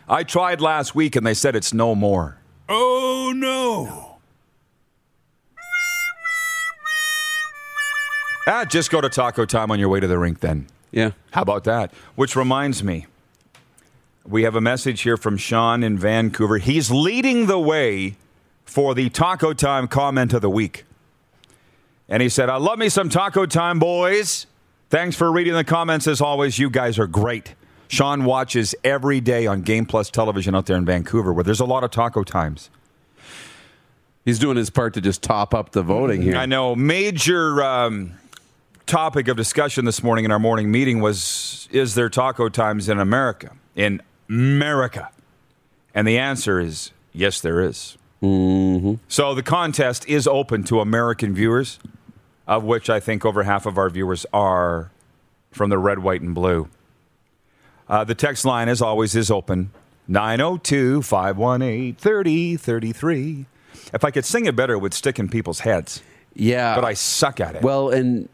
I 0.08 0.22
tried 0.22 0.60
last 0.60 0.94
week 0.94 1.16
and 1.16 1.26
they 1.26 1.34
said 1.34 1.54
it's 1.54 1.74
no 1.74 1.94
more. 1.94 2.38
Oh, 2.68 3.32
no. 3.36 4.18
Ah, 8.48 8.64
just 8.64 8.90
go 8.90 9.00
to 9.00 9.08
Taco 9.08 9.44
Time 9.44 9.70
on 9.70 9.78
your 9.78 9.88
way 9.88 10.00
to 10.00 10.06
the 10.06 10.18
rink 10.18 10.40
then. 10.40 10.68
Yeah. 10.92 11.10
How 11.32 11.42
about 11.42 11.64
that? 11.64 11.92
Which 12.14 12.36
reminds 12.36 12.82
me, 12.82 13.06
we 14.24 14.44
have 14.44 14.54
a 14.54 14.60
message 14.60 15.02
here 15.02 15.16
from 15.16 15.36
Sean 15.36 15.82
in 15.82 15.98
Vancouver. 15.98 16.58
He's 16.58 16.90
leading 16.90 17.46
the 17.46 17.58
way 17.58 18.16
for 18.64 18.94
the 18.94 19.10
Taco 19.10 19.52
Time 19.52 19.88
comment 19.88 20.32
of 20.32 20.42
the 20.42 20.50
week. 20.50 20.84
And 22.08 22.22
he 22.22 22.28
said, 22.28 22.48
I 22.48 22.56
love 22.56 22.78
me 22.78 22.88
some 22.88 23.08
Taco 23.08 23.46
Time, 23.46 23.80
boys. 23.80 24.46
Thanks 24.88 25.16
for 25.16 25.32
reading 25.32 25.54
the 25.54 25.64
comments 25.64 26.06
as 26.06 26.20
always. 26.20 26.58
You 26.58 26.70
guys 26.70 26.98
are 26.98 27.08
great. 27.08 27.54
Sean 27.88 28.24
watches 28.24 28.74
every 28.84 29.20
day 29.20 29.46
on 29.46 29.62
Game 29.62 29.86
Plus 29.86 30.10
television 30.10 30.54
out 30.54 30.66
there 30.66 30.76
in 30.76 30.84
Vancouver 30.84 31.32
where 31.32 31.44
there's 31.44 31.60
a 31.60 31.64
lot 31.64 31.82
of 31.84 31.90
taco 31.90 32.22
times. 32.22 32.70
He's 34.24 34.38
doing 34.38 34.56
his 34.56 34.70
part 34.70 34.94
to 34.94 35.00
just 35.00 35.22
top 35.22 35.54
up 35.54 35.70
the 35.70 35.82
voting 35.82 36.22
here. 36.22 36.36
I 36.36 36.46
know. 36.46 36.74
Major 36.74 37.62
um, 37.62 38.12
topic 38.86 39.28
of 39.28 39.36
discussion 39.36 39.84
this 39.84 40.02
morning 40.02 40.24
in 40.24 40.30
our 40.30 40.38
morning 40.38 40.70
meeting 40.70 41.00
was 41.00 41.68
Is 41.72 41.94
there 41.94 42.08
taco 42.08 42.48
times 42.48 42.88
in 42.88 42.98
America? 42.98 43.52
In 43.74 44.02
America. 44.28 45.10
And 45.94 46.06
the 46.06 46.18
answer 46.18 46.60
is 46.60 46.92
yes, 47.12 47.40
there 47.40 47.60
is. 47.60 47.96
So 49.08 49.34
the 49.34 49.42
contest 49.44 50.08
is 50.08 50.26
open 50.26 50.64
to 50.64 50.80
American 50.80 51.32
viewers, 51.34 51.78
of 52.46 52.64
which 52.64 52.88
I 52.90 53.00
think 53.00 53.24
over 53.24 53.42
half 53.42 53.66
of 53.66 53.78
our 53.78 53.90
viewers 53.90 54.24
are 54.32 54.90
from 55.50 55.70
the 55.70 55.78
red, 55.78 55.98
white, 56.00 56.20
and 56.20 56.34
blue. 56.34 56.68
Uh, 57.88 58.04
the 58.04 58.14
text 58.14 58.44
line, 58.44 58.68
as 58.68 58.82
always, 58.82 59.14
is 59.14 59.30
open 59.30 59.70
902 60.08 61.02
518 61.02 61.94
3033. 61.96 63.46
If 63.94 64.04
I 64.04 64.10
could 64.10 64.24
sing 64.24 64.46
it 64.46 64.56
better, 64.56 64.74
it 64.74 64.78
would 64.78 64.94
stick 64.94 65.18
in 65.18 65.28
people's 65.28 65.60
heads, 65.60 66.02
Yeah. 66.34 66.74
but 66.74 66.84
I 66.84 66.94
suck 66.94 67.40
at 67.40 67.56
it. 67.56 67.62
Well, 67.62 67.90
and 67.90 68.28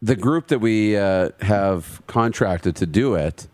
the 0.00 0.16
group 0.16 0.48
that 0.48 0.60
we 0.60 0.96
uh, 0.96 1.30
have 1.40 2.00
contracted 2.06 2.76
to 2.76 2.86
do 2.86 3.14
it, 3.14 3.46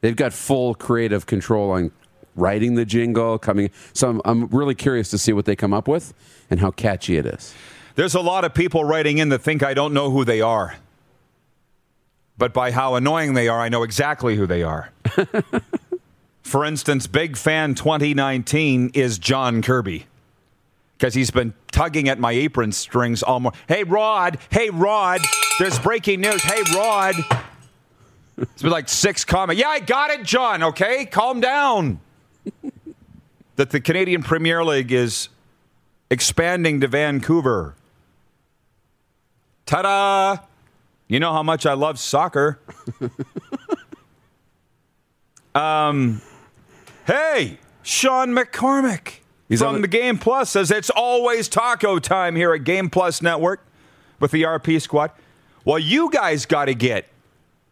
they've 0.00 0.16
got 0.16 0.32
full 0.32 0.74
creative 0.74 1.26
control 1.26 1.70
on 1.70 1.92
writing 2.34 2.74
the 2.74 2.84
jingle, 2.84 3.38
coming. 3.38 3.70
So 3.92 4.08
I'm, 4.08 4.20
I'm 4.24 4.46
really 4.48 4.74
curious 4.74 5.10
to 5.10 5.18
see 5.18 5.32
what 5.32 5.44
they 5.44 5.54
come 5.56 5.72
up 5.74 5.86
with 5.86 6.14
and 6.50 6.58
how 6.60 6.70
catchy 6.70 7.16
it 7.16 7.26
is. 7.26 7.54
There's 8.00 8.14
a 8.14 8.20
lot 8.22 8.46
of 8.46 8.54
people 8.54 8.82
writing 8.82 9.18
in 9.18 9.28
that 9.28 9.42
think 9.42 9.62
I 9.62 9.74
don't 9.74 9.92
know 9.92 10.10
who 10.10 10.24
they 10.24 10.40
are. 10.40 10.74
But 12.38 12.54
by 12.54 12.70
how 12.70 12.94
annoying 12.94 13.34
they 13.34 13.46
are, 13.46 13.60
I 13.60 13.68
know 13.68 13.82
exactly 13.82 14.36
who 14.36 14.46
they 14.46 14.62
are. 14.62 14.90
For 16.42 16.64
instance, 16.64 17.06
Big 17.06 17.36
Fan 17.36 17.74
2019 17.74 18.92
is 18.94 19.18
John 19.18 19.60
Kirby. 19.60 20.06
Because 20.96 21.12
he's 21.12 21.30
been 21.30 21.52
tugging 21.72 22.08
at 22.08 22.18
my 22.18 22.32
apron 22.32 22.72
strings 22.72 23.22
all 23.22 23.38
morning. 23.38 23.60
Hey, 23.68 23.84
Rod. 23.84 24.38
Hey, 24.48 24.70
Rod. 24.70 25.20
There's 25.58 25.78
breaking 25.78 26.22
news. 26.22 26.42
Hey, 26.42 26.62
Rod. 26.74 27.16
It's 28.38 28.62
been 28.62 28.70
like 28.70 28.88
six 28.88 29.26
comments. 29.26 29.60
Yeah, 29.60 29.68
I 29.68 29.80
got 29.80 30.08
it, 30.08 30.24
John. 30.24 30.62
Okay, 30.62 31.04
calm 31.04 31.42
down. 31.42 32.00
that 33.56 33.68
the 33.68 33.80
Canadian 33.82 34.22
Premier 34.22 34.64
League 34.64 34.90
is 34.90 35.28
expanding 36.10 36.80
to 36.80 36.88
Vancouver. 36.88 37.74
Ta 39.70 39.82
da! 39.82 40.38
You 41.06 41.20
know 41.20 41.32
how 41.32 41.44
much 41.44 41.64
I 41.64 41.74
love 41.74 42.00
soccer. 42.00 42.58
um, 45.54 46.20
hey, 47.06 47.60
Sean 47.84 48.34
McCormick 48.34 49.18
He's 49.48 49.62
on 49.62 49.74
from 49.74 49.82
the- 49.82 49.86
the 49.86 49.96
Game 49.96 50.18
Plus 50.18 50.50
says 50.50 50.72
it's 50.72 50.90
always 50.90 51.48
taco 51.48 52.00
time 52.00 52.34
here 52.34 52.52
at 52.52 52.64
Game 52.64 52.90
Plus 52.90 53.22
Network 53.22 53.64
with 54.18 54.32
the 54.32 54.42
RP 54.42 54.82
squad. 54.82 55.12
Well, 55.64 55.78
you 55.78 56.10
guys 56.10 56.46
got 56.46 56.64
to 56.64 56.74
get 56.74 57.06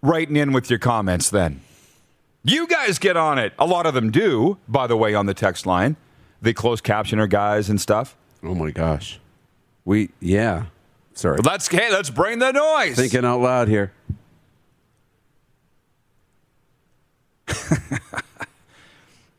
writing 0.00 0.37
in 0.37 0.52
with 0.52 0.70
your 0.70 0.78
comments 0.78 1.30
then. 1.30 1.62
You 2.44 2.68
guys 2.68 3.00
get 3.00 3.16
on 3.16 3.40
it. 3.40 3.54
A 3.58 3.66
lot 3.66 3.87
of 3.87 3.94
them 3.94 4.12
do, 4.12 4.58
by 4.68 4.87
the 4.87 4.96
way, 4.96 5.14
on 5.14 5.26
the 5.26 5.34
text 5.34 5.66
line. 5.66 5.96
The 6.40 6.54
closed 6.54 6.84
captioner 6.84 7.28
guys 7.28 7.68
and 7.68 7.80
stuff. 7.80 8.16
Oh 8.44 8.54
my 8.54 8.70
gosh. 8.70 9.18
We, 9.84 10.11
yeah. 10.20 10.66
Sorry. 11.18 11.40
Let's 11.42 11.66
hey, 11.66 11.90
let's 11.90 12.11
bring 12.11 12.38
the 12.38 12.52
noise. 12.52 12.94
Thinking 12.94 13.24
out 13.24 13.40
loud 13.40 13.66
here. 13.66 13.92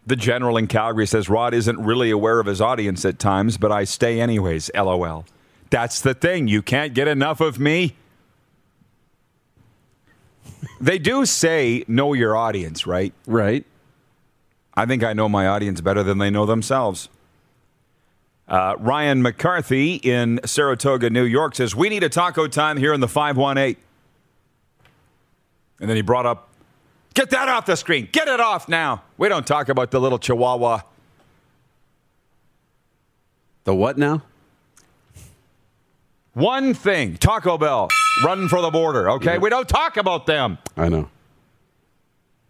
The 0.06 0.16
general 0.16 0.58
in 0.58 0.66
Calgary 0.66 1.06
says 1.06 1.30
Rod 1.30 1.54
isn't 1.54 1.80
really 1.80 2.10
aware 2.10 2.40
of 2.40 2.48
his 2.48 2.62
audience 2.62 3.06
at 3.06 3.20
times, 3.20 3.58
but 3.58 3.72
I 3.72 3.84
stay 3.84 4.20
anyways. 4.20 4.72
LOL. 4.74 5.24
That's 5.70 6.02
the 6.02 6.16
thing. 6.16 6.48
You 6.48 6.64
can't 6.64 6.96
get 6.96 7.08
enough 7.08 7.40
of 7.40 7.60
me. 7.60 7.94
They 10.82 10.98
do 10.98 11.28
say 11.28 11.86
know 11.88 12.14
your 12.14 12.36
audience, 12.36 12.88
right? 12.88 13.14
Right. 13.28 13.68
I 14.74 14.88
think 14.88 15.04
I 15.04 15.14
know 15.14 15.30
my 15.30 15.46
audience 15.46 15.80
better 15.80 16.02
than 16.02 16.18
they 16.18 16.32
know 16.32 16.48
themselves. 16.48 17.08
Uh, 18.50 18.76
Ryan 18.80 19.22
McCarthy 19.22 19.96
in 19.96 20.40
Saratoga, 20.44 21.12
New 21.12 21.24
York 21.24 21.56
says, 21.56 21.76
We 21.76 21.88
need 21.88 22.04
a 22.04 22.10
taco 22.10 22.48
time 22.48 22.78
here 22.78 22.94
in 22.94 23.00
the 23.00 23.08
518. 23.08 23.82
And 25.80 25.90
then 25.90 25.96
he 25.96 26.02
brought 26.02 26.26
up, 26.26 26.50
Get 27.14 27.30
that 27.32 27.50
off 27.50 27.66
the 27.66 27.76
screen. 27.76 28.10
Get 28.12 28.28
it 28.28 28.40
off 28.40 28.68
now. 28.70 29.04
We 29.18 29.30
don't 29.30 29.46
talk 29.46 29.70
about 29.70 29.92
the 29.92 30.00
little 30.00 30.18
chihuahua. 30.18 30.82
The 33.66 33.76
what 33.76 33.98
now? 33.98 34.24
One 36.34 36.74
thing 36.74 37.18
Taco 37.18 37.58
Bell, 37.58 37.90
run 38.24 38.48
for 38.48 38.62
the 38.62 38.70
border, 38.70 39.10
okay? 39.12 39.38
We 39.38 39.50
don't 39.50 39.68
talk 39.68 39.98
about 39.98 40.26
them. 40.26 40.58
I 40.78 40.90
know. 40.90 41.10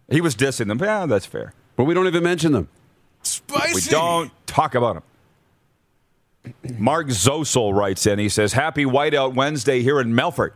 He 0.08 0.20
was 0.20 0.34
dissing 0.34 0.68
them. 0.68 0.78
Yeah, 0.78 1.06
that's 1.06 1.26
fair. 1.26 1.52
But 1.76 1.84
we 1.84 1.94
don't 1.94 2.06
even 2.06 2.22
mention 2.22 2.52
them. 2.52 2.68
Spicy. 3.22 3.74
We 3.74 3.80
don't 3.90 4.30
talk 4.46 4.74
about 4.74 4.94
them. 4.94 5.02
Mark 6.78 7.08
Zosel 7.08 7.74
writes 7.74 8.06
in. 8.06 8.18
He 8.18 8.28
says, 8.28 8.54
Happy 8.54 8.84
Whiteout 8.84 9.34
Wednesday 9.34 9.82
here 9.82 10.00
in 10.00 10.12
Melfort. 10.12 10.52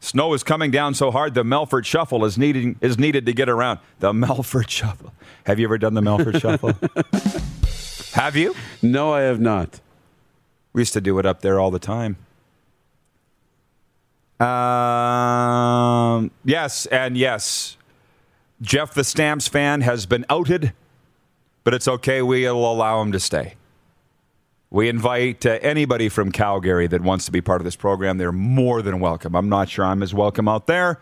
Snow 0.00 0.34
is 0.34 0.42
coming 0.42 0.70
down 0.70 0.92
so 0.94 1.10
hard 1.10 1.32
the 1.32 1.42
Melfort 1.42 1.86
Shuffle 1.86 2.26
is 2.26 2.36
needing 2.36 2.76
is 2.82 2.98
needed 2.98 3.24
to 3.26 3.32
get 3.32 3.48
around. 3.48 3.80
The 4.00 4.12
Melfort 4.12 4.68
Shuffle. 4.68 5.14
Have 5.46 5.58
you 5.58 5.66
ever 5.66 5.78
done 5.78 5.94
the 5.94 6.02
Melfort 6.02 6.40
Shuffle? 6.40 6.74
Have 8.20 8.36
you? 8.36 8.54
No, 8.80 9.12
I 9.12 9.22
have 9.22 9.40
not. 9.40 9.80
We 10.72 10.82
used 10.82 10.92
to 10.92 11.00
do 11.00 11.18
it 11.18 11.26
up 11.26 11.40
there 11.40 11.58
all 11.58 11.72
the 11.72 11.80
time. 11.80 12.16
Um, 14.38 16.30
yes, 16.44 16.86
and 16.86 17.16
yes. 17.16 17.76
Jeff 18.62 18.94
the 18.94 19.02
Stamps 19.02 19.48
fan 19.48 19.80
has 19.80 20.06
been 20.06 20.24
outed, 20.30 20.72
but 21.64 21.74
it's 21.74 21.88
okay. 21.88 22.22
We'll 22.22 22.54
allow 22.54 23.02
him 23.02 23.10
to 23.12 23.20
stay. 23.20 23.54
We 24.74 24.88
invite 24.88 25.46
uh, 25.46 25.60
anybody 25.62 26.08
from 26.08 26.32
Calgary 26.32 26.88
that 26.88 27.00
wants 27.00 27.26
to 27.26 27.30
be 27.30 27.40
part 27.40 27.60
of 27.60 27.64
this 27.64 27.76
program. 27.76 28.18
They're 28.18 28.32
more 28.32 28.82
than 28.82 28.98
welcome. 28.98 29.36
I'm 29.36 29.48
not 29.48 29.68
sure 29.68 29.84
I'm 29.84 30.02
as 30.02 30.12
welcome 30.12 30.48
out 30.48 30.66
there, 30.66 30.98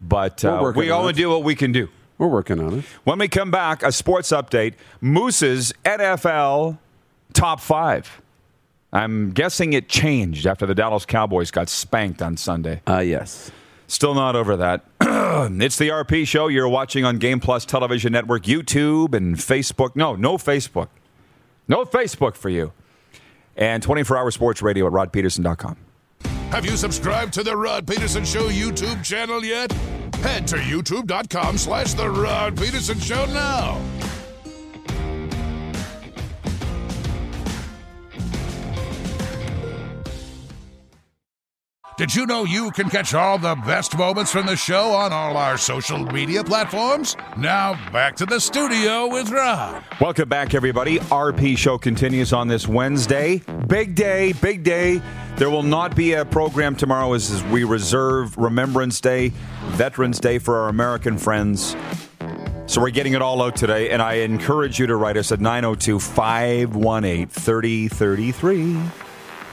but 0.00 0.44
uh, 0.44 0.72
we 0.76 0.92
only 0.92 1.10
it. 1.10 1.16
do 1.16 1.28
what 1.28 1.42
we 1.42 1.56
can 1.56 1.72
do. 1.72 1.88
We're 2.16 2.28
working 2.28 2.60
on 2.60 2.78
it. 2.78 2.84
When 3.02 3.18
we 3.18 3.26
come 3.26 3.50
back, 3.50 3.82
a 3.82 3.90
sports 3.90 4.30
update 4.30 4.74
Moose's 5.00 5.72
NFL 5.84 6.78
top 7.32 7.58
five. 7.58 8.22
I'm 8.92 9.32
guessing 9.32 9.72
it 9.72 9.88
changed 9.88 10.46
after 10.46 10.64
the 10.64 10.74
Dallas 10.74 11.04
Cowboys 11.04 11.50
got 11.50 11.68
spanked 11.68 12.22
on 12.22 12.36
Sunday. 12.36 12.82
Uh, 12.86 13.00
yes. 13.00 13.50
Still 13.88 14.14
not 14.14 14.36
over 14.36 14.58
that. 14.58 14.84
it's 15.00 15.76
the 15.76 15.88
RP 15.88 16.24
show 16.24 16.46
you're 16.46 16.68
watching 16.68 17.04
on 17.04 17.18
Game 17.18 17.40
Plus 17.40 17.64
Television 17.64 18.12
Network, 18.12 18.44
YouTube, 18.44 19.12
and 19.12 19.34
Facebook. 19.34 19.96
No, 19.96 20.14
no 20.14 20.38
Facebook. 20.38 20.86
No 21.68 21.84
Facebook 21.84 22.36
for 22.36 22.48
you. 22.48 22.72
And 23.56 23.82
24 23.82 24.16
hour 24.16 24.30
sports 24.30 24.62
radio 24.62 24.86
at 24.86 24.92
rodpeterson.com. 24.92 25.76
Have 26.50 26.64
you 26.64 26.76
subscribed 26.76 27.32
to 27.34 27.42
the 27.42 27.56
Rod 27.56 27.86
Peterson 27.86 28.24
Show 28.24 28.48
YouTube 28.48 29.02
channel 29.04 29.44
yet? 29.44 29.72
Head 30.22 30.46
to 30.48 30.56
youtube.com 30.56 31.58
slash 31.58 31.94
the 31.94 32.08
Rod 32.08 32.56
Peterson 32.56 32.98
Show 33.00 33.26
now. 33.26 33.80
Did 41.96 42.14
you 42.14 42.26
know 42.26 42.44
you 42.44 42.70
can 42.72 42.90
catch 42.90 43.14
all 43.14 43.38
the 43.38 43.54
best 43.54 43.96
moments 43.96 44.30
from 44.30 44.44
the 44.44 44.54
show 44.54 44.90
on 44.90 45.14
all 45.14 45.38
our 45.38 45.56
social 45.56 46.04
media 46.04 46.44
platforms? 46.44 47.16
Now 47.38 47.72
back 47.90 48.14
to 48.16 48.26
the 48.26 48.38
studio 48.38 49.06
with 49.06 49.30
Rod. 49.30 49.82
Welcome 49.98 50.28
back, 50.28 50.52
everybody. 50.52 50.98
RP 50.98 51.56
show 51.56 51.78
continues 51.78 52.34
on 52.34 52.48
this 52.48 52.68
Wednesday. 52.68 53.40
Big 53.66 53.94
day, 53.94 54.32
big 54.32 54.62
day. 54.62 55.00
There 55.36 55.48
will 55.48 55.62
not 55.62 55.96
be 55.96 56.12
a 56.12 56.26
program 56.26 56.76
tomorrow 56.76 57.14
as 57.14 57.30
as 57.30 57.42
we 57.44 57.64
reserve 57.64 58.36
Remembrance 58.36 59.00
Day, 59.00 59.32
Veterans 59.68 60.20
Day 60.20 60.38
for 60.38 60.54
our 60.58 60.68
American 60.68 61.16
friends. 61.16 61.74
So 62.66 62.82
we're 62.82 62.90
getting 62.90 63.14
it 63.14 63.22
all 63.22 63.40
out 63.42 63.56
today, 63.56 63.88
and 63.88 64.02
I 64.02 64.16
encourage 64.16 64.78
you 64.78 64.86
to 64.88 64.96
write 64.96 65.16
us 65.16 65.32
at 65.32 65.40
902 65.40 65.98
518 65.98 67.28
3033. 67.28 68.82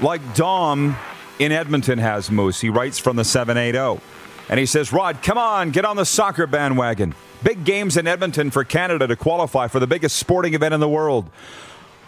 Like 0.01 0.35
Dom 0.35 0.97
in 1.43 1.51
Edmonton 1.51 1.99
has 1.99 2.31
Moose. 2.31 2.61
He 2.61 2.69
writes 2.69 2.99
from 2.99 3.15
the 3.15 3.25
780. 3.25 4.01
And 4.49 4.59
he 4.59 4.65
says, 4.65 4.91
Rod, 4.91 5.21
come 5.21 5.37
on, 5.37 5.71
get 5.71 5.85
on 5.85 5.95
the 5.95 6.05
soccer 6.05 6.47
bandwagon. 6.47 7.15
Big 7.43 7.65
games 7.65 7.97
in 7.97 8.07
Edmonton 8.07 8.51
for 8.51 8.63
Canada 8.63 9.07
to 9.07 9.15
qualify 9.15 9.67
for 9.67 9.79
the 9.79 9.87
biggest 9.87 10.17
sporting 10.17 10.53
event 10.53 10.73
in 10.73 10.79
the 10.79 10.89
world. 10.89 11.29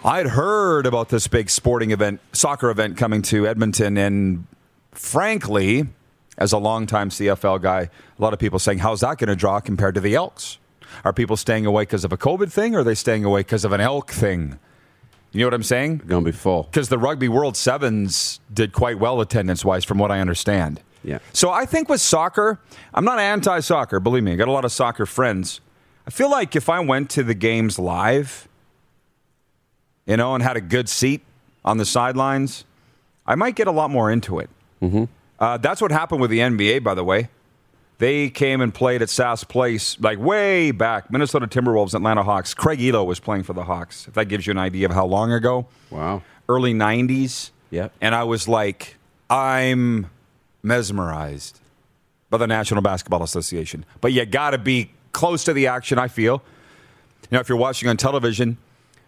I'd 0.04 0.26
heard 0.26 0.86
about 0.86 1.08
this 1.08 1.28
big 1.28 1.50
sporting 1.50 1.90
event, 1.90 2.20
soccer 2.32 2.70
event 2.70 2.96
coming 2.96 3.22
to 3.22 3.46
Edmonton, 3.46 3.96
and 3.96 4.46
frankly, 4.92 5.86
as 6.38 6.52
a 6.52 6.58
longtime 6.58 7.10
CFL 7.10 7.60
guy, 7.60 7.80
a 8.18 8.22
lot 8.22 8.32
of 8.32 8.38
people 8.38 8.58
saying, 8.58 8.78
how's 8.78 9.00
that 9.00 9.18
going 9.18 9.28
to 9.28 9.36
draw 9.36 9.60
compared 9.60 9.94
to 9.94 10.00
the 10.00 10.14
Elks? 10.14 10.58
Are 11.04 11.12
people 11.12 11.36
staying 11.36 11.66
away 11.66 11.82
because 11.82 12.04
of 12.04 12.12
a 12.12 12.16
COVID 12.16 12.50
thing 12.50 12.74
or 12.74 12.80
are 12.80 12.84
they 12.84 12.94
staying 12.94 13.24
away 13.24 13.40
because 13.40 13.64
of 13.64 13.72
an 13.72 13.80
elk 13.80 14.10
thing? 14.10 14.58
You 15.36 15.42
know 15.42 15.48
what 15.48 15.54
I'm 15.54 15.62
saying? 15.64 15.98
Going 16.06 16.24
to 16.24 16.32
be 16.32 16.36
full. 16.36 16.62
Because 16.62 16.88
the 16.88 16.96
Rugby 16.96 17.28
World 17.28 17.58
Sevens 17.58 18.40
did 18.52 18.72
quite 18.72 18.98
well 18.98 19.20
attendance 19.20 19.66
wise, 19.66 19.84
from 19.84 19.98
what 19.98 20.10
I 20.10 20.20
understand. 20.20 20.80
Yeah. 21.04 21.18
So 21.34 21.50
I 21.50 21.66
think 21.66 21.90
with 21.90 22.00
soccer, 22.00 22.58
I'm 22.94 23.04
not 23.04 23.18
anti 23.18 23.60
soccer, 23.60 24.00
believe 24.00 24.22
me, 24.22 24.32
I 24.32 24.36
got 24.36 24.48
a 24.48 24.52
lot 24.52 24.64
of 24.64 24.72
soccer 24.72 25.04
friends. 25.04 25.60
I 26.06 26.10
feel 26.10 26.30
like 26.30 26.56
if 26.56 26.70
I 26.70 26.80
went 26.80 27.10
to 27.10 27.22
the 27.22 27.34
games 27.34 27.78
live, 27.78 28.48
you 30.06 30.16
know, 30.16 30.34
and 30.34 30.42
had 30.42 30.56
a 30.56 30.60
good 30.60 30.88
seat 30.88 31.22
on 31.66 31.76
the 31.76 31.84
sidelines, 31.84 32.64
I 33.26 33.34
might 33.34 33.56
get 33.56 33.66
a 33.66 33.72
lot 33.72 33.90
more 33.90 34.10
into 34.10 34.38
it. 34.38 34.48
Mm-hmm. 34.80 35.04
Uh, 35.38 35.58
that's 35.58 35.82
what 35.82 35.90
happened 35.90 36.22
with 36.22 36.30
the 36.30 36.38
NBA, 36.38 36.82
by 36.82 36.94
the 36.94 37.04
way. 37.04 37.28
They 37.98 38.28
came 38.28 38.60
and 38.60 38.74
played 38.74 39.00
at 39.00 39.08
Sask 39.08 39.48
Place 39.48 39.98
like 40.00 40.18
way 40.18 40.70
back. 40.70 41.10
Minnesota 41.10 41.46
Timberwolves, 41.46 41.94
Atlanta 41.94 42.22
Hawks. 42.22 42.52
Craig 42.52 42.78
Ehlo 42.78 43.06
was 43.06 43.20
playing 43.20 43.44
for 43.44 43.54
the 43.54 43.64
Hawks. 43.64 44.06
If 44.06 44.14
that 44.14 44.26
gives 44.26 44.46
you 44.46 44.50
an 44.50 44.58
idea 44.58 44.86
of 44.86 44.92
how 44.92 45.06
long 45.06 45.32
ago. 45.32 45.66
Wow. 45.90 46.22
Early 46.48 46.74
'90s. 46.74 47.50
Yep. 47.70 47.92
And 48.00 48.14
I 48.14 48.24
was 48.24 48.46
like, 48.46 48.96
I'm 49.30 50.10
mesmerized 50.62 51.60
by 52.28 52.36
the 52.36 52.46
National 52.46 52.82
Basketball 52.82 53.22
Association. 53.22 53.84
But 54.00 54.12
you 54.12 54.26
got 54.26 54.50
to 54.50 54.58
be 54.58 54.92
close 55.12 55.44
to 55.44 55.52
the 55.54 55.66
action. 55.68 55.98
I 55.98 56.08
feel. 56.08 56.42
You 57.30 57.36
know, 57.36 57.40
if 57.40 57.48
you're 57.48 57.58
watching 57.58 57.88
on 57.88 57.96
television 57.96 58.58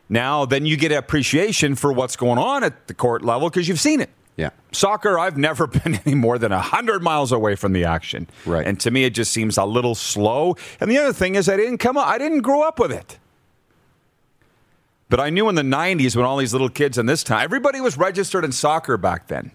now, 0.09 0.47
then 0.47 0.65
you 0.65 0.77
get 0.77 0.93
appreciation 0.93 1.75
for 1.75 1.93
what's 1.93 2.17
going 2.17 2.39
on 2.39 2.65
at 2.65 2.87
the 2.87 2.95
court 2.95 3.23
level 3.23 3.51
because 3.51 3.69
you've 3.69 3.81
seen 3.81 4.01
it. 4.01 4.11
Yeah. 4.39 4.51
Soccer, 4.73 5.19
I've 5.19 5.37
never 5.37 5.67
been 5.67 6.01
any 6.07 6.15
more 6.15 6.39
than 6.39 6.53
100 6.53 7.03
miles 7.03 7.33
away 7.33 7.57
from 7.57 7.73
the 7.75 7.85
action. 7.85 8.29
Right. 8.47 8.67
And 8.67 8.81
to 8.81 8.91
me, 8.91 9.05
it 9.05 9.11
just 9.11 9.33
seems 9.33 9.59
a 9.59 9.65
little 9.67 9.95
slow. 9.95 10.57
And 10.81 10.91
the 10.91 10.97
other 10.97 11.13
thing 11.13 11.35
is, 11.35 11.49
I 11.49 11.57
didn't 11.59 11.79
come 11.79 11.99
up, 11.99 12.07
I 12.07 12.17
didn't 12.17 12.41
grow 12.41 12.63
up 12.63 12.79
with 12.79 12.93
it. 12.93 13.19
But 15.11 15.21
I 15.21 15.31
knew 15.31 15.49
in 15.49 15.55
the 15.55 15.63
90s 15.63 16.15
when 16.15 16.25
all 16.25 16.37
these 16.37 16.53
little 16.53 16.69
kids 16.69 16.99
in 16.99 17.07
this 17.07 17.25
time, 17.25 17.43
everybody 17.43 17.81
was 17.81 17.99
registered 17.99 18.45
in 18.45 18.53
soccer 18.53 18.97
back 18.97 19.27
then. 19.27 19.51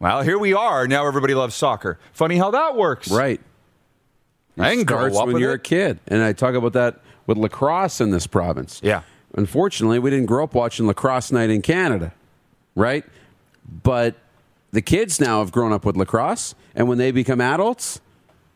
Well, 0.00 0.22
here 0.22 0.38
we 0.38 0.52
are. 0.52 0.88
Now 0.88 1.06
everybody 1.06 1.34
loves 1.34 1.54
soccer. 1.54 1.98
Funny 2.12 2.38
how 2.38 2.50
that 2.50 2.76
works. 2.76 3.10
Right. 3.10 3.40
I 4.58 4.70
didn't 4.70 4.86
grow 4.86 5.06
up 5.06 5.26
when 5.28 5.38
you're 5.38 5.52
it. 5.52 5.56
a 5.56 5.58
kid. 5.58 6.00
And 6.08 6.22
I 6.22 6.32
talk 6.32 6.54
about 6.54 6.72
that 6.72 7.00
with 7.26 7.38
lacrosse 7.38 8.00
in 8.00 8.10
this 8.10 8.26
province. 8.26 8.80
Yeah. 8.82 9.02
Unfortunately, 9.34 9.98
we 10.00 10.10
didn't 10.10 10.26
grow 10.26 10.42
up 10.42 10.54
watching 10.54 10.86
lacrosse 10.86 11.30
night 11.30 11.50
in 11.50 11.62
Canada, 11.62 12.12
right? 12.74 13.04
But 13.82 14.16
the 14.70 14.82
kids 14.82 15.20
now 15.20 15.40
have 15.40 15.52
grown 15.52 15.72
up 15.72 15.84
with 15.84 15.96
lacrosse, 15.96 16.54
and 16.74 16.88
when 16.88 16.98
they 16.98 17.10
become 17.10 17.40
adults, 17.40 18.00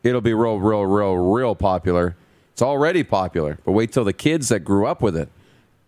it'll 0.03 0.21
be 0.21 0.33
real, 0.33 0.57
real, 0.59 0.85
real, 0.85 1.15
real 1.15 1.55
popular. 1.55 2.15
It's 2.51 2.61
already 2.61 3.03
popular, 3.03 3.57
but 3.65 3.71
wait 3.71 3.91
till 3.91 4.03
the 4.03 4.13
kids 4.13 4.49
that 4.49 4.59
grew 4.59 4.85
up 4.85 5.01
with 5.01 5.17
it 5.17 5.29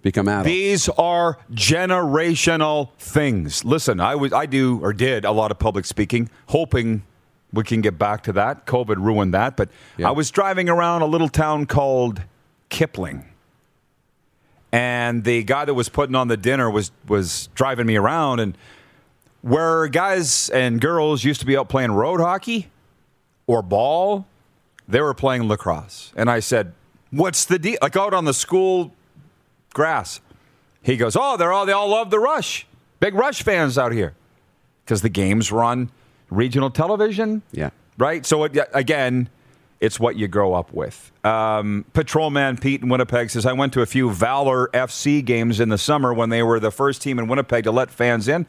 become 0.02 0.28
adults. 0.28 0.48
These 0.48 0.90
are 0.90 1.38
generational 1.52 2.90
things. 2.98 3.64
Listen, 3.66 4.00
I 4.00 4.16
was 4.16 4.34
I 4.34 4.46
do 4.46 4.80
or 4.82 4.94
did 4.94 5.26
a 5.26 5.32
lot 5.32 5.52
of 5.52 5.60
public 5.60 5.86
speaking, 5.86 6.30
hoping 6.48 7.04
we 7.54 7.64
can 7.64 7.82
get 7.82 7.98
back 7.98 8.24
to 8.24 8.34
that. 8.34 8.66
COVID 8.66 8.98
ruined 8.98 9.34
that, 9.34 9.56
but 9.56 9.70
Yeah. 9.98 10.10
I 10.10 10.12
was 10.12 10.32
driving 10.32 10.70
around 10.70 11.04
a 11.04 11.06
little 11.06 11.30
town 11.30 11.66
called 11.68 12.22
Kipling. 12.70 13.26
And 14.72 15.24
the 15.24 15.44
guy 15.44 15.66
that 15.66 15.74
was 15.74 15.88
putting 15.88 16.16
on 16.16 16.28
the 16.28 16.38
dinner 16.38 16.70
was 16.70 16.92
was 17.08 17.48
driving 17.56 17.86
me 17.86 17.96
around 17.96 18.40
and 18.40 18.58
where 19.46 19.88
guys 19.88 20.50
and 20.50 20.82
girls 20.82 21.24
used 21.24 21.40
to 21.40 21.46
be 21.46 21.56
out 21.56 21.70
playing 21.70 21.92
road 21.92 22.20
hockey 22.20 22.68
or 23.46 23.62
ball, 23.62 24.26
they 24.88 25.00
were 25.00 25.14
playing 25.14 25.48
lacrosse. 25.48 26.12
And 26.16 26.32
I 26.32 26.40
said, 26.40 26.74
"What's 27.12 27.46
the 27.46 27.60
deal?" 27.60 27.78
Like 27.80 27.96
out 27.96 28.16
on 28.16 28.26
the 28.26 28.34
school 28.34 28.92
grass. 29.76 30.20
He 30.82 30.98
goes, 30.98 31.16
"Oh, 31.16 31.38
they're 31.38 31.54
all 31.54 31.68
they 31.68 31.74
all 31.74 31.90
love 31.90 32.10
the 32.10 32.20
Rush. 32.20 32.66
Big 33.00 33.14
Rush 33.14 33.44
fans 33.44 33.78
out 33.78 33.92
here 33.92 34.16
because 34.84 35.04
the 35.04 35.10
games 35.10 35.52
run 35.52 35.92
regional 36.32 36.72
television." 36.72 37.44
Yeah. 37.52 37.70
Right. 38.00 38.26
So 38.26 38.46
it, 38.46 38.58
again, 38.74 39.30
it's 39.80 40.00
what 40.00 40.16
you 40.16 40.28
grow 40.28 40.56
up 40.56 40.74
with. 40.74 41.12
Um, 41.24 41.86
Patrolman 41.94 42.58
Pete 42.58 42.82
in 42.82 42.90
Winnipeg 42.90 43.30
says, 43.30 43.46
"I 43.46 43.54
went 43.54 43.74
to 43.74 43.82
a 43.82 43.86
few 43.86 44.10
Valor 44.10 44.72
FC 44.74 45.24
games 45.24 45.60
in 45.60 45.70
the 45.70 45.78
summer 45.78 46.16
when 46.16 46.30
they 46.30 46.42
were 46.42 46.60
the 46.60 46.72
first 46.72 47.04
team 47.04 47.20
in 47.20 47.28
Winnipeg 47.28 47.66
to 47.66 47.72
let 47.72 47.92
fans 47.92 48.28
in. 48.28 48.48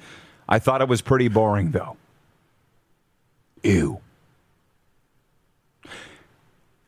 I 0.48 0.58
thought 0.58 0.80
it 0.80 0.88
was 0.88 1.00
pretty 1.02 1.28
boring, 1.28 1.72
though." 1.72 1.96
Ew. 3.62 4.00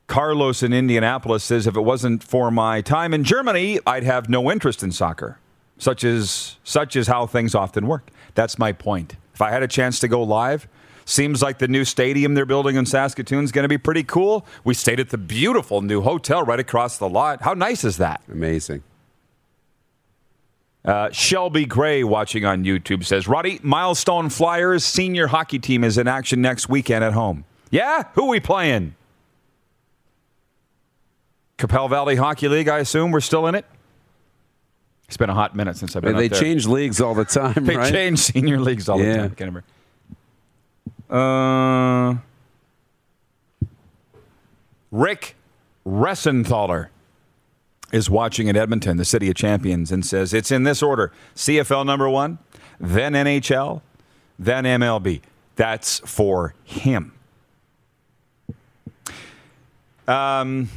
Carlos 0.07 0.63
in 0.63 0.73
Indianapolis 0.73 1.43
says 1.43 1.67
if 1.67 1.77
it 1.77 1.81
wasn't 1.81 2.23
for 2.23 2.49
my 2.49 2.81
time 2.81 3.13
in 3.13 3.23
Germany, 3.23 3.79
I'd 3.85 4.03
have 4.03 4.27
no 4.27 4.51
interest 4.51 4.81
in 4.81 4.91
soccer. 4.91 5.37
Such 5.77 6.03
as 6.03 6.57
such 6.63 6.95
is 6.95 7.07
how 7.07 7.27
things 7.27 7.53
often 7.53 7.85
work. 7.85 8.09
That's 8.33 8.57
my 8.57 8.71
point. 8.71 9.15
If 9.33 9.41
I 9.41 9.51
had 9.51 9.63
a 9.63 9.67
chance 9.67 9.99
to 9.99 10.07
go 10.07 10.23
live, 10.23 10.67
seems 11.05 11.41
like 11.41 11.59
the 11.59 11.67
new 11.67 11.85
stadium 11.85 12.33
they're 12.33 12.45
building 12.45 12.75
in 12.75 12.85
Saskatoon 12.85 13.43
is 13.43 13.51
going 13.51 13.63
to 13.63 13.69
be 13.69 13.77
pretty 13.77 14.03
cool. 14.03 14.45
We 14.63 14.73
stayed 14.73 14.99
at 14.99 15.09
the 15.09 15.17
beautiful 15.17 15.81
new 15.81 16.01
hotel 16.01 16.43
right 16.43 16.59
across 16.59 16.97
the 16.97 17.07
lot. 17.07 17.43
How 17.43 17.53
nice 17.53 17.83
is 17.83 17.97
that? 17.97 18.21
Amazing. 18.31 18.83
Uh, 20.85 21.09
Shelby 21.11 21.65
Gray 21.65 22.03
watching 22.03 22.45
on 22.45 22.63
YouTube 22.63 23.03
says, 23.05 23.27
Roddy, 23.27 23.59
Milestone 23.61 24.29
Flyers 24.29 24.83
senior 24.85 25.27
hockey 25.27 25.59
team 25.59 25.83
is 25.83 25.97
in 25.97 26.07
action 26.07 26.41
next 26.41 26.69
weekend 26.69 27.03
at 27.03 27.13
home. 27.13 27.43
Yeah? 27.69 28.03
Who 28.13 28.27
we 28.27 28.39
playing? 28.39 28.95
Qu'Appelle 31.57 31.89
Valley 31.89 32.15
Hockey 32.15 32.47
League, 32.47 32.69
I 32.69 32.79
assume. 32.79 33.11
We're 33.11 33.19
still 33.19 33.45
in 33.47 33.55
it? 33.55 33.65
It's 35.09 35.17
been 35.17 35.29
a 35.29 35.33
hot 35.33 35.55
minute 35.55 35.75
since 35.75 35.95
I've 35.95 36.03
been 36.03 36.15
They 36.15 36.25
up 36.27 36.31
there. 36.31 36.39
change 36.39 36.65
leagues 36.67 37.01
all 37.01 37.13
the 37.13 37.25
time, 37.25 37.53
They 37.65 37.75
right? 37.75 37.91
change 37.91 38.19
senior 38.19 38.59
leagues 38.59 38.87
all 38.87 38.97
the 38.99 39.03
time. 39.05 39.31
I 39.31 39.35
can't 39.35 39.39
remember. 39.39 39.63
Uh, 41.09 42.15
Rick 44.91 45.35
Ressenthaler 45.85 46.87
is 47.91 48.09
watching 48.09 48.47
in 48.47 48.55
Edmonton, 48.55 48.97
the 48.97 49.05
city 49.05 49.29
of 49.29 49.35
champions, 49.35 49.91
and 49.91 50.05
says 50.05 50.33
it's 50.33 50.51
in 50.51 50.63
this 50.63 50.83
order 50.83 51.11
CFL 51.35 51.85
number 51.85 52.09
one, 52.09 52.39
then 52.79 53.13
NHL, 53.13 53.81
then 54.37 54.63
MLB. 54.63 55.21
That's 55.55 55.99
for 55.99 56.53
him. 56.63 57.13
Um, 60.07 60.69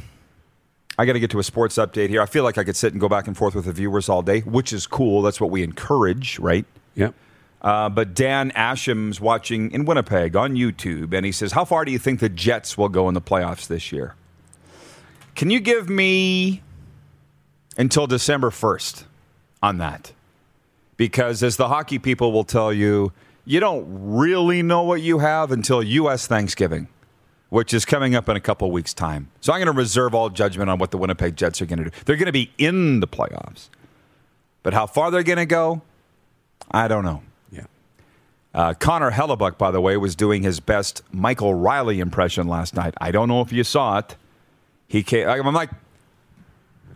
I 0.97 1.05
got 1.05 1.13
to 1.13 1.19
get 1.19 1.31
to 1.31 1.39
a 1.39 1.43
sports 1.43 1.77
update 1.77 2.09
here. 2.09 2.21
I 2.21 2.25
feel 2.25 2.43
like 2.43 2.57
I 2.57 2.63
could 2.63 2.75
sit 2.75 2.91
and 2.93 3.01
go 3.01 3.09
back 3.09 3.27
and 3.27 3.35
forth 3.35 3.55
with 3.55 3.65
the 3.65 3.71
viewers 3.71 4.09
all 4.09 4.21
day, 4.21 4.41
which 4.41 4.71
is 4.71 4.85
cool. 4.85 5.21
That's 5.21 5.41
what 5.41 5.49
we 5.49 5.63
encourage, 5.63 6.37
right? 6.37 6.65
Yep. 6.95 7.15
Uh, 7.61 7.89
but 7.89 8.13
Dan 8.13 8.51
Asham's 8.51 9.21
watching 9.21 9.71
in 9.71 9.85
Winnipeg 9.85 10.35
on 10.35 10.55
YouTube, 10.55 11.13
and 11.13 11.25
he 11.25 11.31
says, 11.31 11.53
How 11.53 11.65
far 11.65 11.85
do 11.85 11.91
you 11.91 11.97
think 11.97 12.19
the 12.19 12.29
Jets 12.29 12.77
will 12.77 12.89
go 12.89 13.07
in 13.07 13.13
the 13.13 13.21
playoffs 13.21 13.67
this 13.67 13.91
year? 13.91 14.15
Can 15.35 15.49
you 15.49 15.59
give 15.59 15.89
me 15.89 16.61
until 17.77 18.07
December 18.07 18.49
1st 18.49 19.03
on 19.61 19.77
that? 19.77 20.13
Because 20.97 21.41
as 21.43 21.57
the 21.57 21.67
hockey 21.67 21.99
people 21.99 22.31
will 22.31 22.43
tell 22.43 22.71
you, 22.71 23.11
you 23.45 23.59
don't 23.59 23.85
really 23.89 24.61
know 24.61 24.83
what 24.83 25.01
you 25.01 25.19
have 25.19 25.51
until 25.51 25.83
U.S. 25.83 26.27
Thanksgiving, 26.27 26.87
which 27.49 27.73
is 27.73 27.83
coming 27.83 28.15
up 28.15 28.29
in 28.29 28.37
a 28.37 28.39
couple 28.39 28.71
weeks' 28.71 28.93
time. 28.93 29.29
So 29.41 29.51
I'm 29.51 29.59
going 29.59 29.73
to 29.73 29.77
reserve 29.77 30.15
all 30.15 30.29
judgment 30.29 30.69
on 30.69 30.77
what 30.77 30.91
the 30.91 30.97
Winnipeg 30.97 31.35
Jets 31.35 31.61
are 31.61 31.65
going 31.65 31.83
to 31.83 31.89
do. 31.89 31.91
They're 32.05 32.15
going 32.15 32.27
to 32.27 32.31
be 32.31 32.51
in 32.57 32.99
the 32.99 33.07
playoffs. 33.07 33.69
But 34.61 34.73
how 34.73 34.85
far 34.85 35.11
they're 35.11 35.23
going 35.23 35.37
to 35.37 35.45
go, 35.45 35.81
I 36.71 36.87
don't 36.87 37.03
know. 37.03 37.21
Yeah. 37.51 37.65
Uh, 38.53 38.73
Connor 38.73 39.11
Hellebuyck, 39.11 39.57
by 39.57 39.71
the 39.71 39.81
way, 39.81 39.97
was 39.97 40.15
doing 40.15 40.43
his 40.43 40.61
best 40.61 41.01
Michael 41.11 41.53
Riley 41.53 41.99
impression 41.99 42.47
last 42.47 42.75
night. 42.75 42.93
I 43.01 43.11
don't 43.11 43.27
know 43.27 43.41
if 43.41 43.51
you 43.51 43.65
saw 43.65 43.97
it. 43.97 44.15
He 44.87 45.03
came. 45.03 45.27
I'm 45.27 45.53
like, 45.53 45.71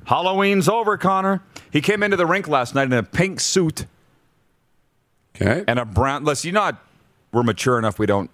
Halloween's 0.08 0.68
over, 0.70 0.97
Connor. 0.97 1.41
He 1.72 1.82
came 1.82 2.01
into 2.01 2.18
the 2.18 2.26
rink 2.26 2.47
last 2.47 2.74
night 2.74 2.86
in 2.86 2.93
a 2.93 3.03
pink 3.03 3.39
suit 3.39 3.86
Okay. 5.36 5.64
and 5.68 5.78
a 5.80 5.86
brown. 5.86 6.24
Listen, 6.24 6.47
you 6.47 6.51
not. 6.53 6.82
We're 7.32 7.43
mature 7.43 7.78
enough. 7.78 7.99
We 7.99 8.05
don't 8.05 8.30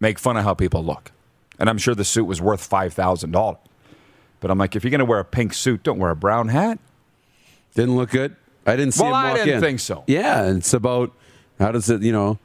make 0.00 0.18
fun 0.18 0.36
of 0.36 0.44
how 0.44 0.54
people 0.54 0.82
look. 0.84 1.12
And 1.58 1.68
I'm 1.70 1.78
sure 1.78 1.94
the 1.94 2.04
suit 2.04 2.24
was 2.24 2.40
worth 2.40 2.64
five 2.64 2.92
thousand 2.94 3.30
dollars. 3.32 3.58
But 4.40 4.50
I'm 4.50 4.58
like, 4.58 4.74
if 4.74 4.84
you're 4.84 4.90
going 4.90 4.98
to 5.00 5.04
wear 5.04 5.18
a 5.18 5.24
pink 5.24 5.54
suit, 5.54 5.82
don't 5.82 5.98
wear 5.98 6.10
a 6.10 6.16
brown 6.16 6.48
hat. 6.48 6.78
Didn't 7.74 7.96
look 7.96 8.10
good. 8.10 8.36
I 8.66 8.74
didn't 8.76 8.92
see 8.94 9.02
Well, 9.02 9.10
him 9.12 9.16
I 9.16 9.34
didn't 9.34 9.54
in. 9.54 9.60
think 9.60 9.80
so. 9.80 10.02
Yeah, 10.06 10.50
it's 10.50 10.72
about 10.74 11.12
how 11.58 11.72
does 11.72 11.88
it, 11.88 12.02
you 12.02 12.12
know, 12.12 12.38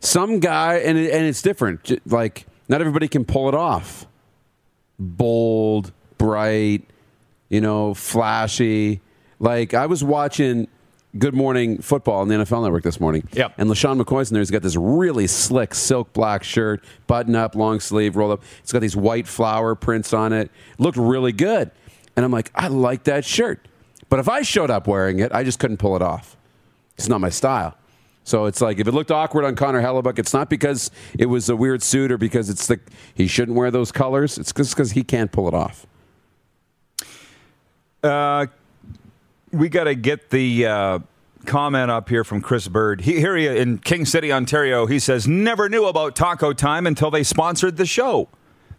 some 0.00 0.40
guy, 0.40 0.76
and 0.78 0.98
it, 0.98 1.12
and 1.12 1.24
it's 1.26 1.40
different. 1.42 2.00
Like 2.10 2.46
not 2.68 2.80
everybody 2.80 3.06
can 3.08 3.24
pull 3.24 3.48
it 3.48 3.54
off. 3.54 4.06
Bold, 4.98 5.92
bright, 6.18 6.84
you 7.52 7.60
know, 7.60 7.92
flashy. 7.92 9.02
Like 9.38 9.74
I 9.74 9.84
was 9.84 10.02
watching 10.02 10.68
Good 11.18 11.34
Morning 11.34 11.82
Football 11.82 12.22
on 12.22 12.28
the 12.28 12.36
NFL 12.36 12.62
Network 12.62 12.82
this 12.82 12.98
morning. 12.98 13.28
Yep. 13.34 13.54
And 13.58 13.68
LeSean 13.68 14.00
McCoy's 14.00 14.30
in 14.30 14.34
there. 14.34 14.40
He's 14.40 14.50
got 14.50 14.62
this 14.62 14.74
really 14.74 15.26
slick 15.26 15.74
silk 15.74 16.14
black 16.14 16.42
shirt, 16.44 16.82
button 17.06 17.36
up, 17.36 17.54
long 17.54 17.78
sleeve, 17.78 18.16
roll 18.16 18.32
up. 18.32 18.42
It's 18.60 18.72
got 18.72 18.78
these 18.80 18.96
white 18.96 19.28
flower 19.28 19.74
prints 19.74 20.14
on 20.14 20.32
it. 20.32 20.50
Looked 20.78 20.96
really 20.96 21.32
good. 21.32 21.70
And 22.16 22.24
I'm 22.24 22.32
like, 22.32 22.50
I 22.54 22.68
like 22.68 23.04
that 23.04 23.24
shirt. 23.26 23.68
But 24.08 24.18
if 24.18 24.30
I 24.30 24.40
showed 24.40 24.70
up 24.70 24.86
wearing 24.86 25.18
it, 25.18 25.30
I 25.32 25.44
just 25.44 25.58
couldn't 25.58 25.76
pull 25.76 25.94
it 25.94 26.02
off. 26.02 26.38
It's 26.96 27.08
not 27.08 27.20
my 27.20 27.30
style. 27.30 27.76
So 28.24 28.46
it's 28.46 28.62
like 28.62 28.78
if 28.78 28.88
it 28.88 28.92
looked 28.92 29.10
awkward 29.10 29.44
on 29.44 29.56
Connor 29.56 29.82
Hellebuyck, 29.82 30.18
it's 30.18 30.32
not 30.32 30.48
because 30.48 30.90
it 31.18 31.26
was 31.26 31.50
a 31.50 31.56
weird 31.56 31.82
suit 31.82 32.10
or 32.12 32.16
because 32.16 32.48
it's 32.48 32.66
the 32.66 32.80
he 33.14 33.26
shouldn't 33.26 33.58
wear 33.58 33.70
those 33.70 33.92
colors. 33.92 34.38
It's 34.38 34.54
just 34.54 34.74
because 34.74 34.92
he 34.92 35.02
can't 35.04 35.30
pull 35.30 35.48
it 35.48 35.54
off. 35.54 35.86
Uh, 38.02 38.46
we 39.52 39.68
got 39.68 39.84
to 39.84 39.94
get 39.94 40.30
the 40.30 40.66
uh, 40.66 40.98
comment 41.46 41.90
up 41.90 42.08
here 42.08 42.24
from 42.24 42.40
Chris 42.40 42.68
Bird. 42.68 43.02
He, 43.02 43.18
here 43.18 43.36
he, 43.36 43.46
in 43.46 43.78
King 43.78 44.04
City, 44.04 44.32
Ontario, 44.32 44.86
he 44.86 44.98
says, 44.98 45.28
Never 45.28 45.68
knew 45.68 45.86
about 45.86 46.16
Taco 46.16 46.52
Time 46.52 46.86
until 46.86 47.10
they 47.10 47.22
sponsored 47.22 47.76
the 47.76 47.86
show. 47.86 48.28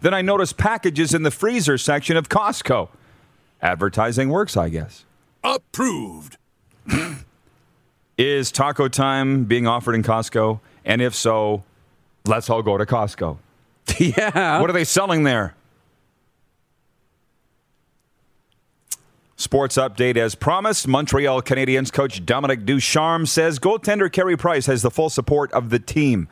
Then 0.02 0.14
I 0.14 0.22
noticed 0.22 0.58
packages 0.58 1.14
in 1.14 1.24
the 1.24 1.32
freezer 1.32 1.78
section 1.78 2.18
of 2.18 2.28
Costco. 2.28 2.90
Advertising 3.62 4.30
works, 4.30 4.58
I 4.58 4.70
guess. 4.70 5.06
Approved. 5.44 6.38
Is 8.18 8.52
Taco 8.52 8.88
Time 8.90 9.46
being 9.46 9.66
offered 9.66 9.96
in 9.96 10.04
Costco? 10.04 10.60
And 10.84 11.02
if 11.02 11.16
so, 11.16 11.64
let's 12.26 12.50
all 12.50 12.62
go 12.62 12.78
to 12.78 12.86
Costco. 12.86 13.38
yeah. 13.98 14.60
What 14.60 14.70
are 14.70 14.74
they 14.74 14.84
selling 14.84 15.24
there? 15.24 15.56
Sports 19.44 19.76
update 19.76 20.16
as 20.16 20.36
promised. 20.36 20.88
Montreal 20.88 21.42
Canadiens 21.42 21.92
coach 21.92 22.26
Dominic 22.26 22.66
Ducharme 22.66 23.26
says 23.26 23.60
goaltender 23.60 24.10
Carey 24.10 24.38
Price 24.38 24.68
has 24.68 24.82
the 24.84 24.90
full 24.90 25.10
support 25.10 25.52
of 25.52 25.70
the 25.70 25.80
team. 25.80 26.30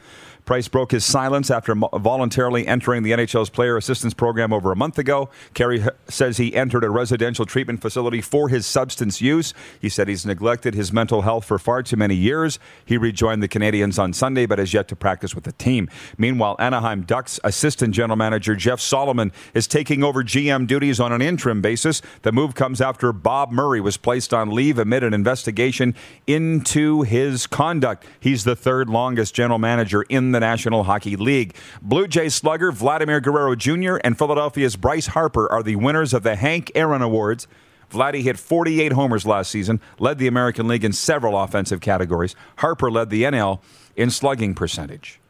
Price 0.51 0.67
broke 0.67 0.91
his 0.91 1.05
silence 1.05 1.49
after 1.49 1.73
voluntarily 1.73 2.67
entering 2.67 3.03
the 3.03 3.11
NHL's 3.11 3.49
player 3.49 3.77
assistance 3.77 4.13
program 4.13 4.51
over 4.51 4.73
a 4.73 4.75
month 4.75 4.97
ago. 4.97 5.29
H- 5.57 5.87
says 6.09 6.35
he 6.35 6.53
entered 6.53 6.83
a 6.83 6.89
residential 6.89 7.45
treatment 7.45 7.81
facility 7.81 8.19
for 8.19 8.49
his 8.49 8.65
substance 8.65 9.21
use. 9.21 9.53
He 9.79 9.87
said 9.87 10.09
he's 10.09 10.25
neglected 10.25 10.75
his 10.75 10.91
mental 10.91 11.21
health 11.21 11.45
for 11.45 11.57
far 11.57 11.83
too 11.83 11.95
many 11.95 12.15
years. 12.15 12.59
He 12.83 12.97
rejoined 12.97 13.41
the 13.41 13.47
Canadiens 13.47 13.97
on 13.97 14.11
Sunday, 14.11 14.45
but 14.45 14.59
has 14.59 14.73
yet 14.73 14.89
to 14.89 14.95
practice 14.97 15.33
with 15.33 15.45
the 15.45 15.53
team. 15.53 15.89
Meanwhile, 16.17 16.57
Anaheim 16.59 17.03
Ducks 17.03 17.39
assistant 17.45 17.95
general 17.95 18.17
manager 18.17 18.53
Jeff 18.53 18.81
Solomon 18.81 19.31
is 19.53 19.67
taking 19.67 20.03
over 20.03 20.21
GM 20.21 20.67
duties 20.67 20.99
on 20.99 21.13
an 21.13 21.21
interim 21.21 21.61
basis. 21.61 22.01
The 22.23 22.33
move 22.33 22.55
comes 22.55 22.81
after 22.81 23.13
Bob 23.13 23.53
Murray 23.53 23.79
was 23.79 23.95
placed 23.95 24.33
on 24.33 24.49
leave 24.49 24.77
amid 24.77 25.05
an 25.05 25.13
investigation 25.13 25.95
into 26.27 27.03
his 27.03 27.47
conduct. 27.47 28.05
He's 28.19 28.43
the 28.43 28.57
third 28.57 28.89
longest 28.89 29.33
general 29.33 29.57
manager 29.57 30.01
in 30.09 30.33
the 30.33 30.40
National 30.41 30.83
Hockey 30.83 31.15
League. 31.15 31.55
Blue 31.81 32.05
Jays 32.05 32.35
slugger 32.35 32.73
Vladimir 32.73 33.21
Guerrero 33.21 33.55
Jr. 33.55 33.95
and 34.03 34.17
Philadelphia's 34.17 34.75
Bryce 34.75 35.07
Harper 35.07 35.49
are 35.49 35.63
the 35.63 35.77
winners 35.77 36.13
of 36.13 36.23
the 36.23 36.35
Hank 36.35 36.69
Aaron 36.75 37.01
Awards. 37.01 37.47
Vladdy 37.89 38.21
hit 38.21 38.37
48 38.37 38.91
homers 38.91 39.25
last 39.25 39.51
season, 39.51 39.79
led 39.99 40.17
the 40.17 40.27
American 40.27 40.67
League 40.67 40.83
in 40.83 40.91
several 40.91 41.37
offensive 41.39 41.79
categories. 41.79 42.35
Harper 42.57 42.91
led 42.91 43.09
the 43.09 43.23
NL 43.23 43.61
in 43.95 44.09
slugging 44.09 44.53
percentage. 44.53 45.21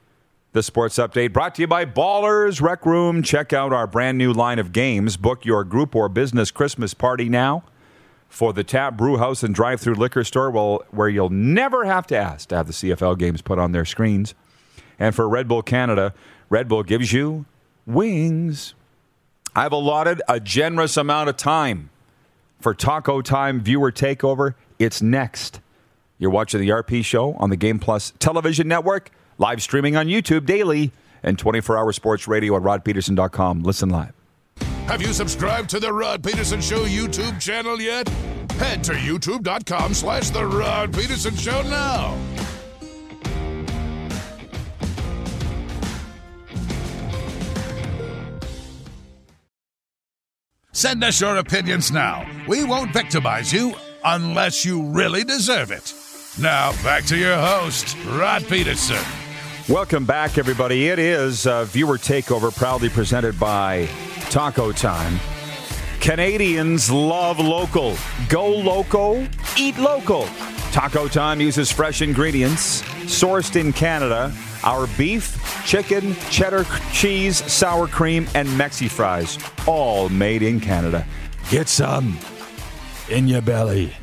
The 0.54 0.62
sports 0.62 0.98
update 0.98 1.32
brought 1.32 1.56
to 1.56 1.62
you 1.62 1.68
by 1.68 1.86
Ballers 1.86 2.62
Rec 2.62 2.86
Room. 2.86 3.24
Check 3.24 3.54
out 3.54 3.72
our 3.72 3.88
brand 3.88 4.18
new 4.18 4.34
line 4.34 4.60
of 4.60 4.74
games. 4.74 5.16
Book 5.16 5.46
your 5.46 5.64
group 5.64 5.96
or 5.96 6.10
business 6.10 6.52
Christmas 6.52 6.94
party 6.94 7.30
now 7.30 7.64
for 8.28 8.54
the 8.54 8.64
Tap 8.64 8.98
Brew 8.98 9.18
House 9.18 9.44
and 9.44 9.56
Drive 9.56 9.82
Through 9.82 9.96
Liquor 9.96 10.24
Store, 10.24 10.52
where 10.92 11.10
you'll 11.10 11.30
never 11.30 11.86
have 11.86 12.06
to 12.08 12.18
ask 12.18 12.50
to 12.50 12.56
have 12.56 12.68
the 12.68 12.74
CFL 12.74 13.18
games 13.18 13.42
put 13.42 13.60
on 13.60 13.72
their 13.72 13.86
screens. 13.86 14.34
And 15.02 15.16
for 15.16 15.28
Red 15.28 15.48
Bull 15.48 15.64
Canada, 15.64 16.14
Red 16.48 16.68
Bull 16.68 16.84
gives 16.84 17.12
you 17.12 17.46
wings. 17.88 18.76
I've 19.56 19.72
allotted 19.72 20.22
a 20.30 20.40
generous 20.40 20.96
amount 20.96 21.28
of 21.28 21.38
time 21.38 21.90
for 22.60 22.76
Taco 22.76 23.24
Time 23.24 23.62
viewer 23.62 23.92
takeover. 23.92 24.54
It's 24.78 25.02
next. 25.02 25.60
You're 26.20 26.30
watching 26.30 26.62
the 26.62 26.70
RP 26.70 27.04
show 27.04 27.34
on 27.34 27.50
the 27.50 27.56
Game 27.56 27.80
Plus 27.80 28.14
television 28.20 28.68
network, 28.68 29.10
live 29.40 29.64
streaming 29.64 29.96
on 29.96 30.06
YouTube 30.06 30.46
daily, 30.46 30.92
and 31.24 31.40
24 31.40 31.80
hour 31.80 31.92
sports 31.94 32.28
radio 32.28 32.56
at 32.56 32.62
rodpeterson.com. 32.62 33.64
Listen 33.64 33.90
live. 33.90 34.14
Have 34.86 35.02
you 35.02 35.14
subscribed 35.14 35.72
to 35.72 35.80
the 35.80 35.92
Rod 35.92 36.24
Peterson 36.24 36.62
Show 36.62 36.86
YouTube 36.86 37.42
channel 37.42 37.82
yet? 37.82 38.08
Head 38.52 38.84
to 38.84 38.92
youtube.com 38.92 39.96
slash 39.96 40.30
The 40.30 40.46
Rod 40.46 40.94
Peterson 40.94 41.36
Show 41.36 41.64
now. 41.64 42.16
Send 50.82 51.04
us 51.04 51.22
your 51.22 51.38
opinions 51.38 51.92
now. 51.92 52.28
We 52.48 52.64
won't 52.64 52.92
victimize 52.92 53.54
you 53.54 53.76
unless 54.04 54.66
you 54.66 54.82
really 54.82 55.24
deserve 55.24 55.70
it. 55.70 55.94
Now, 56.40 56.72
back 56.82 57.04
to 57.06 57.16
your 57.16 57.36
host, 57.36 57.96
Rod 58.08 58.44
Peterson. 58.48 58.98
Welcome 59.70 60.06
back, 60.06 60.40
everybody. 60.40 60.88
It 60.88 60.98
is 60.98 61.46
uh, 61.46 61.66
Viewer 61.66 62.00
Takeover, 62.00 62.52
proudly 62.52 62.90
presented 62.90 63.40
by 63.40 63.88
Taco 64.32 64.72
Time. 64.72 65.20
Canadians 66.00 66.90
love 66.90 67.38
local. 67.38 67.96
Go 68.28 68.50
local, 68.50 69.24
eat 69.56 69.78
local. 69.78 70.26
Taco 70.72 71.08
Time 71.08 71.40
uses 71.40 71.72
fresh 71.72 72.02
ingredients 72.02 72.82
sourced 73.06 73.56
in 73.56 73.72
Canada. 73.72 74.34
Our 74.64 74.88
beef, 74.98 75.64
chicken, 75.66 76.16
cheddar 76.30 76.66
cheese, 76.92 77.38
sour 77.52 77.88
cream, 77.88 78.28
and 78.36 78.48
Mexi 78.50 78.90
fries, 78.90 79.40
all 79.68 80.10
made 80.10 80.44
in 80.44 80.60
Canada. 80.60 81.06
Get 81.50 81.68
some 81.68 82.18
in 83.10 83.28
your 83.28 83.42
belly. 83.42 83.94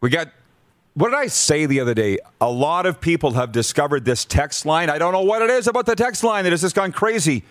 We 0.00 0.10
got, 0.10 0.28
what 0.94 1.08
did 1.08 1.16
I 1.16 1.28
say 1.28 1.64
the 1.66 1.80
other 1.80 1.94
day? 1.94 2.18
A 2.40 2.50
lot 2.50 2.86
of 2.86 3.00
people 3.00 3.32
have 3.32 3.52
discovered 3.52 4.04
this 4.04 4.24
text 4.24 4.66
line. 4.66 4.90
I 4.90 4.98
don't 4.98 5.12
know 5.12 5.22
what 5.22 5.42
it 5.42 5.50
is 5.50 5.66
about 5.66 5.86
the 5.86 5.96
text 5.96 6.22
line 6.22 6.44
that 6.44 6.50
has 6.50 6.60
just 6.60 6.74
gone 6.74 6.92
crazy. 6.92 7.44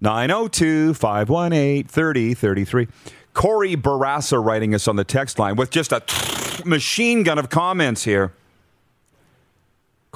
902 0.00 0.94
518 0.94 1.84
3033. 1.84 2.88
Corey 3.34 3.76
Barassa 3.76 4.42
writing 4.42 4.74
us 4.74 4.88
on 4.88 4.96
the 4.96 5.04
text 5.04 5.38
line 5.38 5.56
with 5.56 5.70
just 5.70 5.92
a 5.92 6.02
machine 6.64 7.22
gun 7.22 7.38
of 7.38 7.50
comments 7.50 8.04
here. 8.04 8.32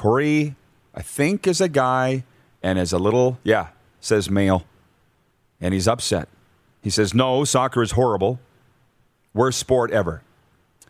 Corey, 0.00 0.54
I 0.94 1.02
think, 1.02 1.46
is 1.46 1.60
a 1.60 1.68
guy 1.68 2.24
and 2.62 2.78
is 2.78 2.90
a 2.94 2.98
little, 2.98 3.38
yeah, 3.44 3.68
says 4.00 4.30
male. 4.30 4.64
And 5.60 5.74
he's 5.74 5.86
upset. 5.86 6.26
He 6.82 6.88
says, 6.88 7.12
no, 7.12 7.44
soccer 7.44 7.82
is 7.82 7.90
horrible. 7.90 8.40
Worst 9.34 9.58
sport 9.58 9.90
ever. 9.90 10.22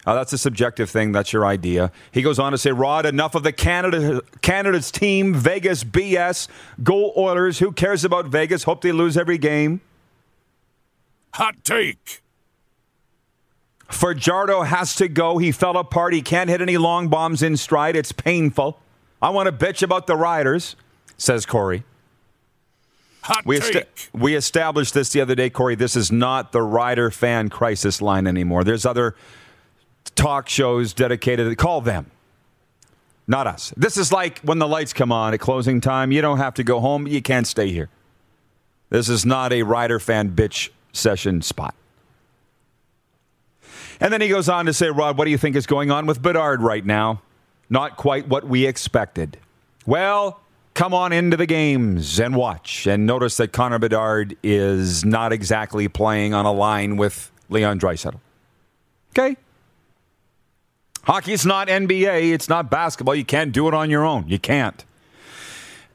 Uh, 0.07 0.15
that's 0.15 0.33
a 0.33 0.39
subjective 0.39 0.89
thing. 0.89 1.11
That's 1.11 1.33
your 1.33 1.45
idea. 1.45 1.91
He 2.13 2.23
goes 2.23 2.39
on 2.39 2.53
to 2.53 2.59
say, 2.59 2.71
Rod, 2.71 3.05
enough 3.05 3.35
of 3.35 3.43
the 3.43 3.51
Canada 3.51 4.23
Canada's 4.43 4.93
team, 4.93 5.35
Vegas 5.35 5.83
BS, 5.83 6.47
goal 6.81 7.13
Oilers. 7.17 7.59
Who 7.59 7.73
cares 7.73 8.05
about 8.05 8.27
Vegas? 8.27 8.63
Hope 8.63 8.81
they 8.81 8.93
lose 8.93 9.17
every 9.17 9.39
game. 9.39 9.81
Hot 11.35 11.57
take. 11.65 12.23
Fajardo 13.89 14.63
has 14.63 14.95
to 14.95 15.09
go. 15.09 15.39
He 15.39 15.51
fell 15.51 15.77
apart. 15.77 16.15
He 16.15 16.23
can't 16.23 16.49
hit 16.49 16.61
any 16.61 16.79
long 16.79 17.09
bombs 17.09 17.43
in 17.43 17.57
stride. 17.57 17.97
It's 17.97 18.13
painful. 18.13 18.79
I 19.23 19.31
want 19.31 19.47
to 19.47 19.53
bitch 19.67 19.83
about 19.83 20.07
the 20.07 20.17
Riders, 20.17 20.77
says 21.17 21.45
Corey. 21.47 21.85
Hot 23.23 23.45
We, 23.45 23.59
take. 23.59 23.77
esta- 23.77 23.87
we 24.15 24.35
established 24.35 24.95
this 24.95 25.11
the 25.11 25.21
other 25.21 25.35
day, 25.35 25.51
Corey. 25.51 25.75
This 25.75 25.95
is 25.95 26.11
not 26.11 26.53
the 26.53 26.63
Rider 26.63 27.11
fan 27.11 27.49
crisis 27.51 28.01
line 28.01 28.27
anymore. 28.27 28.65
There's 28.65 28.87
other 28.87 29.15
talk 30.15 30.49
shows 30.49 30.95
dedicated. 30.95 31.57
Call 31.59 31.83
them, 31.83 32.11
not 33.27 33.47
us. 33.47 33.75
This 33.77 33.99
is 33.99 34.11
like 34.11 34.39
when 34.41 34.59
the 34.59 34.67
lights 34.67 34.95
come 34.95 35.13
on 35.13 35.35
at 35.35 35.41
closing 35.41 35.83
time. 35.83 36.13
You 36.13 36.23
don't 36.23 36.39
have 36.39 36.55
to 36.55 36.65
go 36.65 36.81
home. 36.81 37.07
You 37.07 37.21
can't 37.21 37.47
stay 37.47 37.71
here. 37.71 37.91
This 38.89 39.09
is 39.11 39.27
not 39.27 39.53
a 39.53 39.63
Rider 39.65 39.99
fan 40.01 40.31
bitch 40.31 40.71
session 40.93 41.43
spot. 41.43 41.75
And 44.01 44.11
then 44.13 44.23
he 44.23 44.29
goes 44.29 44.49
on 44.49 44.65
to 44.65 44.73
say, 44.73 44.89
Rod, 44.89 45.19
what 45.19 45.27
do 45.27 45.31
you 45.31 45.37
think 45.39 45.57
is 45.57 45.67
going 45.67 45.91
on 45.91 46.07
with 46.07 46.23
Bedard 46.23 46.63
right 46.63 46.85
now? 46.85 47.21
Not 47.71 47.97
quite 47.97 48.29
what 48.29 48.45
we 48.45 48.67
expected. 48.67 49.39
Well, 49.87 50.41
come 50.75 50.93
on 50.93 51.13
into 51.13 51.37
the 51.37 51.47
games 51.47 52.19
and 52.19 52.35
watch 52.35 52.87
and 52.87 53.07
notice 53.07 53.37
that 53.37 53.53
Connor 53.53 53.79
Bedard 53.79 54.37
is 54.43 55.05
not 55.05 55.33
exactly 55.33 55.87
playing 55.89 56.35
on 56.35 56.45
a 56.45 56.53
line 56.53 56.97
with 56.97 57.31
Leon 57.49 57.79
Draisaitl. 57.79 58.19
Okay? 59.13 59.37
Hockey's 61.05 61.47
not 61.47 61.69
NBA, 61.69 62.33
it's 62.33 62.49
not 62.49 62.71
basketball. 62.71 63.15
You 63.15 63.25
can't 63.25 63.53
do 63.53 63.69
it 63.69 63.75
on 63.75 63.89
your 63.89 64.05
own. 64.05 64.29
You 64.29 64.39
can't. 64.39 64.85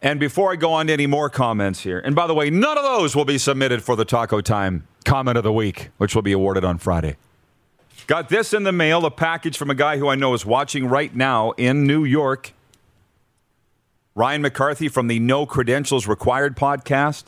And 0.02 0.20
before 0.20 0.52
I 0.52 0.56
go 0.56 0.74
on 0.74 0.88
to 0.88 0.94
any 0.94 1.08
more 1.08 1.30
comments 1.30 1.82
here, 1.82 2.00
and 2.00 2.16
by 2.16 2.28
the 2.28 2.34
way, 2.34 2.50
none 2.50 2.78
of 2.78 2.84
those 2.84 3.16
will 3.16 3.26
be 3.26 3.38
submitted 3.38 3.84
for 3.84 3.96
the 3.96 4.06
Taco 4.06 4.42
Time 4.42 4.88
comment 5.04 5.38
of 5.38 5.44
the 5.44 5.54
week, 5.54 5.90
which 5.98 6.16
will 6.16 6.22
be 6.22 6.32
awarded 6.32 6.64
on 6.64 6.78
Friday. 6.78 7.16
Got 8.08 8.30
this 8.30 8.54
in 8.54 8.64
the 8.64 8.72
mail, 8.72 9.06
a 9.06 9.12
package 9.12 9.58
from 9.58 9.70
a 9.70 9.76
guy 9.76 9.98
who 9.98 10.08
I 10.08 10.16
know 10.16 10.34
is 10.34 10.46
watching 10.46 10.88
right 10.88 11.14
now 11.16 11.52
in 11.52 11.88
New 11.88 12.04
York. 12.04 12.54
Ryan 14.14 14.44
McCarthy 14.44 14.88
from 14.88 15.08
the 15.08 15.20
No 15.20 15.46
Credentials 15.46 16.08
Required 16.08 16.56
podcast. 16.56 17.26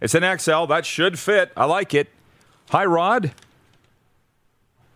It's 0.00 0.14
an 0.14 0.38
XL. 0.38 0.66
That 0.66 0.84
should 0.86 1.18
fit. 1.18 1.52
I 1.56 1.64
like 1.64 1.94
it. 1.94 2.08
Hi, 2.70 2.84
Rod. 2.84 3.32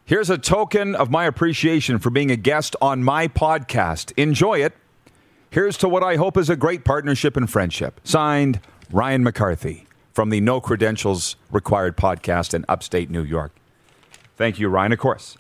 Here's 0.04 0.28
a 0.28 0.36
token 0.36 0.94
of 0.94 1.10
my 1.10 1.24
appreciation 1.24 1.98
for 1.98 2.10
being 2.10 2.30
a 2.30 2.36
guest 2.36 2.76
on 2.82 3.02
my 3.02 3.26
podcast. 3.26 4.12
Enjoy 4.18 4.62
it. 4.62 4.74
Here's 5.50 5.78
to 5.78 5.88
what 5.88 6.02
I 6.02 6.16
hope 6.16 6.36
is 6.36 6.50
a 6.50 6.56
great 6.56 6.84
partnership 6.84 7.36
and 7.36 7.50
friendship. 7.50 8.00
Signed, 8.04 8.60
Ryan 8.92 9.24
McCarthy 9.24 9.86
from 10.12 10.28
the 10.28 10.40
No 10.40 10.60
Credentials 10.60 11.36
Required 11.50 11.96
podcast 11.96 12.52
in 12.52 12.64
upstate 12.68 13.10
New 13.10 13.22
York. 13.22 13.52
Thank 14.37 14.59
you, 14.59 14.68
Ryan, 14.68 14.93
of 14.93 14.99
course. 14.99 15.37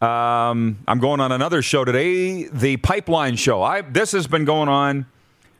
Um, 0.00 0.78
I'm 0.88 0.98
going 0.98 1.20
on 1.20 1.30
another 1.30 1.62
show 1.62 1.84
today, 1.84 2.44
the 2.48 2.76
Pipeline 2.78 3.36
Show. 3.36 3.62
I, 3.62 3.82
this 3.82 4.12
has 4.12 4.26
been 4.26 4.44
going 4.44 4.68
on 4.68 5.06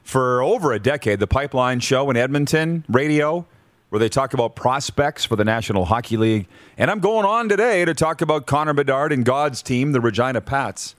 for 0.02 0.42
over 0.42 0.72
a 0.72 0.80
decade, 0.80 1.20
the 1.20 1.26
Pipeline 1.26 1.78
Show 1.78 2.10
in 2.10 2.16
Edmonton, 2.16 2.84
radio, 2.88 3.46
where 3.90 4.00
they 4.00 4.08
talk 4.08 4.34
about 4.34 4.56
prospects 4.56 5.24
for 5.24 5.36
the 5.36 5.44
National 5.44 5.84
Hockey 5.84 6.16
League. 6.16 6.48
And 6.76 6.90
I'm 6.90 6.98
going 6.98 7.24
on 7.24 7.48
today 7.48 7.84
to 7.84 7.94
talk 7.94 8.20
about 8.20 8.46
Connor 8.46 8.74
Bedard 8.74 9.12
and 9.12 9.24
God's 9.24 9.62
team, 9.62 9.92
the 9.92 10.00
Regina 10.00 10.40
Pats. 10.40 10.96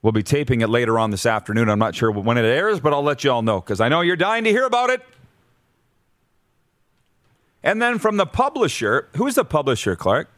We'll 0.00 0.12
be 0.12 0.22
taping 0.22 0.60
it 0.60 0.68
later 0.68 0.98
on 0.98 1.10
this 1.10 1.26
afternoon. 1.26 1.68
I'm 1.68 1.78
not 1.78 1.94
sure 1.94 2.10
when 2.10 2.38
it 2.38 2.44
airs, 2.44 2.78
but 2.78 2.92
I'll 2.92 3.02
let 3.02 3.24
you 3.24 3.32
all 3.32 3.42
know 3.42 3.60
because 3.60 3.80
I 3.80 3.88
know 3.88 4.02
you're 4.02 4.16
dying 4.16 4.44
to 4.44 4.50
hear 4.50 4.64
about 4.64 4.90
it. 4.90 5.02
And 7.64 7.80
then 7.80 7.98
from 7.98 8.18
the 8.18 8.26
publisher, 8.26 9.08
who's 9.16 9.36
the 9.36 9.44
publisher, 9.44 9.96
Clark? 9.96 10.28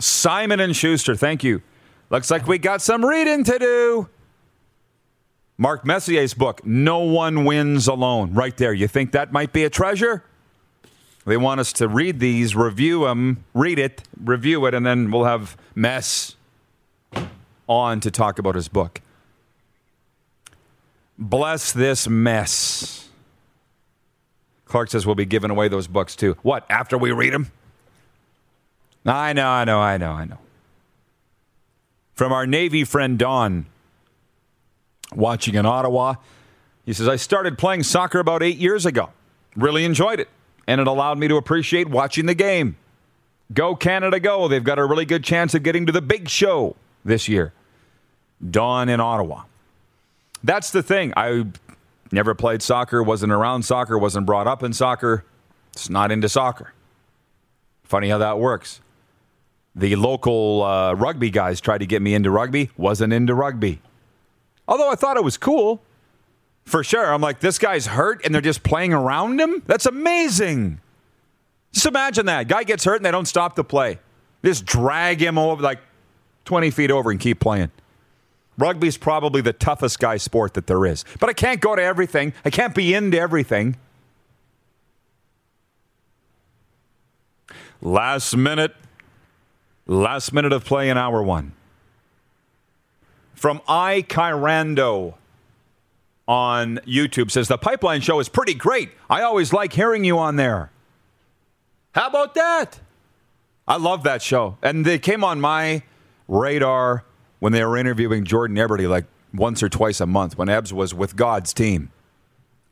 Simon 0.00 0.58
and 0.60 0.74
Schuster. 0.74 1.14
Thank 1.14 1.44
you. 1.44 1.62
Looks 2.10 2.30
like 2.30 2.46
we 2.46 2.58
got 2.58 2.82
some 2.82 3.04
reading 3.04 3.44
to 3.44 3.58
do. 3.58 4.08
Mark 5.56 5.86
Messier's 5.86 6.34
book, 6.34 6.66
No 6.66 6.98
One 6.98 7.44
Wins 7.44 7.88
Alone, 7.88 8.34
right 8.34 8.54
there. 8.56 8.74
You 8.74 8.88
think 8.88 9.12
that 9.12 9.32
might 9.32 9.52
be 9.52 9.64
a 9.64 9.70
treasure? 9.70 10.24
They 11.24 11.36
want 11.36 11.60
us 11.60 11.72
to 11.74 11.88
read 11.88 12.20
these, 12.20 12.54
review 12.54 13.04
them, 13.04 13.44
read 13.54 13.78
it, 13.78 14.02
review 14.22 14.66
it, 14.66 14.74
and 14.74 14.84
then 14.84 15.10
we'll 15.10 15.24
have 15.24 15.56
Mess 15.74 16.36
on 17.68 18.00
to 18.00 18.10
talk 18.10 18.38
about 18.38 18.54
his 18.54 18.68
book. 18.68 19.00
Bless 21.18 21.72
this 21.72 22.06
mess. 22.06 23.05
Clark 24.76 24.90
says 24.90 25.06
we'll 25.06 25.14
be 25.14 25.24
giving 25.24 25.50
away 25.50 25.68
those 25.68 25.86
books 25.86 26.14
too. 26.14 26.36
What, 26.42 26.66
after 26.68 26.98
we 26.98 27.10
read 27.10 27.32
them? 27.32 27.50
I 29.06 29.32
know, 29.32 29.48
I 29.48 29.64
know, 29.64 29.78
I 29.78 29.96
know, 29.96 30.10
I 30.10 30.26
know. 30.26 30.36
From 32.12 32.30
our 32.30 32.46
Navy 32.46 32.84
friend 32.84 33.18
Don, 33.18 33.64
watching 35.14 35.54
in 35.54 35.64
Ottawa, 35.64 36.16
he 36.84 36.92
says, 36.92 37.08
I 37.08 37.16
started 37.16 37.56
playing 37.56 37.84
soccer 37.84 38.18
about 38.18 38.42
eight 38.42 38.58
years 38.58 38.84
ago. 38.84 39.08
Really 39.56 39.86
enjoyed 39.86 40.20
it, 40.20 40.28
and 40.66 40.78
it 40.78 40.86
allowed 40.86 41.16
me 41.16 41.26
to 41.28 41.36
appreciate 41.36 41.88
watching 41.88 42.26
the 42.26 42.34
game. 42.34 42.76
Go 43.54 43.76
Canada, 43.76 44.20
go. 44.20 44.46
They've 44.46 44.62
got 44.62 44.78
a 44.78 44.84
really 44.84 45.06
good 45.06 45.24
chance 45.24 45.54
of 45.54 45.62
getting 45.62 45.86
to 45.86 45.92
the 45.92 46.02
big 46.02 46.28
show 46.28 46.76
this 47.02 47.28
year. 47.28 47.54
Don 48.50 48.90
in 48.90 49.00
Ottawa. 49.00 49.44
That's 50.44 50.70
the 50.70 50.82
thing. 50.82 51.14
I 51.16 51.46
never 52.12 52.34
played 52.34 52.62
soccer, 52.62 53.02
wasn't 53.02 53.32
around 53.32 53.62
soccer, 53.62 53.98
wasn't 53.98 54.26
brought 54.26 54.46
up 54.46 54.62
in 54.62 54.72
soccer. 54.72 55.24
It's 55.72 55.90
not 55.90 56.10
into 56.10 56.28
soccer. 56.28 56.72
Funny 57.84 58.08
how 58.08 58.18
that 58.18 58.38
works. 58.38 58.80
The 59.74 59.94
local 59.96 60.62
uh, 60.62 60.94
rugby 60.94 61.30
guys 61.30 61.60
tried 61.60 61.78
to 61.78 61.86
get 61.86 62.00
me 62.00 62.14
into 62.14 62.30
rugby, 62.30 62.70
wasn't 62.76 63.12
into 63.12 63.34
rugby. 63.34 63.80
Although 64.66 64.90
I 64.90 64.94
thought 64.94 65.16
it 65.16 65.24
was 65.24 65.36
cool. 65.36 65.82
For 66.64 66.82
sure. 66.82 67.12
I'm 67.12 67.20
like, 67.20 67.38
this 67.38 67.58
guy's 67.58 67.86
hurt 67.86 68.24
and 68.24 68.34
they're 68.34 68.42
just 68.42 68.64
playing 68.64 68.92
around 68.92 69.40
him? 69.40 69.62
That's 69.66 69.86
amazing. 69.86 70.80
Just 71.72 71.86
imagine 71.86 72.26
that. 72.26 72.48
Guy 72.48 72.64
gets 72.64 72.84
hurt 72.84 72.96
and 72.96 73.04
they 73.04 73.12
don't 73.12 73.26
stop 73.28 73.54
the 73.54 73.62
play. 73.62 74.00
Just 74.44 74.64
drag 74.64 75.22
him 75.22 75.38
over 75.38 75.62
like 75.62 75.78
20 76.44 76.70
feet 76.72 76.90
over 76.90 77.10
and 77.10 77.20
keep 77.20 77.38
playing. 77.38 77.70
Rugby's 78.58 78.96
probably 78.96 79.40
the 79.40 79.52
toughest 79.52 79.98
guy 79.98 80.16
sport 80.16 80.54
that 80.54 80.66
there 80.66 80.86
is. 80.86 81.04
But 81.20 81.28
I 81.28 81.32
can't 81.32 81.60
go 81.60 81.76
to 81.76 81.82
everything. 81.82 82.32
I 82.44 82.50
can't 82.50 82.74
be 82.74 82.94
into 82.94 83.18
everything. 83.18 83.76
Last 87.82 88.36
minute, 88.36 88.74
last 89.86 90.32
minute 90.32 90.52
of 90.52 90.64
play 90.64 90.88
in 90.88 90.96
hour 90.96 91.22
one. 91.22 91.52
From 93.34 93.60
I 93.68 94.04
Kyrando 94.08 95.14
on 96.26 96.78
YouTube 96.86 97.30
says 97.30 97.48
the 97.48 97.58
pipeline 97.58 98.00
show 98.00 98.18
is 98.18 98.28
pretty 98.28 98.54
great. 98.54 98.90
I 99.08 99.22
always 99.22 99.52
like 99.52 99.74
hearing 99.74 100.04
you 100.04 100.18
on 100.18 100.36
there. 100.36 100.70
How 101.92 102.08
about 102.08 102.34
that? 102.34 102.80
I 103.68 103.76
love 103.76 104.02
that 104.04 104.22
show. 104.22 104.56
And 104.62 104.84
they 104.84 104.98
came 104.98 105.22
on 105.22 105.40
my 105.40 105.82
radar 106.28 107.04
when 107.38 107.52
they 107.52 107.64
were 107.64 107.76
interviewing 107.76 108.24
Jordan 108.24 108.56
Eberle 108.56 108.88
like 108.88 109.04
once 109.32 109.62
or 109.62 109.68
twice 109.68 110.00
a 110.00 110.06
month 110.06 110.38
when 110.38 110.48
Ebbs 110.48 110.72
was 110.72 110.94
with 110.94 111.16
God's 111.16 111.52
team. 111.52 111.90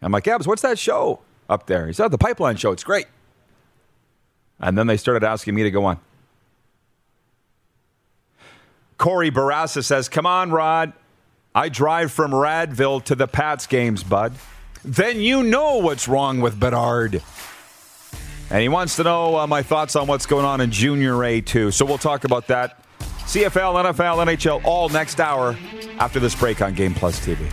I'm 0.03 0.13
like, 0.13 0.29
Ebbs, 0.29 0.47
what's 0.47 0.63
that 0.63 0.79
show 0.79 1.21
up 1.49 1.67
there? 1.67 1.87
He 1.87 1.93
said, 1.93 2.09
the 2.09 2.19
pipeline 2.19 2.57
show. 2.57 2.73
It's 2.73 2.85
great. 2.85 3.07
And 4.61 4.79
then 4.79 4.87
they 4.87 4.97
started 4.97 5.25
asking 5.25 5.55
me 5.55 5.63
to 5.63 5.71
go 5.71 5.85
on. 5.85 5.99
Corey 8.99 9.31
Barassa 9.31 9.85
says, 9.85 10.09
Come 10.09 10.27
on, 10.27 10.51
Rod. 10.51 10.93
I 11.55 11.69
drive 11.69 12.13
from 12.13 12.33
Radville 12.33 13.05
to 13.05 13.15
the 13.15 13.29
Pats 13.29 13.67
games, 13.67 14.03
bud. 14.03 14.33
Then 14.85 15.21
you 15.21 15.43
know 15.43 15.79
what's 15.79 16.09
wrong 16.09 16.41
with 16.41 16.59
Bedard. 16.59 17.23
And 18.51 18.61
he 18.61 18.69
wants 18.69 18.97
to 18.97 19.05
know 19.05 19.39
uh, 19.39 19.47
my 19.47 19.63
thoughts 19.63 19.97
on 19.97 20.07
what's 20.07 20.27
going 20.27 20.45
on 20.45 20.61
in 20.61 20.71
Junior 20.71 21.23
A, 21.25 21.41
too. 21.41 21.71
So 21.71 21.85
we'll 21.85 21.99
talk 21.99 22.25
about 22.25 22.49
that. 22.49 22.84
CFL, 23.27 23.93
NFL, 23.93 24.27
NHL, 24.27 24.65
all 24.65 24.89
next 24.89 25.21
hour 25.21 25.57
after 25.99 26.21
this 26.21 26.35
break 26.35 26.61
on 26.63 26.75
Game 26.75 26.95
Plus 26.95 27.19
TV. 27.25 27.51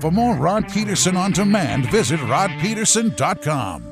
For 0.00 0.10
more 0.10 0.34
Rod 0.34 0.68
Peterson 0.68 1.16
on 1.16 1.30
demand, 1.30 1.88
visit 1.90 2.18
rodpeterson.com. 2.18 3.91